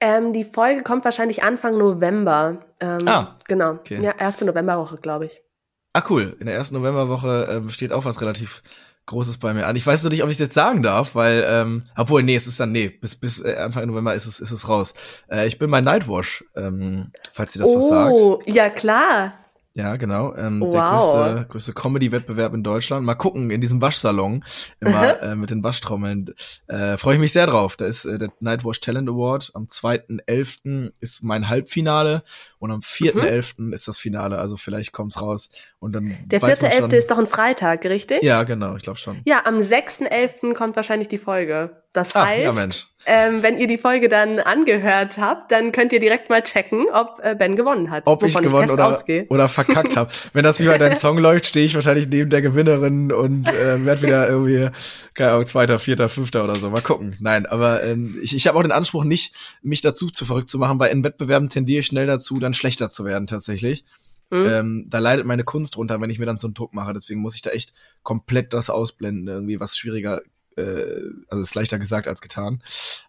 Ähm, 0.00 0.32
die 0.32 0.44
Folge 0.44 0.82
kommt 0.82 1.04
wahrscheinlich 1.04 1.42
Anfang 1.42 1.76
November. 1.76 2.64
Ähm, 2.80 3.06
ah, 3.06 3.36
genau. 3.46 3.72
Okay. 3.72 4.00
Ja, 4.00 4.12
erste 4.12 4.44
Novemberwoche, 4.44 4.96
glaube 4.98 5.26
ich. 5.26 5.42
Ah, 5.92 6.02
cool. 6.10 6.36
In 6.38 6.46
der 6.46 6.54
ersten 6.54 6.76
Novemberwoche 6.76 7.62
äh, 7.66 7.70
steht 7.70 7.92
auch 7.92 8.04
was 8.04 8.20
relativ 8.20 8.62
Großes 9.08 9.38
bei 9.38 9.54
mir 9.54 9.66
an. 9.66 9.74
Ich 9.74 9.86
weiß 9.86 10.02
noch 10.02 10.10
nicht, 10.10 10.22
ob 10.22 10.28
ich 10.28 10.34
es 10.34 10.38
jetzt 10.38 10.54
sagen 10.54 10.82
darf, 10.82 11.14
weil, 11.14 11.44
ähm, 11.48 11.84
obwohl, 11.96 12.22
nee, 12.22 12.36
es 12.36 12.46
ist 12.46 12.60
dann, 12.60 12.72
nee, 12.72 12.90
bis, 12.90 13.16
bis 13.16 13.42
äh, 13.42 13.56
Anfang 13.56 13.86
November 13.86 14.14
ist 14.14 14.26
es, 14.26 14.38
ist 14.38 14.50
es 14.50 14.68
raus. 14.68 14.92
Äh, 15.30 15.46
ich 15.48 15.58
bin 15.58 15.70
bei 15.70 15.80
Nightwash, 15.80 16.44
ähm, 16.54 17.10
falls 17.32 17.56
ihr 17.56 17.62
das 17.62 17.70
oh, 17.70 17.76
was 17.78 17.88
sagt. 17.88 18.12
Oh, 18.12 18.40
ja 18.44 18.68
klar. 18.68 19.32
Ja, 19.78 19.94
genau. 19.94 20.34
Ähm, 20.34 20.60
wow. 20.60 20.72
Der 20.72 20.82
größte, 20.82 21.46
größte 21.50 21.72
Comedy-Wettbewerb 21.72 22.52
in 22.52 22.64
Deutschland. 22.64 23.06
Mal 23.06 23.14
gucken, 23.14 23.52
in 23.52 23.60
diesem 23.60 23.80
Waschsalon, 23.80 24.44
immer 24.80 25.22
äh, 25.22 25.36
mit 25.36 25.50
den 25.50 25.62
Waschtrommeln. 25.62 26.34
Äh, 26.66 26.96
Freue 26.96 27.14
ich 27.14 27.20
mich 27.20 27.32
sehr 27.32 27.46
drauf. 27.46 27.76
Da 27.76 27.86
ist 27.86 28.04
äh, 28.04 28.18
der 28.18 28.30
Nightwash 28.40 28.80
Talent 28.80 29.08
Award. 29.08 29.52
Am 29.54 29.66
2.11. 29.66 30.90
ist 30.98 31.22
mein 31.22 31.48
Halbfinale 31.48 32.24
und 32.58 32.72
am 32.72 32.80
4.11. 32.80 33.52
Mhm. 33.56 33.72
ist 33.72 33.86
das 33.86 33.98
Finale. 33.98 34.38
Also 34.38 34.56
vielleicht 34.56 34.90
kommt's 34.92 35.22
raus. 35.22 35.50
Und 35.78 35.92
dann 35.94 36.16
der 36.26 36.40
4.11. 36.40 36.92
ist 36.94 37.12
doch 37.12 37.18
ein 37.18 37.28
Freitag, 37.28 37.84
richtig? 37.84 38.20
Ja, 38.24 38.42
genau, 38.42 38.74
ich 38.74 38.82
glaube 38.82 38.98
schon. 38.98 39.20
Ja, 39.26 39.42
am 39.44 39.60
6.11. 39.60 40.54
kommt 40.54 40.74
wahrscheinlich 40.74 41.06
die 41.06 41.18
Folge. 41.18 41.84
Das 41.92 42.14
ah, 42.14 42.26
heißt, 42.26 42.44
ja, 42.44 42.68
ähm, 43.06 43.42
wenn 43.42 43.56
ihr 43.58 43.66
die 43.66 43.78
Folge 43.78 44.10
dann 44.10 44.38
angehört 44.38 45.16
habt, 45.16 45.50
dann 45.50 45.72
könnt 45.72 45.94
ihr 45.94 46.00
direkt 46.00 46.28
mal 46.28 46.42
checken, 46.42 46.86
ob 46.92 47.18
äh, 47.22 47.34
Ben 47.34 47.56
gewonnen 47.56 47.90
hat. 47.90 48.02
Ob 48.06 48.22
ich 48.22 48.34
gewonnen 48.34 48.66
ich 48.66 48.72
oder, 48.72 49.00
oder 49.30 49.48
verkackt 49.48 49.96
habe. 49.96 50.10
Wenn 50.34 50.44
das 50.44 50.60
wie 50.60 50.66
bei 50.66 50.76
deinem 50.76 50.96
Song 50.96 51.16
läuft, 51.16 51.46
stehe 51.46 51.64
ich 51.64 51.74
wahrscheinlich 51.74 52.06
neben 52.06 52.28
der 52.28 52.42
Gewinnerin 52.42 53.10
und 53.10 53.48
äh, 53.48 53.82
werde 53.86 54.02
wieder 54.02 54.28
irgendwie, 54.28 54.68
keine 55.14 55.30
Ahnung, 55.32 55.46
Zweiter, 55.46 55.78
Vierter, 55.78 56.10
Fünfter 56.10 56.44
oder 56.44 56.56
so. 56.56 56.68
Mal 56.68 56.82
gucken. 56.82 57.16
Nein, 57.20 57.46
aber 57.46 57.82
ähm, 57.82 58.18
ich, 58.22 58.36
ich 58.36 58.46
habe 58.46 58.58
auch 58.58 58.62
den 58.62 58.72
Anspruch 58.72 59.04
nicht, 59.04 59.34
mich 59.62 59.80
dazu 59.80 60.10
zu 60.10 60.26
verrückt 60.26 60.50
zu 60.50 60.58
machen, 60.58 60.78
weil 60.78 60.92
in 60.92 61.02
Wettbewerben 61.02 61.48
tendiere 61.48 61.80
ich 61.80 61.86
schnell 61.86 62.06
dazu, 62.06 62.38
dann 62.38 62.52
schlechter 62.52 62.90
zu 62.90 63.06
werden 63.06 63.26
tatsächlich. 63.26 63.86
Mhm. 64.28 64.46
Ähm, 64.46 64.86
da 64.88 64.98
leidet 64.98 65.24
meine 65.24 65.44
Kunst 65.44 65.76
drunter, 65.76 65.98
wenn 66.02 66.10
ich 66.10 66.18
mir 66.18 66.26
dann 66.26 66.36
so 66.36 66.46
einen 66.46 66.54
Druck 66.54 66.74
mache. 66.74 66.92
Deswegen 66.92 67.20
muss 67.20 67.34
ich 67.34 67.40
da 67.40 67.50
echt 67.50 67.72
komplett 68.02 68.52
das 68.52 68.68
ausblenden, 68.68 69.26
irgendwie 69.26 69.60
was 69.60 69.78
schwieriger 69.78 70.20
äh, 70.58 71.10
also 71.28 71.42
ist 71.42 71.54
leichter 71.54 71.78
gesagt 71.78 72.08
als 72.08 72.20
getan. 72.20 72.62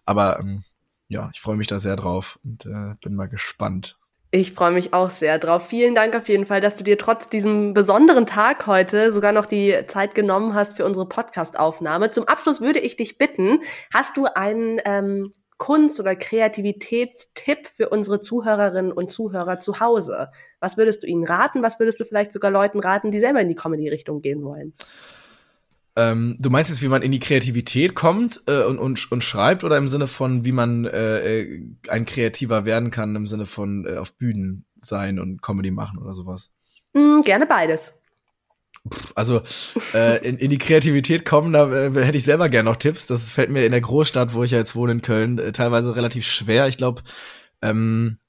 Aber 0.05 0.39
ähm, 0.39 0.61
ja, 1.07 1.29
ich 1.33 1.41
freue 1.41 1.57
mich 1.57 1.67
da 1.67 1.79
sehr 1.79 1.95
drauf 1.95 2.39
und 2.43 2.65
äh, 2.65 2.95
bin 3.01 3.15
mal 3.15 3.27
gespannt. 3.27 3.97
Ich 4.31 4.53
freue 4.53 4.71
mich 4.71 4.93
auch 4.93 5.09
sehr 5.09 5.39
drauf. 5.39 5.67
Vielen 5.67 5.95
Dank 5.95 6.15
auf 6.15 6.29
jeden 6.29 6.45
Fall, 6.45 6.61
dass 6.61 6.75
du 6.75 6.83
dir 6.83 6.99
trotz 6.99 7.29
diesem 7.29 7.73
besonderen 7.73 8.27
Tag 8.27 8.67
heute 8.67 9.11
sogar 9.11 9.31
noch 9.31 9.47
die 9.47 9.75
Zeit 9.87 10.13
genommen 10.13 10.53
hast 10.53 10.77
für 10.77 10.85
unsere 10.85 11.09
Podcast-Aufnahme. 11.09 12.11
Zum 12.11 12.27
Abschluss 12.27 12.61
würde 12.61 12.77
ich 12.77 12.95
dich 12.95 13.17
bitten, 13.17 13.61
hast 13.91 14.17
du 14.17 14.25
einen 14.25 14.79
ähm, 14.85 15.31
Kunst- 15.57 15.99
oder 15.99 16.15
Kreativitätstipp 16.15 17.67
für 17.67 17.89
unsere 17.89 18.21
Zuhörerinnen 18.21 18.91
und 18.91 19.11
Zuhörer 19.11 19.57
zu 19.57 19.79
Hause? 19.79 20.29
Was 20.59 20.77
würdest 20.77 21.01
du 21.01 21.07
ihnen 21.07 21.25
raten? 21.25 21.63
Was 21.63 21.79
würdest 21.79 21.99
du 21.99 22.05
vielleicht 22.05 22.31
sogar 22.31 22.51
Leuten 22.51 22.79
raten, 22.79 23.09
die 23.09 23.19
selber 23.19 23.41
in 23.41 23.49
die 23.49 23.55
Comedy-Richtung 23.55 24.21
gehen 24.21 24.43
wollen? 24.43 24.73
Ähm, 25.99 26.37
du 26.39 26.49
meinst 26.49 26.69
jetzt, 26.69 26.81
wie 26.81 26.87
man 26.87 27.01
in 27.01 27.11
die 27.11 27.19
Kreativität 27.19 27.93
kommt 27.93 28.41
äh, 28.47 28.63
und, 28.63 28.79
und, 28.79 29.11
und 29.11 29.21
schreibt 29.21 29.65
oder 29.65 29.77
im 29.77 29.89
Sinne 29.89 30.07
von, 30.07 30.45
wie 30.45 30.53
man 30.53 30.85
äh, 30.85 31.41
äh, 31.41 31.61
ein 31.89 32.05
Kreativer 32.05 32.63
werden 32.63 32.89
kann, 32.89 33.17
im 33.17 33.27
Sinne 33.27 33.45
von 33.45 33.85
äh, 33.85 33.97
auf 33.97 34.15
Bühnen 34.15 34.65
sein 34.81 35.19
und 35.19 35.41
Comedy 35.41 35.71
machen 35.71 35.99
oder 35.99 36.13
sowas? 36.13 36.51
Mm, 36.93 37.21
gerne 37.21 37.45
beides. 37.45 37.91
Also 39.13 39.41
äh, 39.93 40.25
in, 40.25 40.37
in 40.37 40.49
die 40.49 40.57
Kreativität 40.57 41.25
kommen, 41.25 41.51
da 41.51 41.69
äh, 41.69 41.91
hätte 42.05 42.17
ich 42.17 42.23
selber 42.23 42.47
gerne 42.47 42.69
noch 42.69 42.77
Tipps. 42.77 43.07
Das 43.07 43.31
fällt 43.31 43.49
mir 43.49 43.65
in 43.65 43.73
der 43.73 43.81
Großstadt, 43.81 44.33
wo 44.33 44.43
ich 44.43 44.51
ja 44.51 44.57
jetzt 44.57 44.75
wohne, 44.75 44.93
in 44.93 45.01
Köln, 45.01 45.37
äh, 45.37 45.51
teilweise 45.51 45.97
relativ 45.97 46.25
schwer. 46.25 46.69
Ich 46.69 46.77
glaube, 46.77 47.01
ähm, 47.61 48.19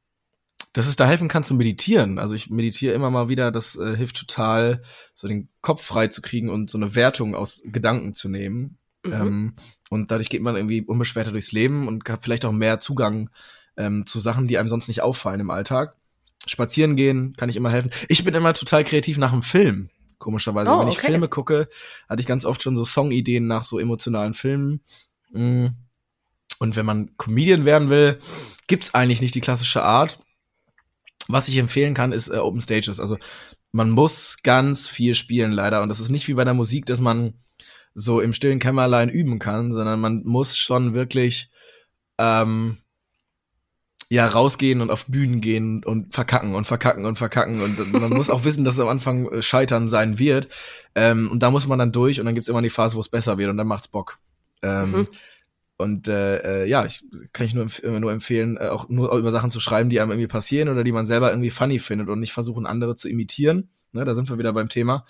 dass 0.72 0.86
es 0.86 0.96
da 0.96 1.06
helfen 1.06 1.28
kann 1.28 1.44
zu 1.44 1.54
meditieren. 1.54 2.18
Also 2.18 2.34
ich 2.34 2.50
meditiere 2.50 2.94
immer 2.94 3.10
mal 3.10 3.28
wieder, 3.28 3.50
das 3.50 3.76
äh, 3.76 3.96
hilft 3.96 4.16
total, 4.16 4.82
so 5.14 5.26
den 5.26 5.48
Kopf 5.62 5.82
frei 5.84 6.08
zu 6.08 6.22
kriegen 6.22 6.48
und 6.48 6.70
so 6.70 6.78
eine 6.78 6.94
Wertung 6.94 7.34
aus 7.34 7.62
Gedanken 7.64 8.14
zu 8.14 8.28
nehmen. 8.28 8.78
Mhm. 9.04 9.12
Ähm, 9.12 9.54
und 9.88 10.10
dadurch 10.10 10.28
geht 10.28 10.42
man 10.42 10.56
irgendwie 10.56 10.82
unbeschwerter 10.82 11.32
durchs 11.32 11.52
Leben 11.52 11.88
und 11.88 12.08
hat 12.08 12.22
vielleicht 12.22 12.44
auch 12.44 12.52
mehr 12.52 12.80
Zugang 12.80 13.30
ähm, 13.76 14.06
zu 14.06 14.20
Sachen, 14.20 14.46
die 14.46 14.58
einem 14.58 14.68
sonst 14.68 14.88
nicht 14.88 15.02
auffallen 15.02 15.40
im 15.40 15.50
Alltag. 15.50 15.96
Spazieren 16.46 16.96
gehen 16.96 17.34
kann 17.36 17.48
ich 17.48 17.56
immer 17.56 17.70
helfen. 17.70 17.90
Ich 18.08 18.24
bin 18.24 18.34
immer 18.34 18.54
total 18.54 18.84
kreativ 18.84 19.18
nach 19.18 19.32
einem 19.32 19.42
Film, 19.42 19.90
komischerweise. 20.18 20.70
Oh, 20.70 20.80
Wenn 20.80 20.88
ich 20.88 20.98
okay. 20.98 21.08
Filme 21.08 21.28
gucke, 21.28 21.68
hatte 22.08 22.20
ich 22.20 22.26
ganz 22.26 22.44
oft 22.44 22.62
schon 22.62 22.76
so 22.76 22.84
Songideen 22.84 23.46
nach 23.46 23.64
so 23.64 23.78
emotionalen 23.78 24.34
Filmen. 24.34 24.80
Mm. 25.32 25.66
Und 26.58 26.76
wenn 26.76 26.84
man 26.84 27.16
Comedian 27.16 27.64
werden 27.64 27.88
will, 27.88 28.18
gibt's 28.66 28.94
eigentlich 28.94 29.22
nicht 29.22 29.34
die 29.34 29.40
klassische 29.40 29.82
Art. 29.82 30.18
Was 31.32 31.48
ich 31.48 31.56
empfehlen 31.56 31.94
kann, 31.94 32.12
ist 32.12 32.28
äh, 32.28 32.38
Open 32.38 32.60
Stages. 32.60 33.00
Also 33.00 33.18
man 33.72 33.90
muss 33.90 34.38
ganz 34.42 34.88
viel 34.88 35.14
spielen, 35.14 35.52
leider. 35.52 35.82
Und 35.82 35.88
das 35.88 36.00
ist 36.00 36.10
nicht 36.10 36.28
wie 36.28 36.34
bei 36.34 36.44
der 36.44 36.54
Musik, 36.54 36.86
dass 36.86 37.00
man 37.00 37.34
so 37.94 38.20
im 38.20 38.32
stillen 38.32 38.58
Kämmerlein 38.58 39.08
üben 39.08 39.38
kann, 39.38 39.72
sondern 39.72 40.00
man 40.00 40.22
muss 40.24 40.56
schon 40.56 40.94
wirklich 40.94 41.50
ähm, 42.18 42.76
ja 44.10 44.26
rausgehen 44.26 44.80
und 44.80 44.90
auf 44.90 45.06
Bühnen 45.06 45.40
gehen 45.40 45.84
und 45.84 46.12
verkacken 46.12 46.54
und 46.54 46.66
verkacken 46.66 47.04
und 47.04 47.16
verkacken 47.16 47.60
und 47.60 47.92
man 47.92 48.10
muss 48.10 48.28
auch 48.28 48.44
wissen, 48.44 48.64
dass 48.64 48.74
es 48.74 48.80
am 48.80 48.88
Anfang 48.88 49.30
äh, 49.30 49.42
Scheitern 49.42 49.88
sein 49.88 50.18
wird 50.18 50.48
ähm, 50.96 51.30
und 51.30 51.42
da 51.42 51.50
muss 51.50 51.68
man 51.68 51.78
dann 51.78 51.92
durch 51.92 52.18
und 52.18 52.26
dann 52.26 52.34
gibt's 52.34 52.48
immer 52.48 52.60
die 52.60 52.70
Phase, 52.70 52.96
wo 52.96 53.00
es 53.00 53.08
besser 53.08 53.38
wird 53.38 53.50
und 53.50 53.56
dann 53.56 53.68
macht's 53.68 53.88
Bock. 53.88 54.18
Ähm, 54.62 54.90
mhm. 54.90 55.08
Und 55.80 56.06
äh, 56.08 56.62
äh, 56.62 56.68
ja, 56.68 56.84
ich 56.84 57.04
kann 57.32 57.46
ich 57.46 57.54
nur, 57.54 57.64
empf 57.64 57.82
nur 57.82 58.12
empfehlen, 58.12 58.56
äh, 58.56 58.68
auch 58.68 58.88
nur 58.88 59.12
über 59.16 59.32
Sachen 59.32 59.50
zu 59.50 59.60
schreiben, 59.60 59.90
die 59.90 60.00
einem 60.00 60.10
irgendwie 60.12 60.28
passieren 60.28 60.68
oder 60.68 60.84
die 60.84 60.92
man 60.92 61.06
selber 61.06 61.30
irgendwie 61.30 61.50
funny 61.50 61.78
findet 61.78 62.08
und 62.08 62.20
nicht 62.20 62.32
versuchen, 62.32 62.66
andere 62.66 62.96
zu 62.96 63.08
imitieren. 63.08 63.70
Ne, 63.92 64.04
da 64.04 64.14
sind 64.14 64.28
wir 64.28 64.38
wieder 64.38 64.52
beim 64.52 64.68
Thema. 64.68 65.04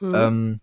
Mhm. 0.00 0.14
Ähm, 0.14 0.60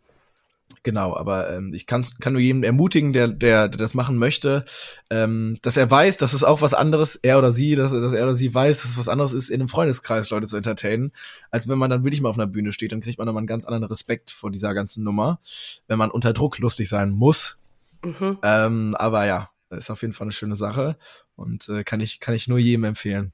genau, 0.84 1.16
aber 1.16 1.54
ähm, 1.54 1.74
ich 1.74 1.86
kann, 1.86 2.06
kann 2.20 2.34
nur 2.34 2.42
jedem 2.42 2.64
ermutigen, 2.64 3.14
der, 3.14 3.30
der, 3.30 3.70
der 3.70 3.78
das 3.78 3.94
machen 3.94 4.18
möchte, 4.18 4.66
ähm, 5.10 5.58
dass 5.62 5.78
er 5.78 5.90
weiß, 5.90 6.18
dass 6.18 6.34
es 6.34 6.44
auch 6.44 6.62
was 6.62 6.74
anderes, 6.74 7.16
er 7.16 7.38
oder 7.38 7.52
sie, 7.52 7.76
dass, 7.76 7.92
dass 7.92 8.14
er 8.14 8.24
oder 8.24 8.34
sie 8.34 8.54
weiß, 8.54 8.82
dass 8.82 8.92
es 8.92 8.98
was 8.98 9.08
anderes 9.08 9.32
ist, 9.32 9.50
in 9.50 9.62
einem 9.62 9.70
Freundeskreis 9.70 10.30
Leute 10.32 10.48
zu 10.48 10.58
entertainen, 10.58 11.14
als 11.50 11.68
wenn 11.68 11.78
man 11.78 11.90
dann 11.90 12.04
wirklich 12.04 12.22
mal 12.22 12.30
auf 12.30 12.38
einer 12.38 12.48
Bühne 12.48 12.74
steht, 12.74 12.92
dann 12.92 13.02
kriegt 13.02 13.20
man 13.20 13.28
nochmal 13.28 13.42
einen 13.42 13.48
ganz 13.48 13.66
anderen 13.66 13.86
Respekt 13.86 14.32
vor 14.32 14.52
dieser 14.52 14.74
ganzen 14.74 15.04
Nummer, 15.04 15.40
wenn 15.88 15.98
man 15.98 16.12
unter 16.12 16.34
Druck 16.34 16.58
lustig 16.60 16.90
sein 16.90 17.12
muss. 17.12 17.58
Mhm. 18.04 18.40
Ähm, 18.44 18.96
aber 18.98 19.26
ja, 19.26 19.51
ist 19.78 19.90
auf 19.90 20.02
jeden 20.02 20.14
Fall 20.14 20.26
eine 20.26 20.32
schöne 20.32 20.56
Sache 20.56 20.98
und 21.36 21.68
äh, 21.70 21.84
kann 21.84 22.00
ich 22.00 22.20
kann 22.20 22.34
ich 22.34 22.48
nur 22.48 22.60
jedem 22.60 22.84
empfehlen. 22.84 23.32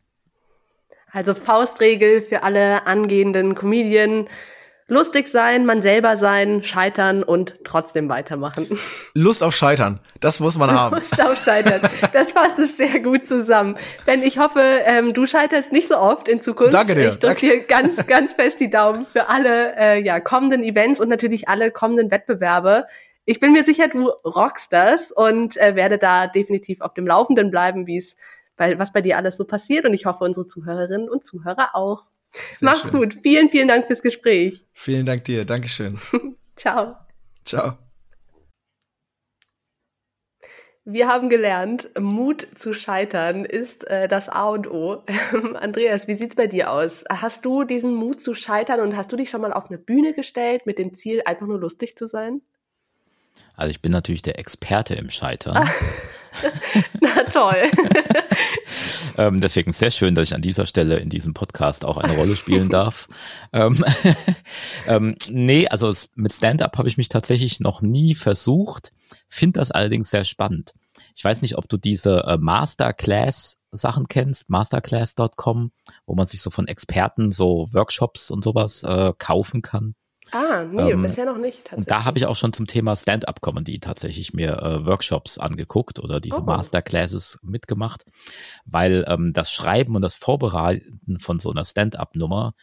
Also 1.12 1.34
Faustregel 1.34 2.22
für 2.22 2.44
alle 2.44 2.86
angehenden 2.86 3.56
Comedien. 3.56 4.28
Lustig 4.90 5.28
sein, 5.28 5.66
man 5.66 5.82
selber 5.82 6.16
sein, 6.16 6.64
scheitern 6.64 7.22
und 7.22 7.56
trotzdem 7.66 8.08
weitermachen. 8.08 8.70
Lust 9.14 9.44
auf 9.44 9.54
Scheitern, 9.54 10.00
das 10.22 10.40
muss 10.40 10.58
man 10.58 10.72
haben. 10.72 10.96
Lust 10.96 11.22
auf 11.22 11.44
Scheitern, 11.44 11.82
das 12.14 12.32
fasst 12.32 12.58
es 12.58 12.78
sehr 12.78 13.02
gut 13.02 13.28
zusammen. 13.28 13.76
Ben, 14.06 14.24
ich 14.24 14.40
hoffe, 14.40 14.62
ähm, 14.86 15.14
du 15.14 15.26
scheiterst 15.26 15.74
nicht 15.74 15.90
so 15.90 15.98
oft 15.98 16.30
in 16.30 16.40
Zukunft. 16.40 16.74
Danke 16.74 16.96
dir. 16.96 17.10
Ich 17.10 17.20
drücke 17.20 17.42
dir 17.42 17.60
ganz, 17.64 18.06
ganz 18.08 18.36
fest 18.36 18.62
die 18.62 18.70
Daumen 18.70 19.06
für 19.12 19.28
alle 19.28 19.76
äh, 19.76 20.02
ja, 20.02 20.22
kommenden 20.22 20.64
Events 20.64 21.02
und 21.02 21.10
natürlich 21.10 21.50
alle 21.50 21.70
kommenden 21.70 22.10
Wettbewerbe 22.10 22.86
ich 23.30 23.42
bin 23.42 23.52
mir 23.52 23.66
sicher, 23.66 23.90
du 23.90 24.08
rockst 24.08 24.72
das 24.72 25.12
und 25.12 25.58
äh, 25.58 25.76
werde 25.76 25.98
da 25.98 26.28
definitiv 26.28 26.80
auf 26.80 26.94
dem 26.94 27.06
Laufenden 27.06 27.52
bleiben, 27.52 27.86
wie 27.86 27.98
es 27.98 28.16
bei, 28.56 28.80
was 28.80 28.94
bei 28.94 29.02
dir 29.02 29.18
alles 29.18 29.36
so 29.36 29.44
passiert. 29.44 29.86
Und 29.86 29.94
ich 29.94 30.06
hoffe, 30.06 30.24
unsere 30.24 30.48
Zuhörerinnen 30.48 31.10
und 31.10 31.26
Zuhörer 31.26 31.76
auch. 31.76 32.06
Sehr 32.32 32.70
Mach's 32.70 32.84
schön. 32.84 32.92
gut. 32.92 33.14
Vielen, 33.22 33.50
vielen 33.50 33.68
Dank 33.68 33.86
fürs 33.88 34.02
Gespräch. 34.02 34.66
Vielen 34.72 35.06
Dank 35.06 35.26
dir. 35.26 35.44
Dankeschön. 35.44 36.00
Ciao. 36.56 36.96
Ciao. 37.44 37.78
Wir 40.86 41.10
haben 41.10 41.28
gelernt, 41.28 41.90
Mut 42.00 42.48
zu 42.56 42.74
scheitern 42.74 43.44
ist 43.44 43.86
äh, 43.88 44.08
das 44.08 44.30
A 44.30 44.48
und 44.48 44.72
O. 44.72 45.04
Andreas, 45.56 46.08
wie 46.08 46.16
sieht's 46.16 46.38
bei 46.38 46.48
dir 46.48 46.72
aus? 46.72 47.04
Hast 47.10 47.44
du 47.44 47.66
diesen 47.66 47.94
Mut 47.94 48.22
zu 48.22 48.34
scheitern 48.34 48.80
und 48.80 48.96
hast 48.96 49.12
du 49.12 49.18
dich 49.18 49.30
schon 49.30 49.42
mal 49.42 49.52
auf 49.52 49.68
eine 49.68 49.80
Bühne 49.80 50.14
gestellt 50.14 50.66
mit 50.66 50.80
dem 50.80 50.94
Ziel, 50.94 51.24
einfach 51.26 51.46
nur 51.46 51.60
lustig 51.60 51.98
zu 51.98 52.06
sein? 52.06 52.42
Also 53.56 53.72
ich 53.72 53.82
bin 53.82 53.92
natürlich 53.92 54.22
der 54.22 54.38
Experte 54.40 54.94
im 54.96 55.10
Scheitern. 55.10 55.68
Na 57.02 57.24
toll. 57.24 57.72
ähm, 59.18 59.42
deswegen 59.42 59.74
sehr 59.74 59.92
schön, 59.92 60.16
dass 60.16 60.30
ich 60.30 60.36
an 60.36 60.42
dieser 60.42 60.66
Stelle 60.66 60.98
in 60.98 61.10
diesem 61.10 61.34
Podcast 61.34 61.86
auch 61.86 61.98
eine 61.98 62.16
Rolle 62.16 62.36
spielen 62.36 62.70
darf. 62.70 63.08
ähm, 63.54 63.84
ähm, 64.88 65.16
nee, 65.30 65.68
also 65.68 65.92
mit 66.16 66.34
Stand-up 66.34 66.78
habe 66.78 66.88
ich 66.88 66.98
mich 66.98 67.10
tatsächlich 67.10 67.60
noch 67.60 67.82
nie 67.82 68.16
versucht, 68.16 68.94
finde 69.28 69.60
das 69.60 69.72
allerdings 69.72 70.12
sehr 70.12 70.26
spannend. 70.26 70.74
Ich 71.16 71.24
weiß 71.24 71.42
nicht, 71.42 71.58
ob 71.58 71.68
du 71.68 71.78
diese 71.78 72.24
äh, 72.26 72.38
Masterclass 72.38 73.58
Sachen 73.72 74.08
kennst, 74.08 74.50
masterclass.com, 74.50 75.72
wo 76.06 76.16
man 76.16 76.28
sich 76.28 76.42
so 76.42 76.50
von 76.50 76.68
Experten 76.68 77.32
so 77.32 77.68
Workshops 77.72 78.32
und 78.32 78.44
sowas 78.44 78.84
äh, 78.84 79.14
kaufen 79.18 79.62
kann. 79.62 79.96
Ah, 80.32 80.64
nee, 80.64 80.92
ähm, 80.92 81.02
bisher 81.02 81.26
noch 81.26 81.38
nicht. 81.38 81.72
Und 81.74 81.90
da 81.90 82.06
habe 82.06 82.18
ich 82.18 82.26
auch 82.26 82.36
schon 82.36 82.54
zum 82.54 82.68
Thema 82.68 82.96
Stand-up-Comedy 82.96 83.80
tatsächlich 83.80 84.34
mir 84.34 84.62
äh, 84.62 84.86
Workshops 84.86 85.38
angeguckt 85.38 86.00
oder 86.00 86.20
diese 86.20 86.42
oh. 86.42 86.46
Masterclasses 86.46 87.40
mitgemacht, 87.42 88.04
weil 88.66 89.06
ähm, 89.08 89.34
das 89.34 89.52
Schreiben 89.52 89.96
und 89.96 90.02
das 90.02 90.16
Vorbereiten 90.16 91.20
von 91.20 91.40
so 91.40 91.52
einer 91.52 91.66
Stand-up-Nummer, 91.66 92.54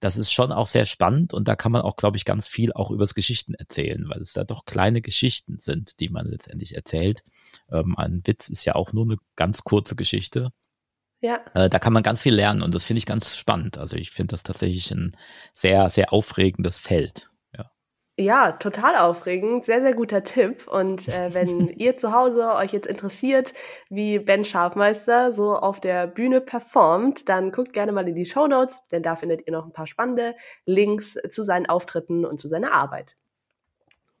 das 0.00 0.18
ist 0.18 0.32
schon 0.32 0.52
auch 0.52 0.66
sehr 0.66 0.84
spannend 0.84 1.32
und 1.32 1.48
da 1.48 1.56
kann 1.56 1.72
man 1.72 1.82
auch, 1.82 1.96
glaube 1.96 2.16
ich, 2.16 2.24
ganz 2.24 2.46
viel 2.48 2.72
auch 2.72 2.90
übers 2.90 3.14
Geschichten 3.14 3.54
erzählen, 3.54 4.08
weil 4.08 4.20
es 4.20 4.32
da 4.32 4.44
doch 4.44 4.64
kleine 4.64 5.00
Geschichten 5.00 5.58
sind, 5.58 6.00
die 6.00 6.10
man 6.10 6.26
letztendlich 6.26 6.76
erzählt. 6.76 7.22
Ähm, 7.70 7.96
ein 7.96 8.22
Witz 8.24 8.48
ist 8.48 8.64
ja 8.64 8.74
auch 8.74 8.92
nur 8.92 9.04
eine 9.04 9.16
ganz 9.36 9.62
kurze 9.62 9.96
Geschichte 9.96 10.52
ja. 11.20 11.40
Äh, 11.54 11.68
da 11.70 11.78
kann 11.78 11.92
man 11.92 12.02
ganz 12.02 12.20
viel 12.20 12.34
lernen 12.34 12.62
und 12.62 12.74
das 12.74 12.84
finde 12.84 12.98
ich 12.98 13.06
ganz 13.06 13.36
spannend. 13.36 13.78
Also 13.78 13.96
ich 13.96 14.10
finde 14.10 14.32
das 14.32 14.42
tatsächlich 14.42 14.90
ein 14.90 15.12
sehr, 15.54 15.88
sehr 15.88 16.12
aufregendes 16.12 16.78
Feld. 16.78 17.30
Ja. 17.56 17.70
Ja, 18.18 18.52
total 18.52 18.96
aufregend. 18.96 19.64
Sehr, 19.64 19.80
sehr 19.80 19.94
guter 19.94 20.24
Tipp. 20.24 20.68
Und 20.68 21.08
äh, 21.08 21.32
wenn 21.32 21.68
ihr 21.78 21.96
zu 21.96 22.12
Hause 22.12 22.54
euch 22.54 22.72
jetzt 22.72 22.86
interessiert, 22.86 23.54
wie 23.88 24.18
Ben 24.18 24.44
Schafmeister 24.44 25.32
so 25.32 25.56
auf 25.56 25.80
der 25.80 26.06
Bühne 26.06 26.40
performt, 26.40 27.28
dann 27.28 27.50
guckt 27.50 27.72
gerne 27.72 27.92
mal 27.92 28.06
in 28.06 28.14
die 28.14 28.26
Show 28.26 28.46
Notes, 28.46 28.80
denn 28.92 29.02
da 29.02 29.16
findet 29.16 29.46
ihr 29.46 29.52
noch 29.52 29.64
ein 29.64 29.72
paar 29.72 29.86
spannende 29.86 30.34
Links 30.66 31.16
zu 31.30 31.44
seinen 31.44 31.66
Auftritten 31.66 32.26
und 32.26 32.40
zu 32.40 32.48
seiner 32.48 32.72
Arbeit. 32.72 33.16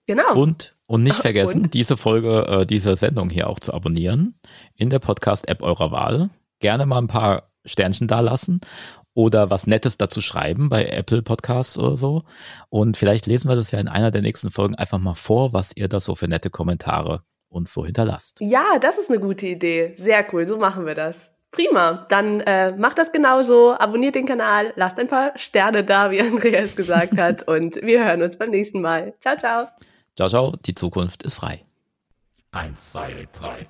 Genau. 0.06 0.34
Und, 0.34 0.76
und 0.86 1.02
nicht 1.02 1.16
vergessen, 1.20 1.64
und? 1.64 1.74
diese 1.74 1.98
Folge, 1.98 2.46
äh, 2.48 2.66
diese 2.66 2.96
Sendung 2.96 3.28
hier 3.28 3.50
auch 3.50 3.60
zu 3.60 3.74
abonnieren 3.74 4.38
in 4.76 4.88
der 4.88 5.00
Podcast-App 5.00 5.62
eurer 5.62 5.90
Wahl 5.90 6.30
gerne 6.60 6.86
mal 6.86 6.98
ein 6.98 7.08
paar 7.08 7.50
Sternchen 7.64 8.08
da 8.08 8.20
lassen 8.20 8.60
oder 9.14 9.50
was 9.50 9.66
Nettes 9.66 9.96
dazu 9.96 10.20
schreiben 10.20 10.68
bei 10.68 10.84
Apple 10.84 11.22
Podcasts 11.22 11.78
oder 11.78 11.96
so. 11.96 12.22
Und 12.68 12.96
vielleicht 12.96 13.26
lesen 13.26 13.48
wir 13.48 13.56
das 13.56 13.70
ja 13.70 13.80
in 13.80 13.88
einer 13.88 14.10
der 14.10 14.22
nächsten 14.22 14.50
Folgen 14.50 14.74
einfach 14.74 14.98
mal 14.98 15.14
vor, 15.14 15.52
was 15.52 15.72
ihr 15.74 15.88
da 15.88 16.00
so 16.00 16.14
für 16.14 16.28
nette 16.28 16.50
Kommentare 16.50 17.22
uns 17.48 17.72
so 17.72 17.84
hinterlasst. 17.84 18.38
Ja, 18.40 18.78
das 18.78 18.98
ist 18.98 19.10
eine 19.10 19.18
gute 19.18 19.46
Idee. 19.46 19.94
Sehr 19.96 20.26
cool, 20.32 20.46
so 20.46 20.58
machen 20.58 20.84
wir 20.84 20.94
das. 20.94 21.30
Prima, 21.50 22.04
dann 22.10 22.40
äh, 22.40 22.72
macht 22.72 22.98
das 22.98 23.12
genauso, 23.12 23.72
abonniert 23.78 24.14
den 24.14 24.26
Kanal, 24.26 24.74
lasst 24.76 24.98
ein 24.98 25.08
paar 25.08 25.32
Sterne 25.38 25.84
da, 25.84 26.10
wie 26.10 26.20
Andreas 26.20 26.76
gesagt 26.76 27.16
hat 27.16 27.48
und 27.48 27.76
wir 27.76 28.04
hören 28.04 28.20
uns 28.20 28.36
beim 28.36 28.50
nächsten 28.50 28.82
Mal. 28.82 29.14
Ciao, 29.20 29.38
ciao. 29.38 29.68
Ciao, 30.16 30.28
ciao, 30.28 30.52
die 30.66 30.74
Zukunft 30.74 31.22
ist 31.22 31.34
frei. 31.34 31.64
Eins, 32.52 32.92
zwei, 32.92 33.26
drei. 33.32 33.66